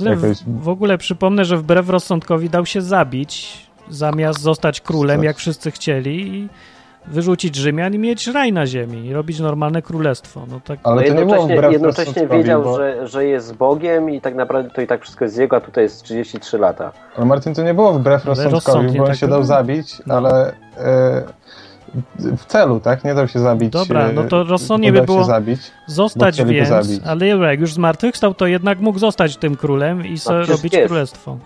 [0.00, 5.36] Jakoś- w, w ogóle przypomnę, że wbrew rozsądkowi dał się zabić, zamiast zostać królem, jak
[5.36, 6.48] wszyscy chcieli i
[7.08, 10.46] wyrzucić Rzymian i mieć raj na ziemi i robić normalne królestwo.
[10.50, 12.76] No tak, Ale No to nie było jednocześnie, jednocześnie wiedział, bo...
[12.76, 15.84] że, że jest Bogiem i tak naprawdę to i tak wszystko jest jego, a tutaj
[15.84, 16.92] jest 33 lata.
[17.16, 19.38] Ale Martin, to nie było wbrew Ale rozsądkowi, bo on tak się było.
[19.38, 20.14] dał zabić, No.
[20.14, 21.22] ale e,
[22.36, 23.04] w celu, tak?
[23.04, 23.70] Nie dał się zabić.
[23.72, 25.60] Dobra, e, no to rozsądnie nie by było zabić.
[25.86, 27.00] zostać więc, zabić.
[27.06, 30.86] ale jak już zmartwychwstał, to jednak mógł zostać tym królem i sobie przecież robić jest.
[30.86, 31.38] królestwo.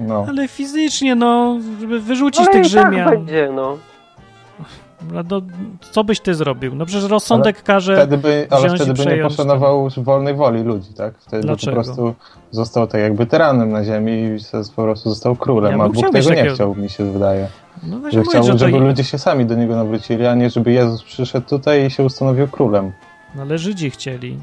[0.00, 0.24] No.
[0.28, 3.78] Ale fizycznie, no, żeby wyrzucić Ale tych i tak Rzymian, będzie, no.
[5.12, 5.42] No, to
[5.90, 6.74] co byś ty zrobił?
[6.74, 7.96] No przecież rozsądek każe...
[7.96, 11.14] Wtedy by, ale wtedy by nie poszanował wolnej woli ludzi, tak?
[11.18, 11.76] Wtedy Dlaczego?
[11.76, 12.14] by po prostu
[12.50, 14.38] został tak jakby tyranem na ziemi i
[14.76, 17.48] po prostu został królem, Ja a Bóg tego mieć nie takiego- chciał, mi się wydaje.
[17.82, 18.58] No Że mówię, chciał, że to...
[18.58, 22.04] żeby ludzie się sami do niego nawrócili, a nie żeby Jezus przyszedł tutaj i się
[22.04, 22.92] ustanowił królem.
[23.34, 24.38] No ale Żydzi chcieli.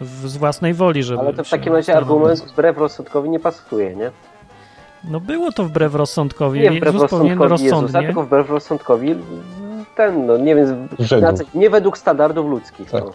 [0.00, 1.20] W, z własnej woli, żeby.
[1.20, 4.10] Ale to w takim razie argument wbrew rozsądkowi nie pasuje, nie?
[5.10, 6.60] No było to wbrew rozsądkowi.
[6.60, 8.06] Nie wbrew Jezus powinien rozsądkowi Jezusa, rozsądnie.
[8.08, 9.14] tylko wbrew rozsądkowi
[9.96, 10.88] ten, no nie wiem,
[11.18, 12.90] znaczy, nie według standardów ludzkich.
[12.90, 13.04] Tak.
[13.04, 13.12] No.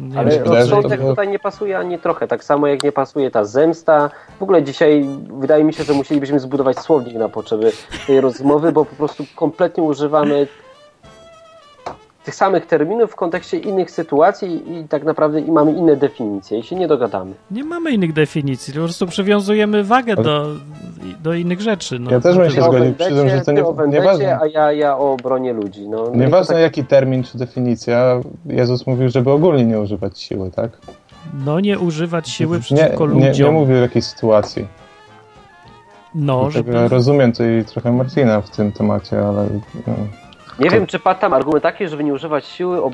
[0.00, 3.44] Nie Ale rozsądek było- tutaj nie pasuje ani trochę, tak samo jak nie pasuje ta
[3.44, 4.10] zemsta.
[4.38, 5.06] W ogóle dzisiaj
[5.40, 7.72] wydaje mi się, że musielibyśmy zbudować słownik na potrzeby
[8.06, 10.46] tej rozmowy, bo po prostu kompletnie używamy
[12.24, 16.62] tych samych terminów w kontekście innych sytuacji i tak naprawdę i mamy inne definicje i
[16.62, 17.32] się nie dogadamy.
[17.50, 20.46] nie mamy innych definicji, po prostu przywiązujemy wagę do,
[21.22, 21.98] do innych rzeczy.
[21.98, 22.10] No.
[22.10, 24.38] Ja też bym się zgodził, przy tym, że to nie- Vendecie, nieważne.
[24.40, 25.88] a ja, ja o obronie ludzi.
[25.88, 30.50] No, no Nieważne to jaki termin czy definicja, Jezus mówił, żeby ogólnie nie używać siły,
[30.50, 30.70] tak?
[31.44, 33.54] no nie używać siły Nie, przeciwko nie, nie ludziom.
[33.54, 34.66] mówił o jakiej sytuacji.
[36.14, 36.88] no, żeby...
[36.88, 39.46] rozumiem tutaj trochę Martina w tym temacie, ale
[39.86, 39.94] no,
[40.64, 42.92] Nie wiem, czy padł tam argument taki, żeby nie używać siły, ob...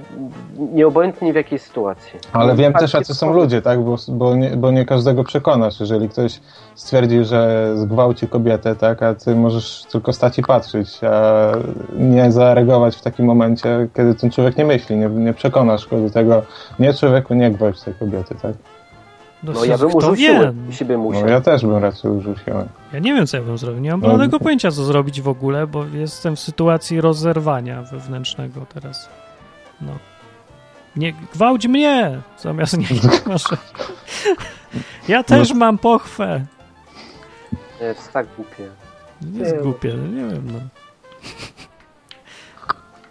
[0.59, 2.19] nieobojętnie w jakiej sytuacji.
[2.33, 3.81] Ale wiem też, jacy są ludzie, tak?
[3.81, 5.81] Bo, bo, nie, bo nie każdego przekonasz.
[5.81, 6.41] Jeżeli ktoś
[6.75, 9.03] stwierdzi, że zgwałci kobietę, tak?
[9.03, 11.53] A ty możesz tylko stać i patrzeć, a
[11.99, 14.97] nie zareagować w takim momencie, kiedy ten człowiek nie myśli.
[14.97, 16.42] Nie, nie przekonasz go do tego.
[16.79, 18.53] Nie człowieku, nie gwałć tej kobiety, tak?
[19.43, 20.27] No ja bym kto użył wie?
[20.27, 21.29] siły, jeśli bym No musiał.
[21.29, 22.69] ja też bym raczej użył siły.
[22.93, 23.81] Ja nie wiem, co ja bym zrobił.
[23.81, 24.39] Nie mam No.
[24.39, 29.09] pojęcia, co zrobić w ogóle, bo jestem w sytuacji rozerwania wewnętrznego teraz.
[29.81, 29.93] No.
[30.97, 32.21] Nie gwałć mnie!
[32.39, 32.87] Zamiast nie
[33.27, 33.45] masz.
[35.09, 36.45] Ja też mam pochwę.
[37.79, 38.69] To jest tak głupie.
[39.23, 39.63] Nie jest Nie.
[39.63, 40.59] głupie, nie wiem, no.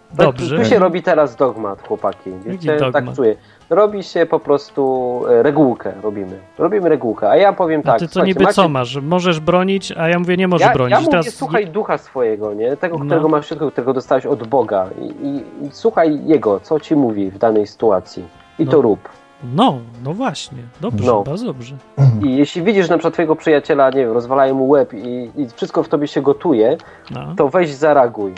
[0.10, 0.58] Tu- Dobrze.
[0.58, 2.30] Tu się robi teraz dogmat, chłopaki.
[2.46, 2.94] Wiecie, dogmat?
[3.06, 3.36] tak czuję.
[3.70, 6.40] Robi się po prostu e, regułkę, robimy.
[6.58, 8.00] Robimy regułkę, a ja powiem A tak.
[8.00, 8.98] ty to niby macie- co masz?
[9.02, 10.92] Możesz bronić, a ja mówię, nie możesz Ja, bronić.
[10.92, 12.78] ja mówię, Teraz słuchaj ducha swojego, nie?
[12.78, 13.06] Tego, No.
[13.06, 14.88] którego masz w środku, którego dostałeś od Boga.
[15.02, 18.26] I, i, i słuchaj jego, co ci mówi w danej sytuacji.
[18.60, 18.72] I No.
[18.72, 19.00] to rób.
[19.56, 20.58] No, no właśnie.
[20.82, 21.24] Dobrze, No.
[21.24, 21.76] bardzo dobrze.
[22.24, 25.84] I jeśli widzisz na przykład twojego przyjaciela, nie wiem, rozwalają mu łeb i, i wszystko
[25.84, 26.78] w tobie się gotuje,
[27.12, 27.34] No.
[27.38, 28.34] to weź zareaguj.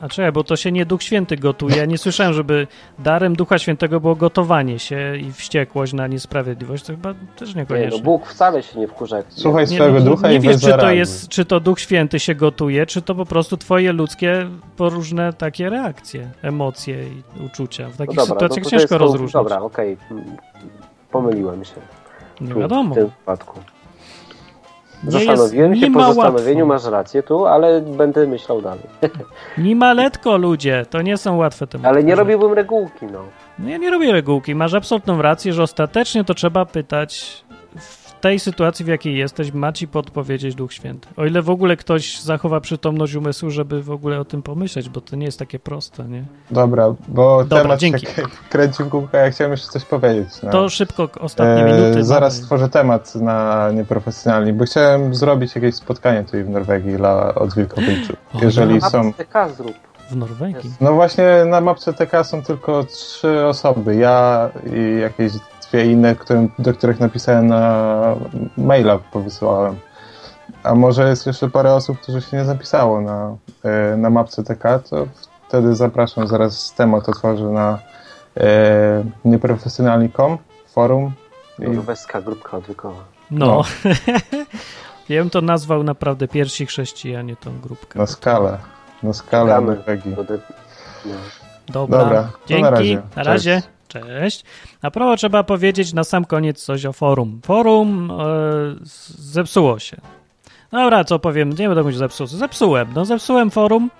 [0.00, 1.76] A czekaj, bo to się nie Duch Święty gotuje.
[1.76, 2.66] Ja nie słyszałem, żeby
[2.98, 6.84] darem Ducha Świętego było gotowanie się i wściekłość na niesprawiedliwość.
[6.84, 7.98] To chyba też Nie, niekoniecznie.
[7.98, 9.16] no Bóg wcale się nie wkurza.
[9.28, 12.34] Słuchaj Nie, swojego ducha nie i wiesz, czy to jest, czy to Duch Święty się
[12.34, 17.88] gotuje, czy to po prostu twoje ludzkie poróżne takie reakcje, emocje i uczucia.
[17.88, 19.32] W takich No dobra, sytuacjach to ciężko jest- rozróżnić.
[19.32, 19.96] Dobra, okej.
[20.10, 20.24] Mm,
[21.10, 21.74] Pomyliłem się.
[22.40, 22.94] Nie Tu, wiadomo.
[22.94, 23.60] W tym wypadku.
[25.06, 28.84] Zastanowiłem się po ma zastanowieniu, masz rację tu, ale będę myślał dalej.
[29.58, 31.88] Nie maletko, ludzie, to nie są łatwe tematy.
[31.88, 33.22] Ale nie robiłbym regułki, no.
[33.58, 34.54] No ja nie robię regułki.
[34.54, 37.44] Masz absolutną rację, że ostatecznie to trzeba pytać
[38.20, 41.08] tej sytuacji, w jakiej jesteś, ma ci podpowiedzieć Duch Święty.
[41.16, 45.00] O ile w ogóle ktoś zachowa przytomność umysłu, żeby w ogóle o tym pomyśleć, bo
[45.00, 46.24] to nie jest takie proste, nie?
[46.50, 48.06] Dobra, bo Dobra, temat dzięki.
[48.16, 50.28] się kręci w kółko, ja chciałem jeszcze coś powiedzieć.
[50.42, 50.50] No.
[50.50, 52.04] To szybko, ostatnie E, minuty.
[52.04, 52.42] Zaraz mamy.
[52.44, 58.16] stworzę temat na nieprofesjonalni, bo chciałem zrobić jakieś spotkanie tutaj w Norwegii dla odwilkowiczów.
[58.34, 58.80] O, Jeżeli ja.
[58.90, 59.12] są...
[59.12, 59.72] TK zrób.
[60.10, 60.70] W Norwegii.
[60.80, 63.96] No właśnie na mapce TK są tylko trzy osoby.
[63.96, 65.32] Ja i jakieś
[65.68, 68.14] dwie inne, którym, do których napisałem na
[68.56, 69.76] maila, powysyłałem.
[70.62, 74.78] A może jest jeszcze parę osób, którzy się nie zapisało na, e, na mapce TK,
[74.90, 75.06] to
[75.48, 76.26] wtedy zapraszam.
[76.26, 77.78] Zaraz temat otworzę na
[78.36, 81.12] e, nieprofesjonalni.com, forum.
[81.58, 83.04] I, Norweska grupka odwykowa.
[83.30, 83.46] No.
[83.46, 83.62] No.
[85.08, 87.98] ja bym to nazwał naprawdę pierwsi chrześcijanie tą grupkę.
[87.98, 88.58] na skalę.
[89.02, 89.60] Na skalę.
[89.60, 90.16] Norwegii.
[91.06, 91.12] No.
[91.68, 92.62] Dobra, Dobra, dzięki.
[92.62, 93.02] na razie.
[93.16, 93.62] Na razie.
[93.88, 94.44] Cześć.
[94.82, 97.40] Na prawo trzeba powiedzieć na sam koniec coś o forum.
[97.44, 98.14] Forum e,
[99.18, 99.96] zepsuło się.
[100.72, 102.26] Dobra, co powiem, nie będę mówić zepsuło.
[102.26, 102.88] Zepsułem.
[102.94, 103.90] No zepsułem forum.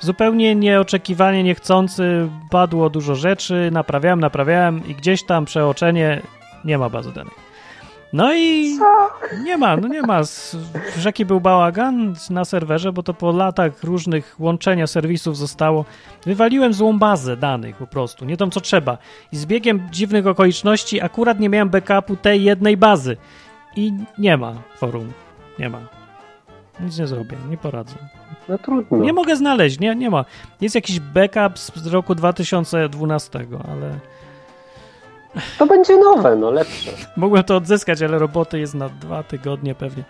[0.00, 6.22] Zupełnie nieoczekiwanie, niechcący, padło dużo rzeczy, naprawiałem, naprawiałem i gdzieś tam przeoczenie
[6.64, 7.47] nie ma bazy danych.
[8.12, 8.78] No i
[9.44, 10.20] nie ma, no nie ma.
[10.98, 15.84] Rzeki był bałagan na serwerze, bo to po latach różnych łączenia serwisów zostało.
[16.26, 18.98] Wywaliłem złą bazę danych po prostu, nie tą co trzeba.
[19.32, 23.16] I z biegiem dziwnych okoliczności akurat nie miałem backupu tej jednej bazy.
[23.76, 25.12] I nie ma forum.
[25.58, 25.78] Nie ma.
[26.80, 27.94] Nic nie zrobię, nie poradzę.
[28.48, 28.98] no trudno.
[28.98, 30.24] Nie mogę znaleźć, nie, nie ma.
[30.60, 33.98] Jest jakiś backup z roku 2012, ale
[35.58, 36.90] To będzie nowe, no lepsze.
[37.16, 40.04] mogłem to odzyskać, ale roboty jest na dwa tygodnie pewnie,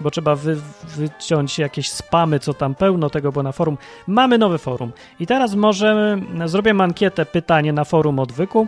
[0.00, 0.56] bo trzeba wy,
[0.96, 4.92] wyciąć jakieś spamy, co tam pełno tego, bo na forum mamy nowe forum.
[5.20, 8.66] I teraz może zrobię ankietę, pytanie na forum odwyku.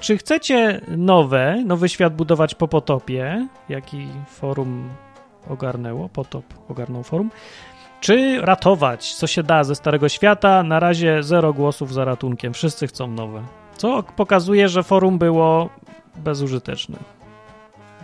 [0.00, 4.88] Czy chcecie nowe, nowy świat budować po potopie, jaki forum
[5.50, 7.30] ogarnęło, potop ogarnął forum,
[8.00, 10.62] czy ratować, co się da ze Starego Świata?
[10.62, 13.42] Na razie zero głosów za ratunkiem, wszyscy chcą nowe.
[13.78, 15.68] Co pokazuje, że forum było
[16.16, 16.98] bezużyteczne.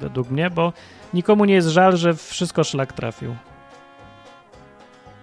[0.01, 0.73] Według mnie, bo
[1.15, 3.35] nikomu nie jest żal, że wszystko szlak trafił.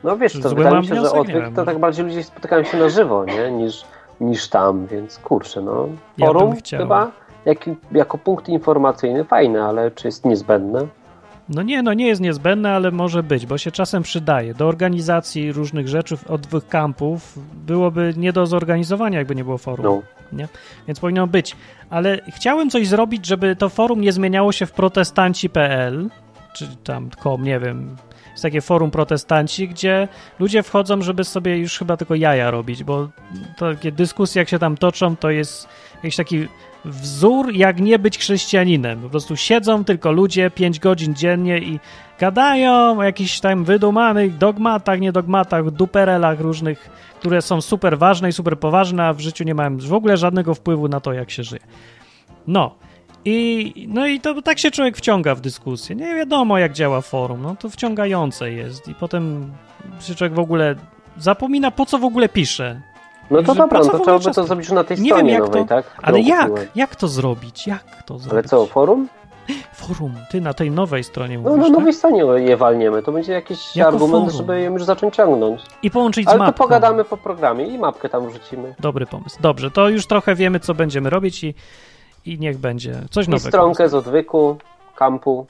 [0.03, 1.65] No wiesz co, zły wydaje mi się, że odwyk to może.
[1.65, 3.52] tak bardziej ludzie spotykają się na żywo, nie?
[3.52, 3.84] Niż,
[4.22, 5.88] niż tam, więc kurczę, no.
[6.18, 6.80] Ja Forum chciał.
[6.80, 7.11] chyba
[7.45, 10.88] jak, jako punkt informacyjny fajny, ale czy jest niezbędne?
[11.49, 14.53] No nie, no nie jest niezbędne, ale może być, bo się czasem przydaje.
[14.53, 19.86] Do organizacji różnych rzeczy od dwóch kampów byłoby nie do zorganizowania, jakby nie było forum.
[19.86, 20.02] No.
[20.87, 21.55] Więc powinno być.
[21.89, 26.09] Ale chciałem coś zrobić, żeby to forum nie zmieniało się w protestanci.pl,
[26.53, 27.95] czy tam kom, nie wiem.
[28.31, 30.07] Jest takie forum protestanci, gdzie
[30.39, 33.09] ludzie wchodzą, żeby sobie już chyba tylko jaja robić, bo
[33.57, 36.47] takie dyskusje, jak się tam toczą, to jest jakiś taki
[36.85, 39.01] wzór, jak nie być chrześcijaninem.
[39.01, 41.79] Po prostu siedzą tylko ludzie 5 godzin dziennie i
[42.22, 46.89] gadają o jakichś tam wydumanych dogmatach, niedogmatach, duperelach różnych,
[47.19, 50.53] które są super ważne i super poważne, a w życiu nie mają w ogóle żadnego
[50.56, 51.61] wpływu na to, jak się żyje.
[52.48, 52.76] No.
[53.26, 55.95] I, no i to tak się człowiek wciąga w dyskusję.
[55.95, 57.41] Nie wiadomo, jak działa forum.
[57.41, 58.88] No to wciągające jest.
[58.88, 59.52] I potem
[59.99, 60.76] się człowiek w ogóle
[61.18, 62.81] zapomina, po co w ogóle pisze.
[63.31, 65.49] No to dobra, no to trzeba by to zrobić na tej Nie stronie wiem, jak
[65.49, 65.85] nowej, to- tak?
[65.85, 66.52] Którą Ale jak?
[66.76, 67.68] Jak to zrobić?
[67.68, 68.34] Jak to zrobić?
[68.34, 69.07] Ale co, forum?
[69.73, 70.13] Forum.
[70.31, 71.77] Ty na tej nowej stronie No mówisz, na tak?
[71.80, 73.03] nowej stronie je walniemy.
[73.03, 74.30] To będzie jakiś Jako argument, forum.
[74.38, 75.61] żeby ją już zacząć ciągnąć.
[75.84, 76.63] I połączyć z Ale to mapką.
[76.63, 78.76] pogadamy po programie i mapkę tam wrzucimy.
[78.80, 79.38] Dobry pomysł.
[79.41, 81.53] Dobrze, to już trochę wiemy, co będziemy robić i,
[82.26, 83.47] i niech będzie coś I nowego.
[83.49, 84.57] stronkę z odwyku,
[84.95, 85.45] kampu.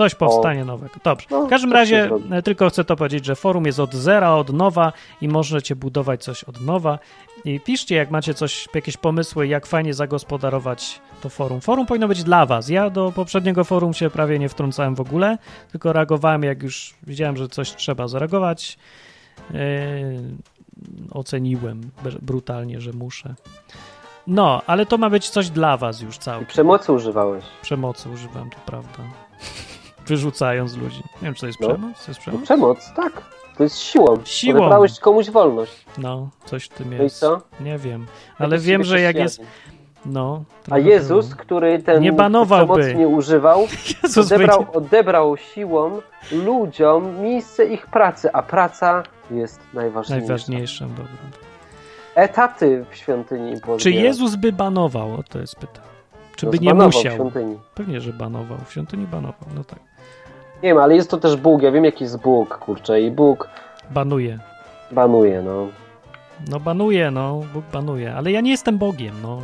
[0.00, 0.94] Coś powstanie nowego.
[1.04, 1.26] Dobrze.
[1.30, 4.34] No, w każdym się razie e, tylko chcę to powiedzieć, że forum jest od zera,
[4.34, 6.98] od nowa i możecie budować coś od nowa.
[7.44, 11.60] I piszcie, jak macie coś, jakieś pomysły, jak fajnie zagospodarować to forum.
[11.60, 12.68] Forum powinno być dla was.
[12.68, 15.38] Ja do poprzedniego forum się prawie nie wtrącałem w ogóle,
[15.72, 18.78] tylko reagowałem, jak już widziałem, że coś trzeba zareagować.
[19.50, 19.58] Yy,
[21.10, 23.34] oceniłem br- brutalnie, że muszę.
[24.26, 26.46] No, ale to ma być coś dla was już I całkiem.
[26.46, 27.44] przemocy używałeś.
[27.62, 29.02] Przemocy używam, to prawda.
[30.10, 31.02] Wyrzucając ludzi.
[31.22, 31.68] Nie wiem, czy to jest No.
[31.68, 32.04] przemoc?
[32.04, 32.42] To jest No, przemoc?
[32.44, 33.12] przemoc, tak.
[33.56, 34.18] To jest siłą.
[34.24, 34.58] Siłą.
[34.60, 35.84] Odebrałeś komuś wolność.
[35.98, 37.18] No, coś w tym No i jest.
[37.18, 37.40] co?
[37.60, 38.06] Nie wiem.
[38.38, 39.40] Ale Jakiś wiem, że jak jest...
[40.06, 40.44] No.
[40.70, 41.38] A Jezus, było.
[41.40, 42.94] który ten Nie banowałby.
[42.94, 43.66] nie używał,
[44.24, 46.00] odebrał, odebrał siłą
[46.32, 50.20] ludziom miejsce ich pracy, a praca jest najważniejsza.
[50.26, 51.12] Najważniejszym, dobra.
[52.14, 54.02] Etaty w świątyni im Czy pozbiera.
[54.04, 55.14] Jezus by banował?
[55.14, 55.86] O, to jest pytanie.
[56.36, 57.14] Czy No, by nie musiał?
[57.14, 57.58] świątyni.
[57.74, 58.58] Pewnie, że banował.
[58.66, 59.78] W świątyni banował, no tak.
[60.62, 61.62] Nie wiem, ale jest to też Bóg.
[61.62, 63.48] Ja wiem, jaki jest Bóg, kurczę, i Bóg
[63.90, 64.38] Banuje.
[64.92, 65.66] banuje, no.
[66.50, 68.14] No banuje, no, Bóg banuje.
[68.14, 69.38] Ale ja nie jestem Bogiem, no.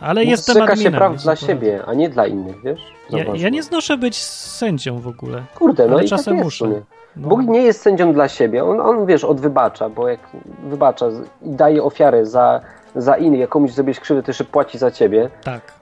[0.00, 0.94] Ale Bóg jestem strzeka się adminem.
[0.94, 2.80] praw dla siebie, a nie dla innych, wiesz?
[3.10, 3.48] Ja, ja no.
[3.48, 5.42] nie znoszę być sędzią w ogóle.
[5.54, 6.64] Kurde, no ale i czasem tak jest, muszę.
[6.64, 6.82] sumie.
[7.16, 7.28] No.
[7.28, 8.64] Bóg nie jest sędzią dla siebie.
[8.64, 10.20] On, on wiesz, odwybacza, bo jak
[10.64, 11.06] wybacza
[11.42, 12.60] i daje ofiarę za,
[12.94, 15.30] za innych, jak komuś zrobisz krzywdę, to jeszcze płaci za ciebie.
[15.44, 15.75] Tak.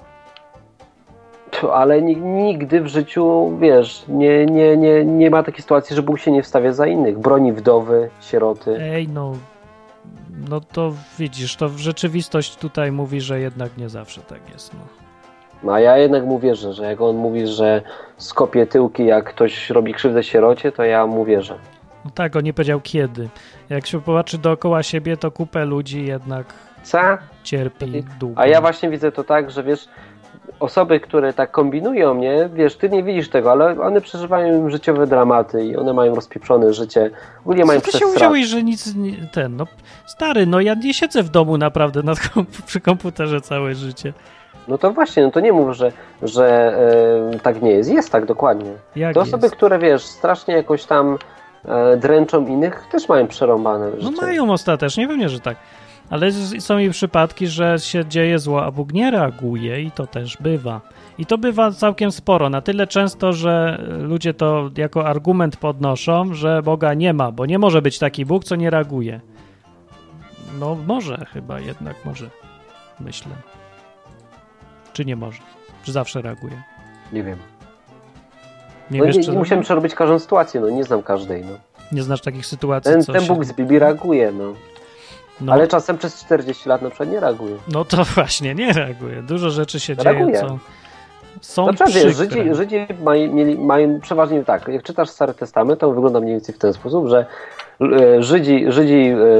[1.72, 6.18] Ale ni- nigdy w życiu, wiesz, nie, nie, nie, nie ma takiej sytuacji, że Bóg
[6.18, 7.18] się nie wstawia za innych.
[7.18, 8.78] Broni wdowy, sieroty.
[8.80, 9.32] Ej, no.
[10.48, 14.74] No to widzisz, to rzeczywistość tutaj mówi, że jednak nie zawsze tak jest.
[14.74, 14.80] No.
[15.62, 17.82] No a ja jednak mu wierzę, że jak on mówi, że
[18.16, 21.58] skopie tyłki, jak ktoś robi krzywdę sierocie, to ja mu wierzę.
[22.04, 23.28] no tak, on nie powiedział kiedy.
[23.68, 26.46] Jak się popatrzy dookoła siebie, to kupę ludzi jednak
[26.82, 26.98] Co?
[27.42, 28.40] cierpi długo.
[28.40, 29.88] A ja właśnie widzę to tak, że wiesz,
[30.60, 35.64] osoby, które tak kombinują, nie, wiesz, ty nie widzisz tego, ale one przeżywają życiowe dramaty
[35.64, 37.10] i one mają rozpieprzone życie.
[37.44, 39.66] Ogólnie mają Co ty się uwziąłeś, że nic nie, ten, no
[40.06, 42.18] stary, no ja nie siedzę w domu naprawdę nad
[42.66, 44.12] przy komputerze całe życie.
[44.68, 46.74] No to właśnie, no to nie mów, że, że
[47.34, 47.90] e, tak nie jest.
[47.90, 48.70] Jest tak, dokładnie.
[48.96, 49.34] Jak To jest?
[49.34, 51.18] osoby, które wiesz, strasznie jakoś tam
[51.64, 54.22] e, dręczą innych, też mają przerąbane No życie.
[54.26, 55.56] mają ostatecznie, pewnie, że tak.
[56.10, 60.36] Ale są i przypadki, że się dzieje zło, a Bóg nie reaguje i to też
[60.40, 60.80] bywa.
[61.18, 66.62] I to bywa całkiem sporo, na tyle często, że ludzie to jako argument podnoszą, że
[66.62, 69.20] Boga nie ma, bo nie może być taki Bóg, co nie reaguje.
[70.60, 72.30] No może chyba jednak, może.
[73.00, 73.32] Myślę.
[74.92, 75.42] Czy nie może?
[75.84, 76.62] Czy zawsze reaguje?
[77.12, 77.38] Nie wiem.
[78.90, 81.44] Nie no wiesz, nie, nie musiałem przerobić każdą sytuację, no nie znam każdej.
[81.44, 81.52] No.
[81.92, 83.34] nie znasz takich sytuacji, Ten, ten się...
[83.34, 84.54] Bóg z Biblii reaguje, no.
[85.40, 87.56] No, Ale czasem przez 40 lat na przykład nie reaguje.
[87.72, 89.22] No to właśnie, nie reaguje.
[89.22, 90.26] Dużo rzeczy się Reaguje.
[90.26, 90.58] dzieje, co
[91.40, 92.08] są Znaczy, przykre.
[92.08, 96.34] wiesz, Żydzi, Żydzi mają, mieli, mają przeważnie tak, jak czytasz Stary Testament, to wygląda mniej
[96.34, 97.26] więcej w ten sposób, że
[97.80, 98.94] e, Żydzi, Żydzi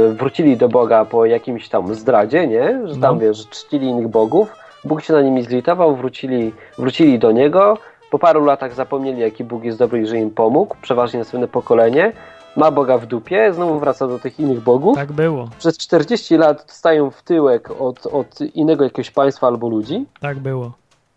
[0.09, 2.81] e, wrócili do Boga po jakimś tam zdradzie, nie?
[2.85, 3.21] Że tam, No.
[3.21, 4.53] wiesz, czcili innych bogów,
[4.85, 7.79] Bóg się na nimi zlitował, wrócili, wrócili do Niego,
[8.11, 12.13] po paru latach zapomnieli, jaki Bóg jest dobry i że im pomógł, przeważnie następne pokolenie,
[12.57, 16.65] ma Boga w dupie, znowu wraca do tych innych bogów, Tak było, przez 40 lat
[16.69, 20.73] dostają w tyłek od, od innego jakiegoś państwa albo ludzi, tak było.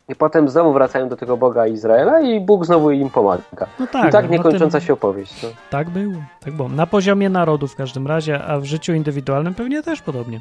[0.09, 3.41] i potem znowu wracają do tego Boga Izraela i Bóg znowu im pomaga.
[3.79, 5.43] No tak, I tak no, niekończąca tym- się opowieść.
[5.43, 5.49] No.
[5.69, 6.13] Tak było,
[6.45, 6.69] tak było.
[6.69, 10.39] Na poziomie narodu w każdym razie, a w życiu indywidualnym pewnie też podobnie.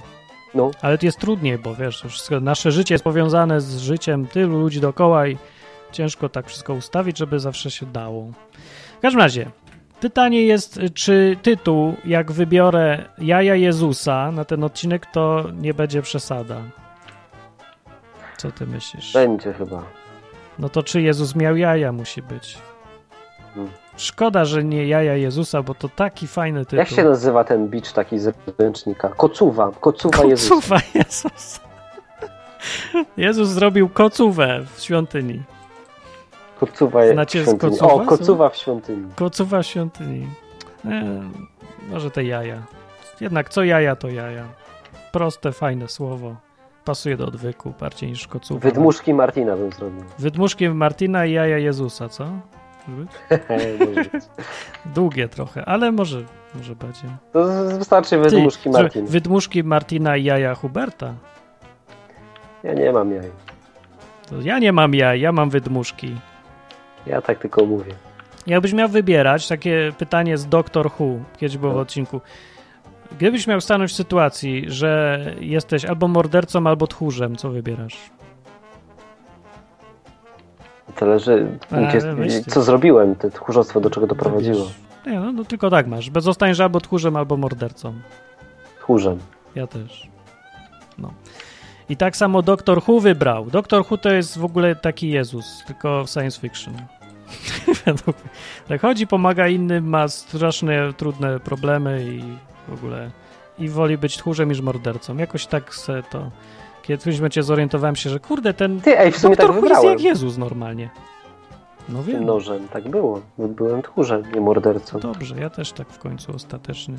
[0.55, 0.71] No.
[0.83, 4.81] Ale to jest trudniej, bo wiesz, wszystko, nasze życie jest powiązane z życiem tylu ludzi
[4.81, 5.37] dookoła i
[5.93, 8.25] ciężko tak wszystko ustawić, żeby zawsze się dało.
[8.99, 9.47] W każdym razie,
[10.01, 16.57] pytanie jest, czy tytuł, jak wybiorę jaja Jezusa na ten odcinek, to nie będzie przesada.
[18.37, 19.13] Co ty myślisz?
[19.13, 19.83] Będzie chyba.
[20.59, 22.59] No to czy Jezus miał jaja, musi być.
[23.55, 23.73] Hmm.
[23.97, 26.79] Szkoda, że nie jaja Jezusa, bo to taki fajny tytuł.
[26.79, 29.09] Jak się nazywa ten bicz taki z ręcznika?
[29.09, 29.73] Kocuwa.
[29.81, 30.55] Kocuwa Jezusa.
[30.55, 31.61] Kocuwa Jezus.
[33.17, 35.43] Jezus zrobił kocuwę w świątyni.
[36.61, 37.71] Kocuwa Znacie w świątyni.
[37.73, 37.93] kocuwa?
[37.95, 39.09] O, kocuwa w świątyni.
[39.17, 40.27] Kocuwa w świątyni.
[40.85, 41.21] E,
[41.91, 42.63] może te jaja.
[43.21, 44.45] Jednak co jaja, to jaja.
[45.13, 46.37] Proste, fajne słowo.
[46.85, 48.61] Pasuje do odwyku bardziej niż kocuwa.
[48.61, 50.05] Wydmuszki Martina bym zrobił.
[50.19, 52.27] Wydmuszkiem Martina i jaja Jezusa, co?
[54.95, 56.23] Długie trochę, ale może,
[56.55, 57.03] może będzie.
[57.33, 57.45] to
[57.79, 59.07] wystarczy wydmuszki Ty, Martina.
[59.09, 61.15] Wydmuszki Martina i jaja Huberta.
[62.63, 63.31] Ja nie mam jaj.
[64.29, 66.17] To ja nie mam jaj, ja mam wydmuszki.
[67.07, 67.93] Ja tak tylko mówię.
[68.47, 71.07] Jakbyś miał wybierać, takie pytanie z Doctor Who,
[71.37, 71.81] kiedyś było w No.
[71.81, 72.21] odcinku.
[73.19, 77.97] Gdybyś miał stanąć w sytuacji, że jesteś albo mordercą, albo tchórzem, co wybierasz?
[81.01, 84.67] Zależy, Ale gdzie, co zrobiłem, te tchórzostwo do czego doprowadziło.
[85.07, 86.11] Nie, no, no tylko tak masz.
[86.11, 87.93] Bez zostaniesz albo tchórzem, albo mordercą.
[88.81, 89.19] Tchórzem.
[89.55, 90.09] Ja też.
[90.99, 91.13] No.
[91.89, 93.47] I tak samo Doktor Who wybrał.
[93.51, 96.75] Doktor Who to jest w ogóle taki Jezus, tylko science fiction.
[98.69, 102.23] Tak chodzi, pomaga innym, ma straszne, trudne problemy i
[102.71, 103.11] w ogóle
[103.59, 105.17] i woli być tchórzem niż mordercą.
[105.17, 106.31] Jakoś tak se to...
[106.83, 109.69] Kiedyś w momencie zorientowałem się, że kurde, ten Ty, ej, w sumie Doktor tak Who
[109.69, 110.91] jest jak Jezus normalnie.
[111.89, 112.25] No wiem.
[112.25, 112.69] nożem.
[112.69, 113.21] Tak było.
[113.39, 115.01] Byłem tchórzem, nie mordercą.
[115.01, 116.99] Dobrze, ja też tak w końcu ostateczny.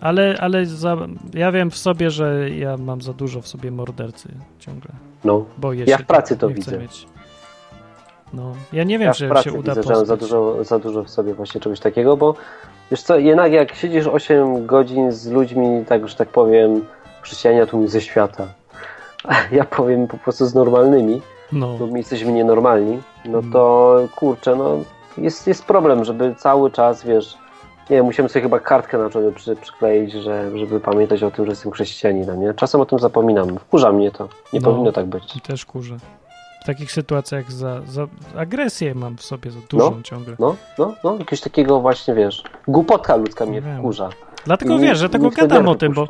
[0.00, 0.96] Ale, ale za,
[1.34, 4.28] ja wiem w sobie, że ja mam za dużo w sobie mordercy
[4.58, 4.90] ciągle.
[5.24, 5.44] No.
[5.58, 6.78] Boję Ja w pracy to nie chcę widzę.
[6.78, 7.06] Mieć.
[8.36, 11.10] No, ja nie wiem, Ja czy się uda widzę, że za dużo, za dużo w
[11.10, 12.34] sobie właśnie czegoś takiego, bo
[12.90, 16.84] wiesz co, jednak jak siedzisz 8 godzin z ludźmi, tak że tak powiem,
[17.22, 18.46] chrześcijania tu ze świata,
[19.24, 24.56] a ja powiem po prostu z normalnymi, No, bo my jesteśmy nienormalni, no to kurczę,
[24.56, 24.78] no
[25.18, 27.38] jest, jest problem, żeby cały czas, wiesz,
[27.90, 31.52] nie musiałem sobie chyba kartkę na czole przy, przykleić, że, żeby pamiętać o tym, że
[31.52, 32.54] jestem chrześcijaninem, nie?
[32.54, 34.70] Czasem o tym zapominam, wkurza mnie to, nie No.
[34.70, 35.36] powinno tak być.
[35.36, 35.96] i też kurzę.
[36.64, 40.02] W takich sytuacjach za, za agresję mam w sobie za dużą No.
[40.02, 40.36] ciągle.
[40.38, 43.78] No, no, no, jakiegoś takiego właśnie, wiesz, głupotka ludzka mnie Wiem.
[43.78, 44.08] wkurza.
[44.44, 46.08] Dlatego I wiesz, że tego gadam o tym, bo,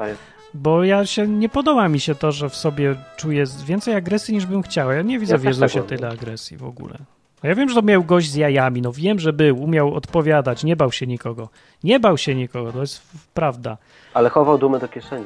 [0.54, 4.46] bo ja się nie podoba mi się to, że w sobie czuję więcej agresji niż
[4.46, 4.92] bym chciał.
[4.92, 6.94] Ja nie widzę Ja w też Jezusie tak tyle agresji w ogóle.
[7.42, 10.64] A ja wiem, że to miał gość z jajami, no wiem, że był, umiał odpowiadać,
[10.64, 11.48] nie bał się nikogo.
[11.84, 13.02] Nie bał się nikogo, to jest
[13.34, 13.76] prawda.
[14.14, 15.24] Ale chował dumę do kieszeni.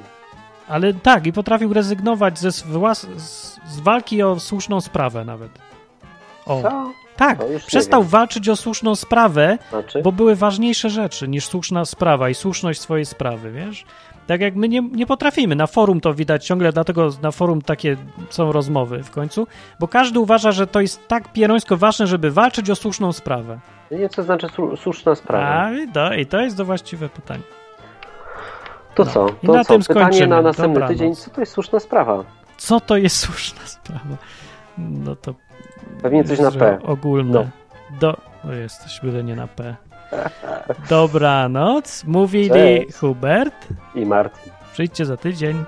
[0.68, 5.50] Ale tak, i potrafił rezygnować ze włas- z, walki o słuszną sprawę nawet.
[6.46, 6.90] O, Co?
[7.16, 10.02] tak, przestał walczyć o słuszną sprawę, Znaczy?
[10.02, 13.84] bo były ważniejsze rzeczy niż słuszna sprawa i słuszność swojej sprawy, wiesz?
[14.26, 15.56] Tak jak my nie, nie potrafimy.
[15.56, 17.96] Na forum to widać ciągle, dlatego na forum takie
[18.30, 19.46] są rozmowy w końcu,
[19.80, 23.58] bo każdy uważa, że to jest tak pierońsko ważne, żeby walczyć o słuszną sprawę.
[23.90, 25.46] Nie co znaczy słu- słuszna sprawa.
[25.64, 27.42] A, i to, i to jest to właściwe pytanie.
[28.98, 29.10] To no.
[29.10, 29.26] co?
[29.42, 29.72] I To na co?
[29.72, 30.26] tym Pytanie skończymy.
[30.26, 30.92] na następny Dobranoc.
[30.92, 31.14] tydzień.
[31.14, 32.24] Co to jest słuszna sprawa?
[32.56, 34.16] Co to jest słuszna sprawa?
[34.78, 35.34] No to...
[36.02, 36.78] Pewnie coś na P.
[36.84, 37.32] Ogólne.
[37.32, 37.46] No.
[38.00, 38.16] Do...
[38.44, 39.76] No jesteś, byle nie na P.
[40.90, 42.04] Dobranoc.
[42.04, 42.96] Mówili Cześć.
[42.98, 43.66] Hubert.
[43.94, 44.52] I Martin.
[44.72, 45.64] Przyjdźcie za tydzień.